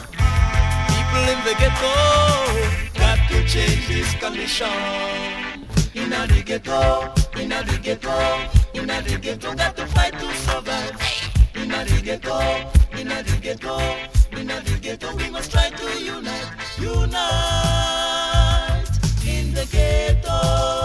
[0.90, 2.71] People in the ghetto
[3.52, 4.68] change this condition.
[5.94, 8.16] Inna the ghetto, inna the ghetto,
[8.74, 10.96] inna the ghetto, got to fight to survive.
[11.56, 12.40] Inna the ghetto,
[12.98, 13.78] inna the ghetto,
[14.32, 16.48] inna the ghetto, we must try to unite,
[16.80, 17.12] unite
[19.28, 20.81] in the ghetto.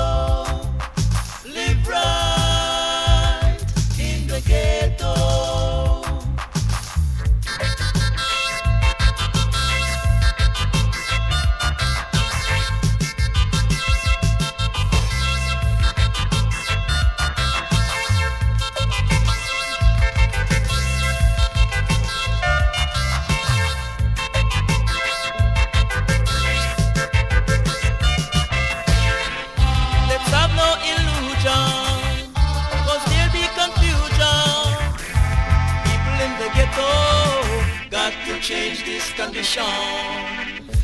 [39.27, 39.65] condition.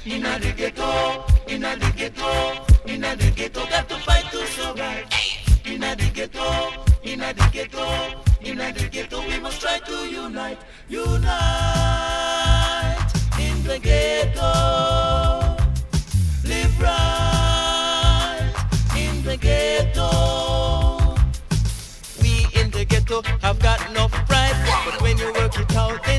[0.05, 5.06] Inna the ghetto, in the ghetto, in the ghetto, got to fight to survive.
[5.64, 6.73] In the ghetto,
[7.05, 10.59] in the ghetto, in the ghetto, we must try to unite,
[10.89, 11.23] unite
[13.39, 15.56] in the ghetto.
[16.44, 18.52] Live right
[18.97, 21.14] in the ghetto.
[22.20, 26.19] We in the ghetto have got enough pride, but when you work it out, they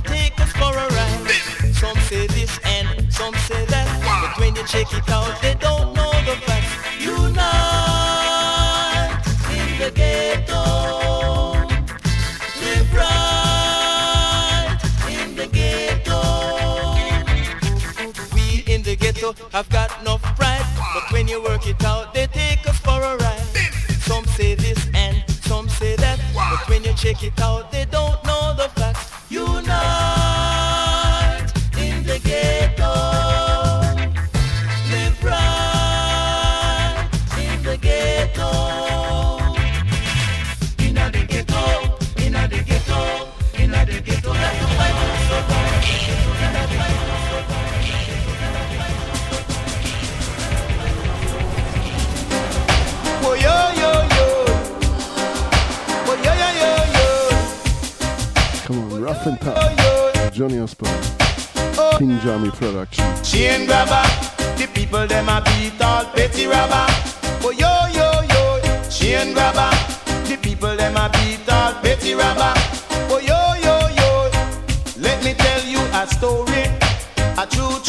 [3.13, 3.87] some say that.
[4.21, 6.73] But when you check it out, they don't know the facts.
[6.99, 7.43] Unite
[9.57, 10.63] in the ghetto.
[12.61, 14.79] Live right
[15.09, 16.21] in the ghetto.
[18.33, 20.65] We in the ghetto have got enough pride.
[20.93, 23.45] But when you work it out, they take us for a ride.
[24.01, 26.19] Some say this and some say that.
[26.33, 28.22] But when you check it out, they don't
[60.43, 60.91] Johnny Osbourne.
[61.77, 61.95] Oh.
[61.97, 63.05] King Jammy Production.
[63.23, 64.03] Chain grabber,
[64.57, 66.85] the people them a beat all petty rubber.
[67.45, 68.59] Oh yo yo yo,
[68.89, 69.71] chain grabber,
[70.27, 72.53] the people them a beat all petty rubber.
[73.07, 74.29] Oh yo yo yo,
[74.99, 76.67] let me tell you a story,
[77.39, 77.79] a true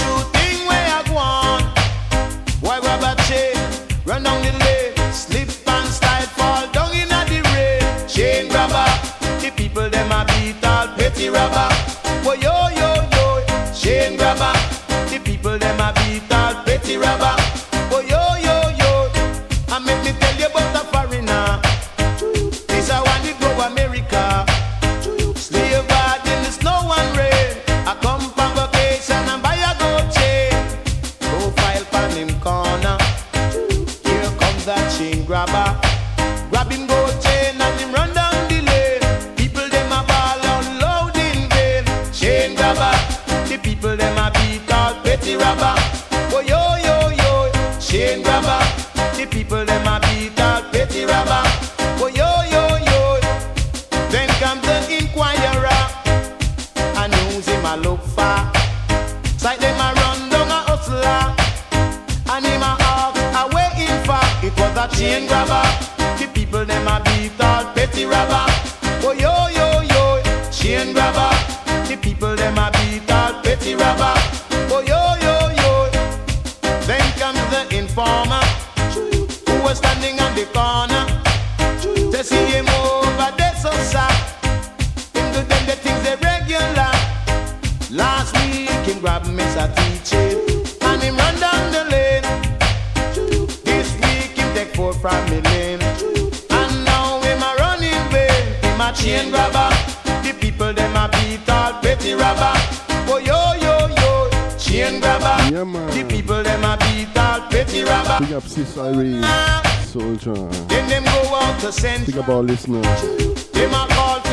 [112.04, 112.86] Think about listeners.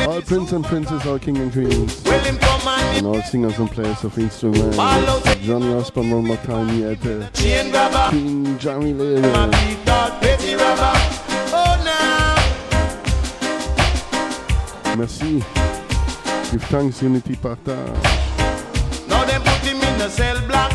[0.06, 2.02] All prince and princess, all king and queens.
[2.06, 4.76] And all singers and players of instruments.
[4.76, 7.28] Johnny Rasper, one more time here at uh,
[8.10, 9.22] King Jammy Levin.
[14.98, 15.42] Merci.
[16.50, 18.02] Give thanks, unity, partage.
[19.08, 20.72] Now them put him in the cell block.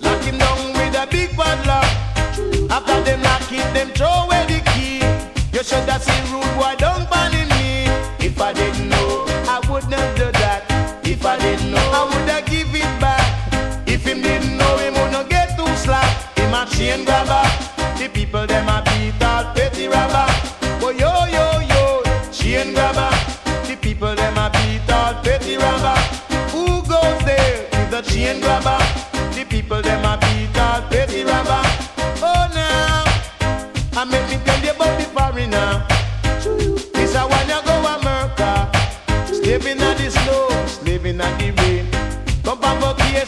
[0.00, 1.84] Lock him down with a big padlock.
[2.70, 4.31] After them lock it, them throw
[5.92, 6.31] vida sin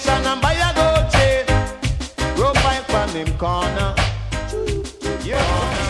[0.05, 1.44] kitchen and buy a Dolce.
[2.36, 3.94] Go buy from him corner.
[5.24, 5.81] Yeah.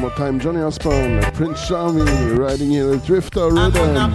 [0.00, 4.12] more time, Johnny Osbourne, Prince Charming, riding here at Drifter Rhythm.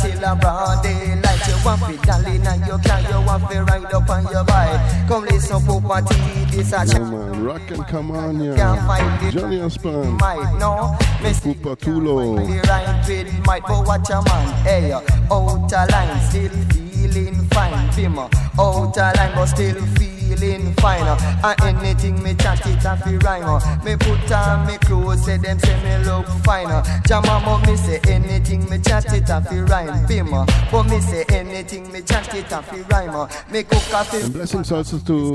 [0.00, 1.48] Until I'm broad daylight.
[1.48, 5.08] You want to darling and you can, you want to ride up on your bike.
[5.08, 9.32] Come listen, Papa T, this a Yeah, man, rock and come on, Can't fight the
[9.32, 10.96] Johnny Osbourne, might, no.
[11.22, 12.36] Me Cooper Tulo.
[12.68, 14.64] right with might, but watch a man.
[14.64, 15.00] Hey, uh,
[15.32, 17.88] outer line, still feeling fine.
[17.90, 20.07] Bimmer, uh, outer line, but still feeling
[20.42, 21.18] fine.
[21.44, 23.44] And anything me chat it and fi rhyme.
[23.44, 23.84] uh.
[23.84, 26.68] Me put on me clothes, say them say me look fine.
[27.06, 30.06] Jama, but me say anything me chat it and fi rhyme.
[30.06, 33.28] Bimmer, but me say anything me chat it and fi rhyme.
[33.50, 35.32] Me cook a fi blessings also to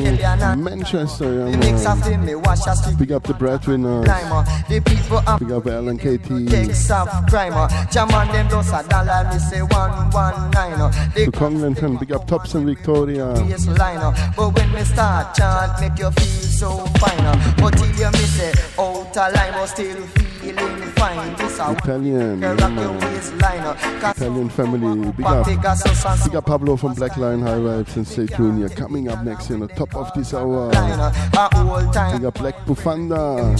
[0.57, 2.09] Manchester, yeah, mix of man.
[2.11, 4.07] them, me wash a stick Big up the breadwinners.
[4.07, 4.43] uh.
[4.69, 6.49] The people are Big up Alan KT.
[6.49, 7.67] Takes of crime, uh.
[7.91, 10.73] Jaman them just a dollar, me say one one nine.
[10.73, 10.91] uh.
[11.15, 13.25] They To Congleton, big up Thompson Victoria.
[13.35, 14.33] baseline, uh.
[14.35, 17.55] but when me start chant, make you feel so fine.
[17.57, 20.01] But till you me say outer line, but still
[20.39, 22.99] feeling This a Italian, yeah, man.
[22.99, 23.75] waistline.
[23.99, 25.11] 'Cause Italian family.
[25.11, 25.45] Big up.
[25.45, 28.59] Big up Pablo from Black Line High Vibes and stay tuned.
[28.59, 30.71] You're coming up next in the top of this hour.
[30.71, 32.17] line, a whole time.
[32.17, 33.53] Big up Black Bufanda.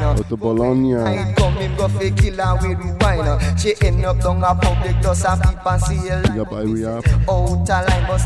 [0.00, 0.96] Out of Bologna.
[0.96, 3.58] I come him go fi with wine.
[3.58, 7.04] She end up down a public dust and people see her Big up Irie up.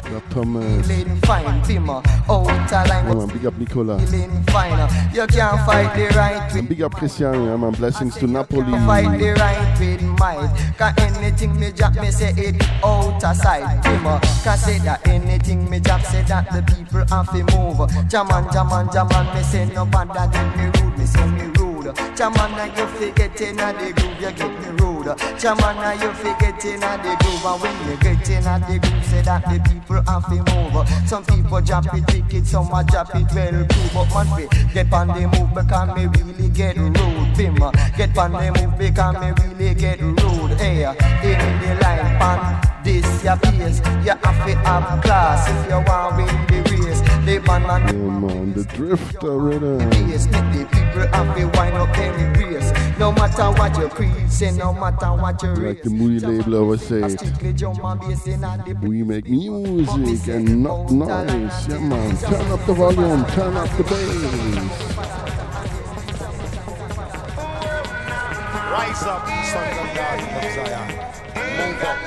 [0.05, 0.86] Big up Thomas.
[0.86, 1.60] feeling fine.
[1.65, 3.99] Bimmer, outer line, Yeah, man, big up Nicola.
[3.99, 4.89] feeling fine.
[5.12, 7.73] You can't fight the right with And big up Cristiano, yeah, man.
[7.73, 8.78] Blessings to Napoli.
[8.86, 10.74] fight the right with might.
[10.78, 13.82] Cause anything me drop, me say it outer side.
[13.82, 18.08] Bimmer, cause say that anything me drop, say that the people have to move.
[18.08, 21.94] Jaman, jaman, jaman, me say no bother get me rude, me say me rude.
[22.16, 24.93] Jaman, now you forget in a the groove, you get me rude.
[25.05, 28.78] Jaman, now you forget in a the groove, and when you get in a the
[28.81, 30.89] groove, say that the people have to move.
[31.07, 34.92] Some people drop it wicked, some a drop it well too, but man, we get
[34.92, 37.36] on the move because me really get rude.
[37.36, 37.57] Bim,
[37.97, 40.58] get on the move because me really get rude.
[40.58, 43.81] Hey, in the line, pan this your pace.
[44.05, 46.73] You have to have class if you want win the
[47.24, 49.80] the man and yeah, the drifter rhythm.
[50.08, 52.72] Yes, make the people happy, wind up them race.
[52.98, 55.76] No matter what your creed say, no matter what your race.
[55.76, 57.20] Like the movie label ever said,
[58.82, 61.68] we make music and not noise.
[61.68, 65.04] Yeah, man, turn up the volume, turn up the bass.
[68.70, 70.88] Rise up, sons of God of Zion.
[71.56, 71.98] Move up,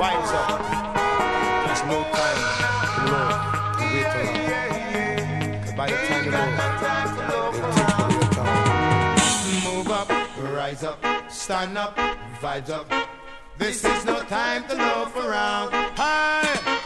[0.00, 1.66] vibes up.
[1.66, 2.65] There's no time.
[10.76, 11.96] rise up, stand up,
[12.40, 12.90] vibes up.
[13.58, 15.70] This is no time to loaf around.
[15.96, 16.85] Hi!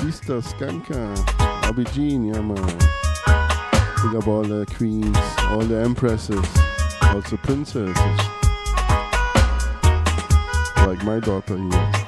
[0.00, 1.14] Sister Skanka,
[1.64, 2.56] Abijin, yeah man.
[4.02, 5.14] Big up all the queens,
[5.50, 6.42] all the empresses,
[7.02, 7.94] also princesses.
[10.86, 11.99] Like my daughter here.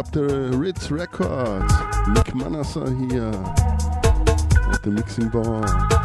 [0.00, 1.74] up the Riz Records.
[2.14, 3.34] Nick Manasseh here
[4.72, 5.99] at the mixing board.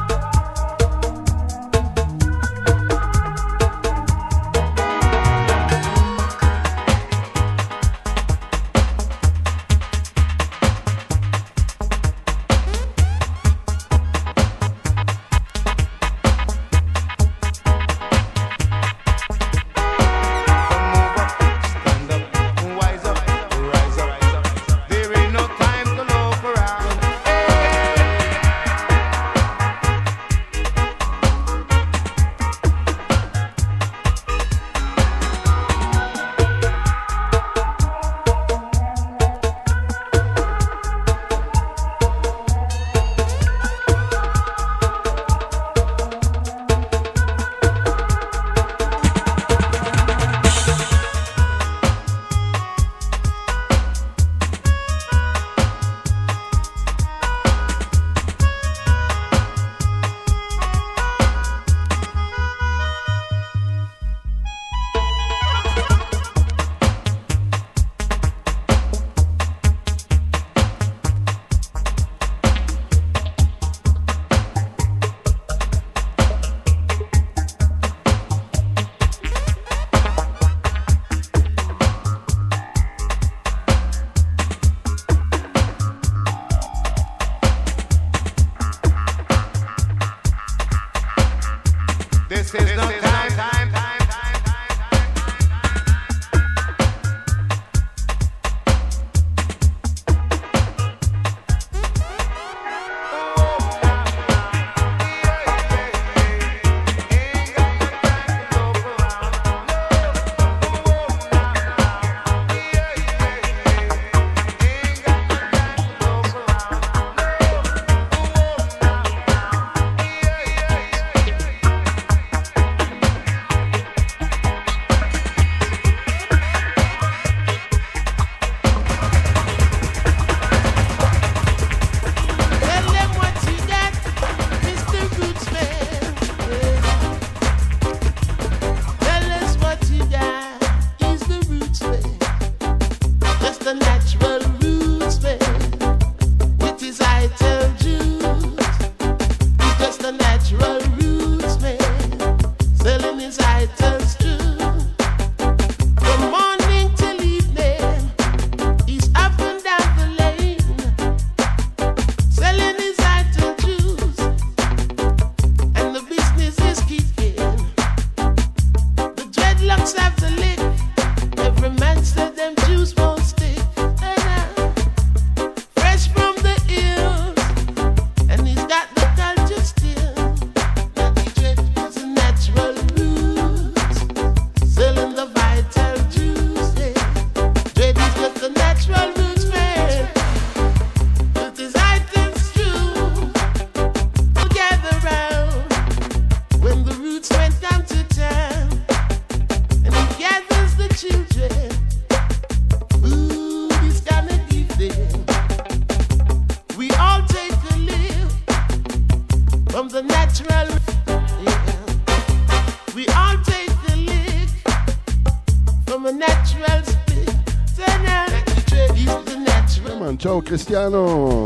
[220.56, 221.44] Cristiano.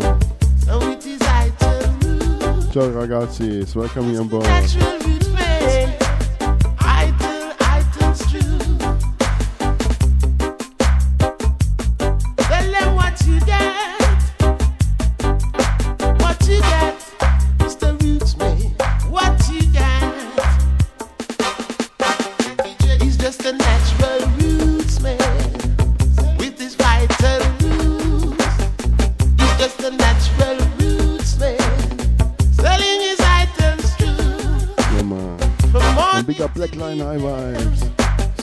[2.69, 3.89] Ciao ragazzi, suona
[4.21, 5.18] un po'.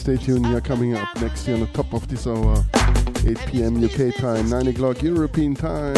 [0.07, 0.47] stay tuned.
[0.47, 2.65] You're coming up next year on the top of this hour,
[3.27, 3.85] 8 p.m.
[3.85, 5.97] UK time, 9 o'clock European time.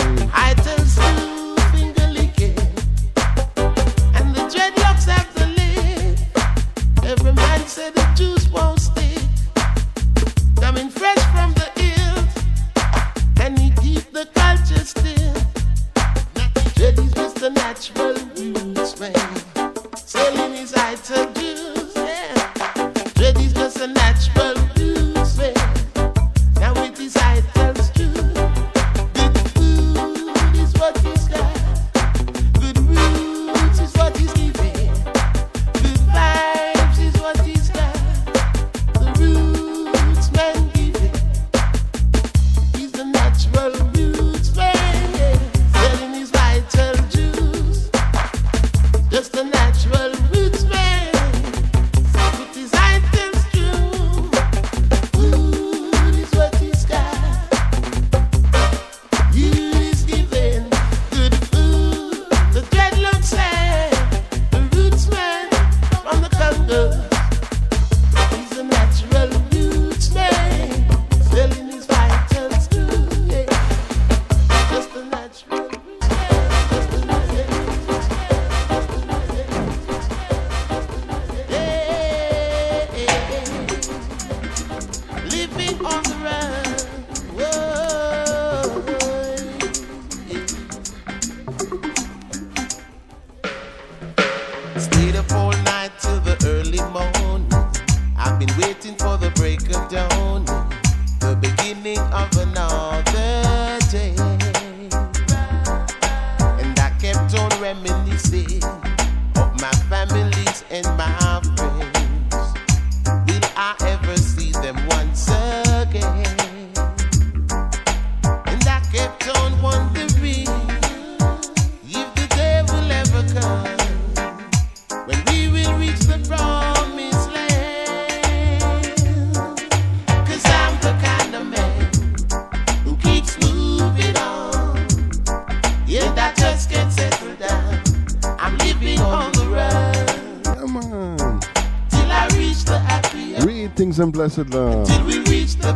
[144.39, 144.45] We,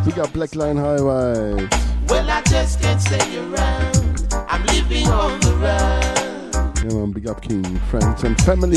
[0.06, 1.68] we got Black Line Highway.
[2.06, 4.32] Well, I just can't stay around.
[4.48, 6.76] I'm living on the run.
[6.76, 8.76] Yeah, man, big up King, friends, and family.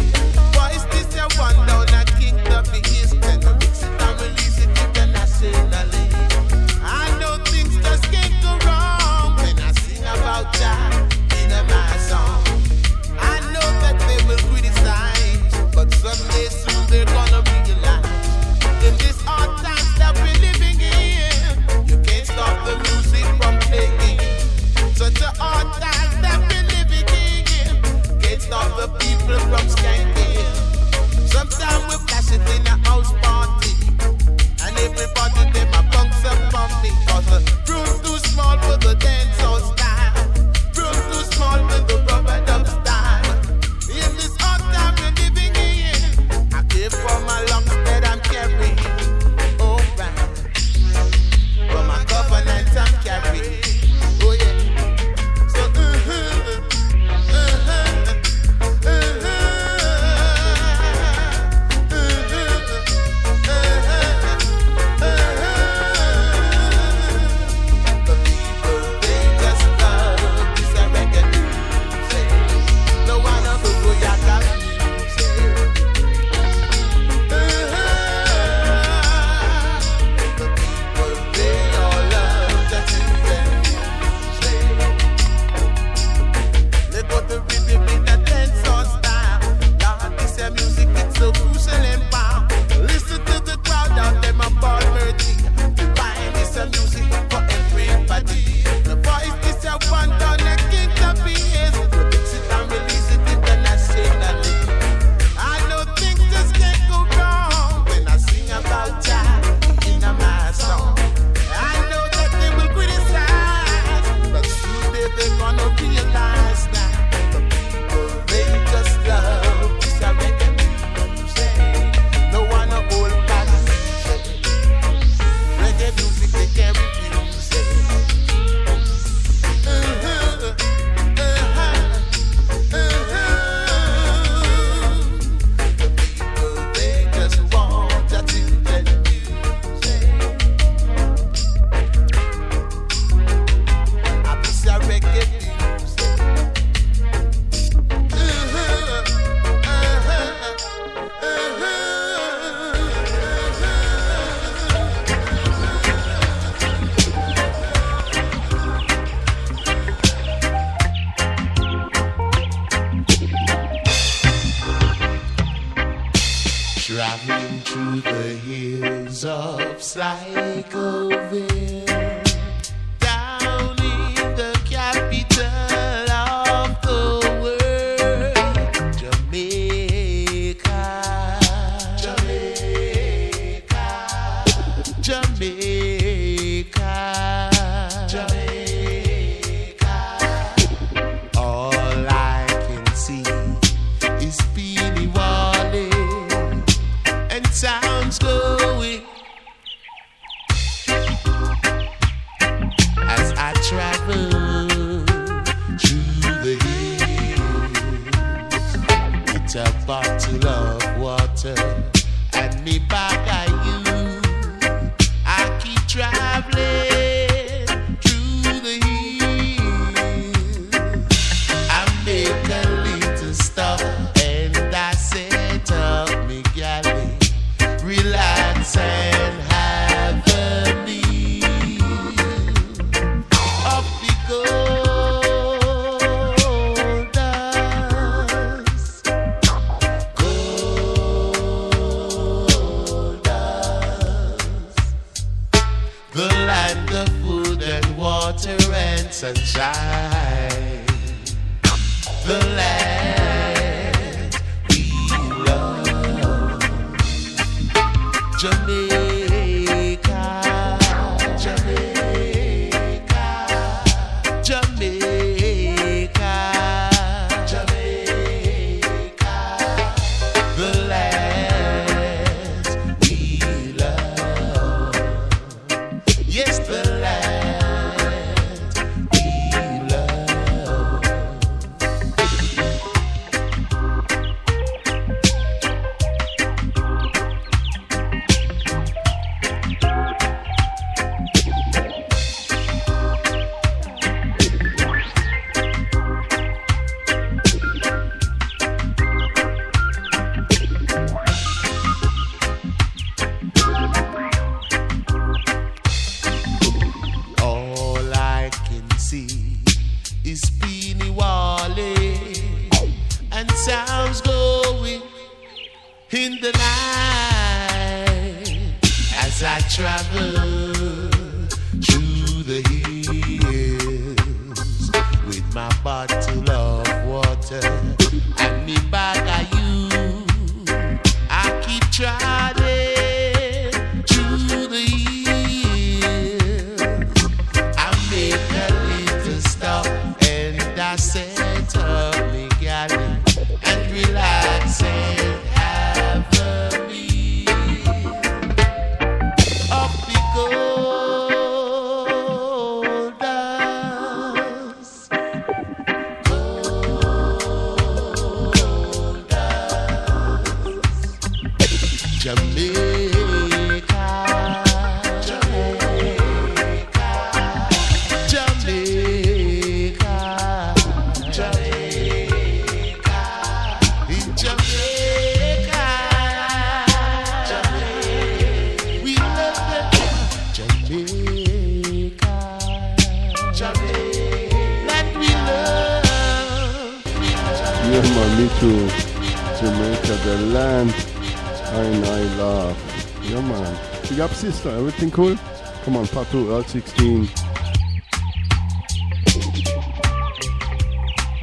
[394.69, 395.35] Everything cool?
[395.83, 397.27] Come on, part two, Earl 16.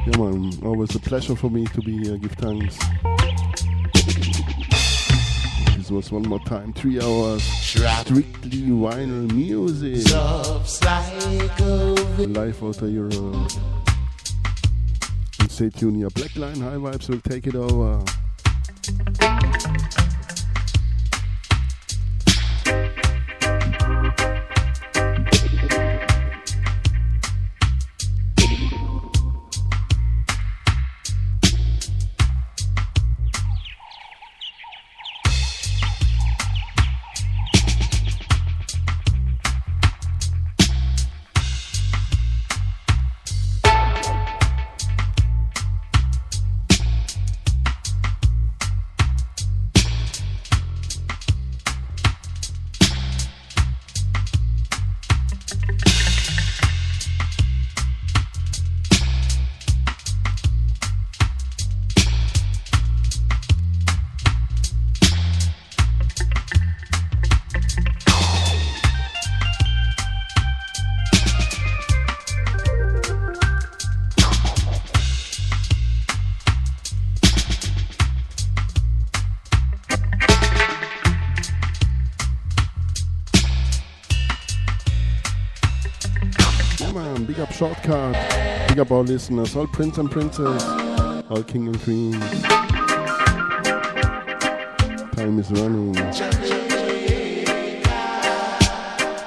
[0.07, 2.17] Yeah, man, always a pleasure for me to be here.
[2.17, 2.79] Give thanks.
[5.77, 7.43] This was one more time, three hours.
[7.43, 10.07] Strictly vinyl music.
[12.29, 13.51] Life out of Europe.
[15.41, 16.11] And stay tuned here.
[16.11, 18.05] Black Lion High Vibes will take it over.
[88.99, 90.65] All listeners, all prince and princess,
[91.31, 92.19] all king and queens.
[95.15, 95.95] Time is running.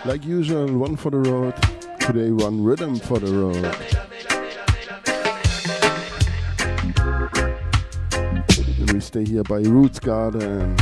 [0.03, 1.53] Like usual, one for the road.
[2.01, 3.63] Today, one rhythm for the road.
[8.77, 10.75] And we stay here by Roots Garden.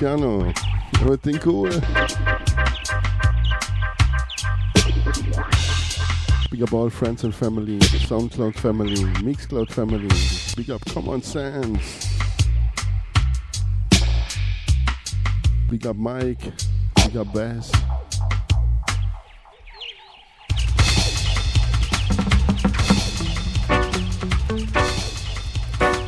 [0.00, 0.50] Cristiano.
[1.02, 1.68] Everything cool?
[6.50, 10.08] Big up all friends and family, SoundCloud family, Mixcloud family.
[10.56, 12.08] Big up Common Sense.
[15.68, 16.50] Big up Mike.
[17.04, 17.70] Big up Bass.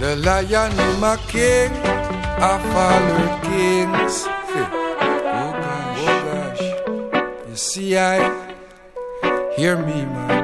[0.00, 1.70] The lion is my king,
[2.44, 4.26] I follow kings.
[4.26, 7.48] Oh gosh, oh gosh.
[7.48, 8.18] You see, I
[9.54, 10.42] hear me, man.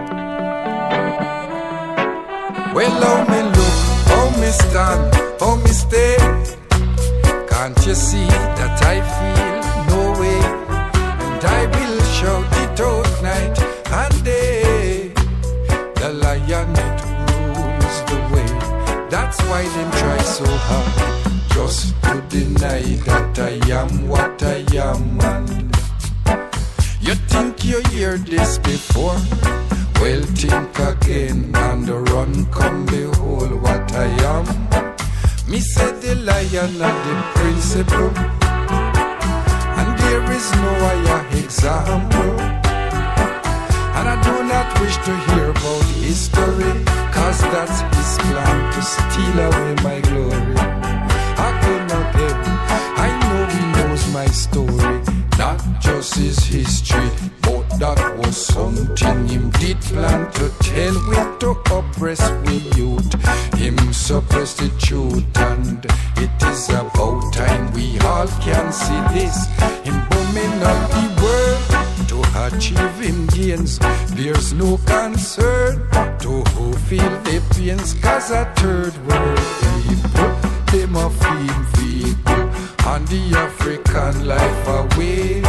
[2.72, 3.76] Well, how me look,
[4.10, 6.16] how me stand, how me stay.
[7.50, 8.28] Can't you see
[8.58, 9.58] that I feel
[9.90, 10.40] no way?
[11.26, 13.58] And I will shout it out night
[13.90, 15.08] and day.
[15.96, 16.98] The lion it
[17.56, 18.50] rules the way.
[19.10, 21.27] That's why them try so hard
[21.68, 25.20] just to deny that I am what I am.
[25.20, 25.76] And
[27.06, 29.18] you think you hear this before?
[30.00, 34.46] Well, think again and run, come behold what I am.
[35.50, 38.12] Me said the lion of the principle,
[39.78, 42.32] and there is no higher example.
[43.98, 46.72] And I do not wish to hear about history,
[47.12, 50.77] cause that's his plan to steal away my glory.
[54.18, 55.00] My story,
[55.38, 57.08] not just his history,
[57.42, 63.10] but that was something him did plan to tell we to oppress we youth.
[63.62, 65.84] Him suppress the truth, and
[66.24, 69.36] it is about time we all can see this.
[69.86, 71.64] Him booming up the world
[72.10, 73.78] to achieve him gains.
[74.18, 75.74] There's no concern
[76.24, 79.48] to who feel the pains, cause a third world
[79.86, 80.30] people,
[80.72, 82.27] them a feel
[82.88, 85.44] on the African life aways.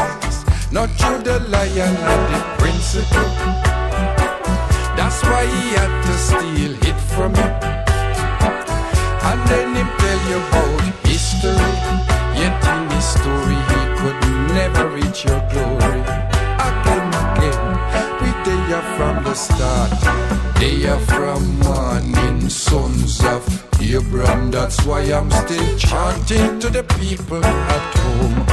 [0.71, 3.31] Not through the lion and the principle.
[4.97, 7.49] That's why he had to steal it from you.
[9.29, 11.71] And then him tell you about history.
[12.41, 14.19] Yet in his story he could
[14.59, 16.01] never reach your glory.
[16.67, 17.63] Again, again,
[18.19, 19.91] we there from the start.
[20.59, 22.18] They are from morning,
[22.49, 23.43] sons of
[23.81, 24.51] Abraham.
[24.51, 28.45] That's why I'm still chanting to the people at home.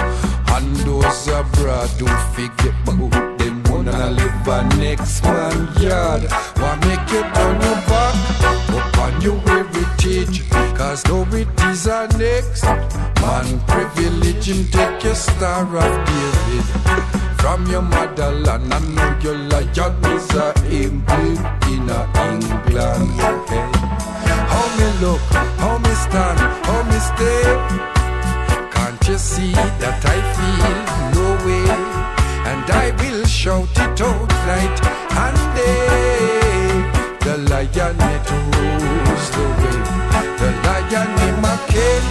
[0.55, 6.23] And those abroad who forget about them wanna live a next man yard.
[6.59, 8.17] Why make you turn your back
[8.69, 10.49] upon your heritage?
[10.77, 17.67] Cause though it is our next man privilege him take your star of David from
[17.67, 18.73] your motherland.
[18.73, 21.39] I know your lion is a emblem
[21.73, 23.11] in a England.
[23.49, 23.65] Hey.
[24.53, 25.21] How me look,
[25.63, 27.45] how me stand, how me stay.
[28.75, 30.79] Can't you see that I feel
[31.17, 31.69] no way?
[32.51, 34.79] And I will shout it out night
[35.25, 36.27] and day.
[37.25, 39.79] The lion it rules the way.
[40.41, 42.07] The lion in my king,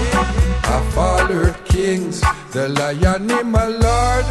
[0.97, 2.21] all earth kings.
[2.51, 4.25] The lion in my lord,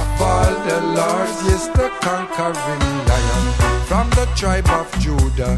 [0.00, 1.36] of all the lords.
[1.48, 3.44] Yes, the conquering lion
[3.88, 5.56] from the tribe of Judah,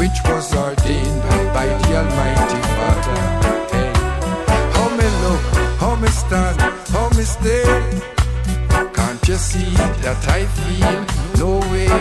[0.00, 1.22] which was ordained
[1.56, 3.20] by the Almighty Father.
[3.72, 3.92] Hey.
[4.74, 5.44] How me look,
[5.82, 6.60] how me stand,
[6.94, 7.66] how me stay.
[8.96, 10.98] Can't you see that I feel
[11.40, 11.92] no way?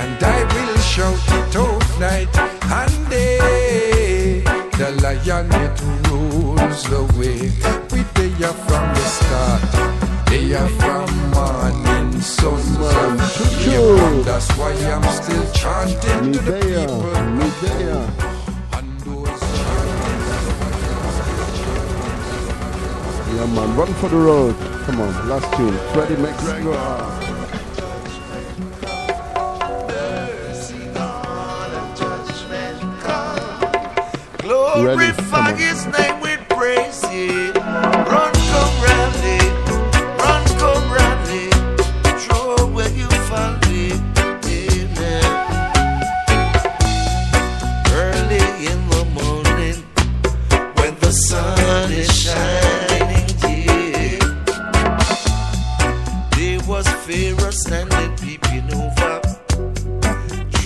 [0.00, 2.34] And I will shout it out night
[2.80, 4.40] and day.
[4.78, 5.76] The lion it
[6.08, 7.40] rules the way.
[7.92, 10.15] We they are from the start.
[10.26, 13.18] They are from morning sun.
[13.66, 17.02] Yeah, that's why I'm still chanting to the people.
[23.34, 24.56] Yeah, man, run for the road.
[24.86, 25.76] Come on, last tune.
[25.92, 26.76] Freddie McGregor.
[34.38, 37.04] Glorify his name with praise,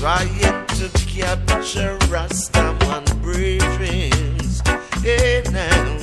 [0.00, 4.66] trying to capture Rastaman briefings.
[5.04, 5.98] Hey now,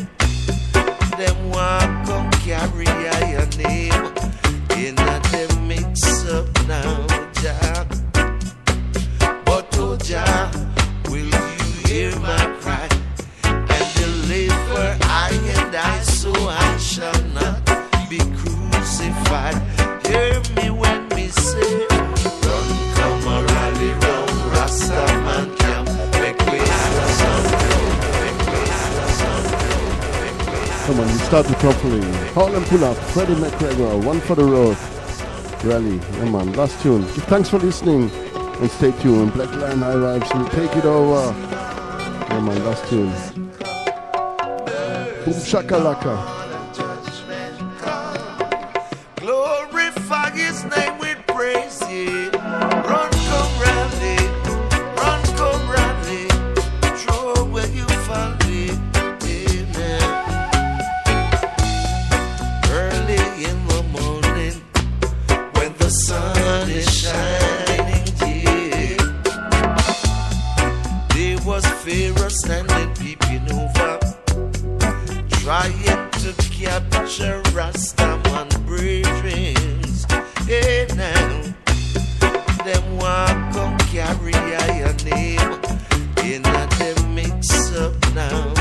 [1.17, 2.85] them want come carry
[3.31, 4.13] your name
[4.77, 7.07] in them mix up now,
[7.41, 7.87] Jah.
[9.45, 10.51] But oh Jah,
[11.09, 12.87] will you hear my cry
[13.45, 17.65] and deliver I and I so I shall not
[18.07, 19.57] be crucified.
[20.05, 21.86] Hear me when me say.
[30.87, 32.01] come on, you started properly.
[32.31, 34.77] Harlem pull up, Freddie McGregor, one for the road.
[35.65, 37.03] Rally, come man, last tune.
[37.27, 38.09] Thanks for listening
[38.61, 39.33] and stay tuned.
[39.33, 41.33] Black Lion High Vibes will take it over.
[42.27, 43.11] Come on, last tune.
[45.25, 46.36] Boom shakalaka.
[76.67, 80.05] a picture Rastaman briefings.
[80.45, 81.41] Hey now,
[82.63, 84.33] them walk on carry
[84.77, 85.61] your name
[86.77, 88.53] them mix up now,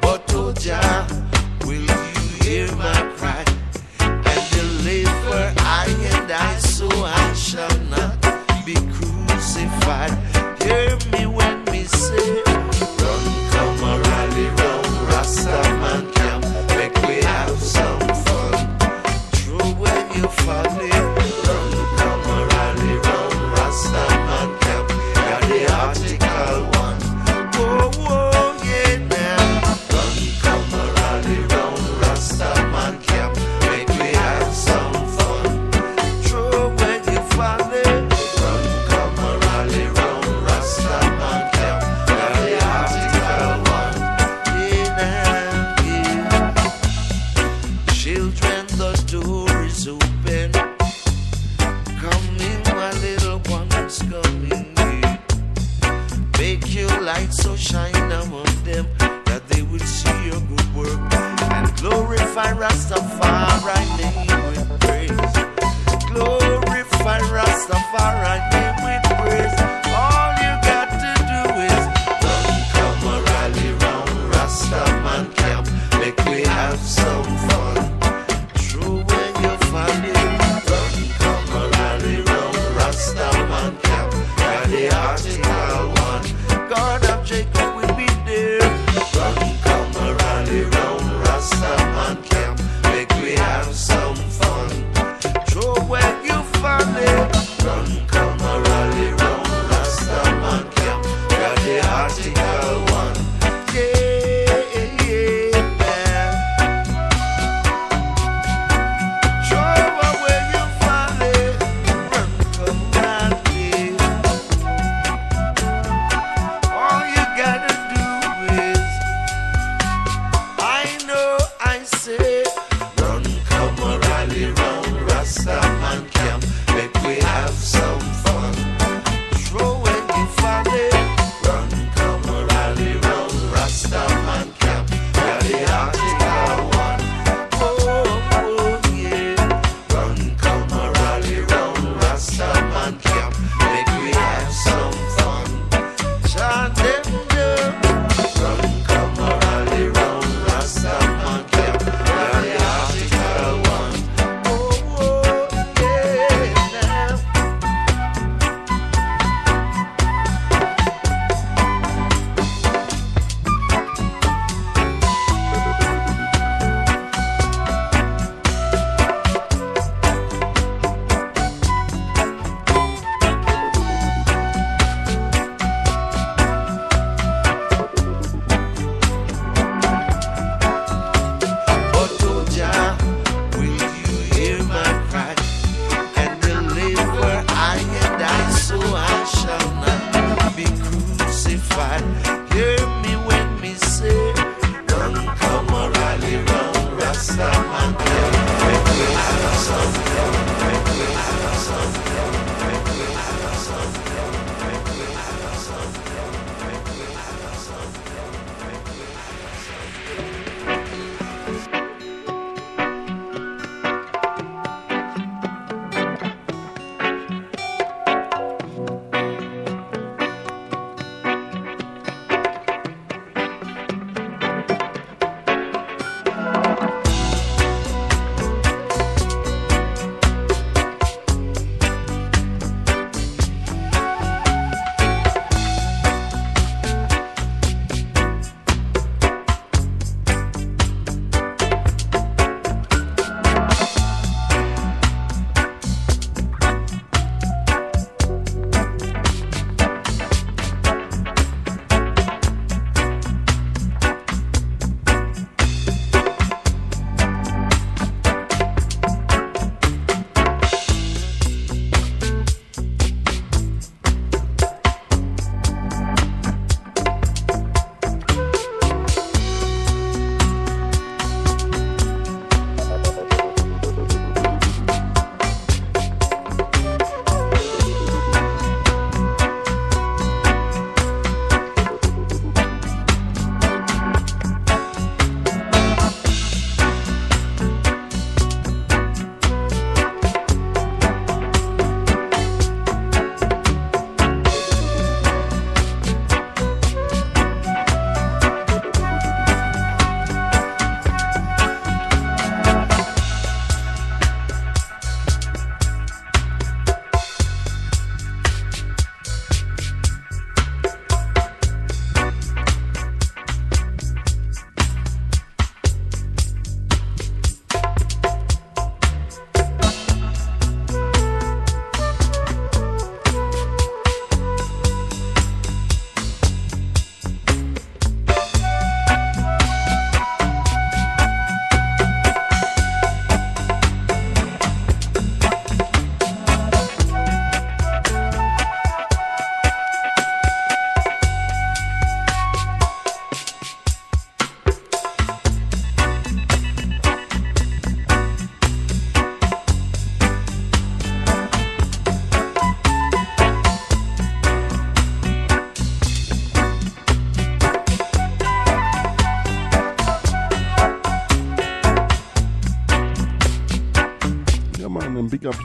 [0.00, 0.52] But oh
[1.66, 3.44] will you hear my cry
[4.00, 8.20] and deliver I and I so I shall not
[8.64, 10.12] be crucified.
[10.62, 11.35] Hear me.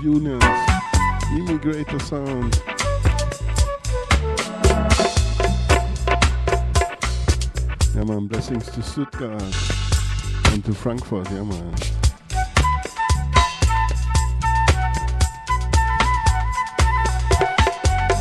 [0.01, 0.43] Unions.
[1.31, 2.61] Immigrator sound.
[7.95, 9.41] Yeah man, blessings to Stuttgart
[10.51, 11.75] and to Frankfurt, yeah man.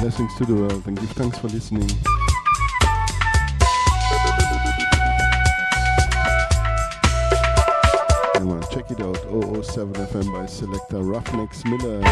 [0.00, 1.90] Blessings to the world and give thanks for listening.
[10.90, 12.02] By selector uh, Ruffneck Smille.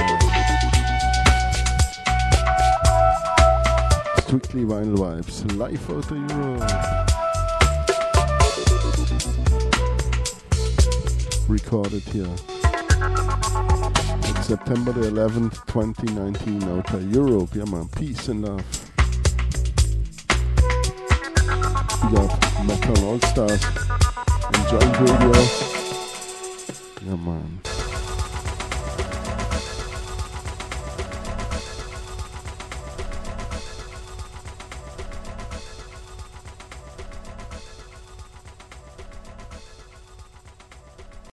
[4.23, 6.61] Strictly vinyl vibes, live out Europe.
[11.49, 12.27] Recorded here.
[14.29, 17.55] It's September the 11th, 2019, out of Europe.
[17.55, 17.89] Yeah, man.
[17.89, 18.65] Peace and love.
[22.05, 23.65] We got Metal All Stars
[24.55, 25.43] and Joint Radio.
[27.03, 27.61] Yeah, man.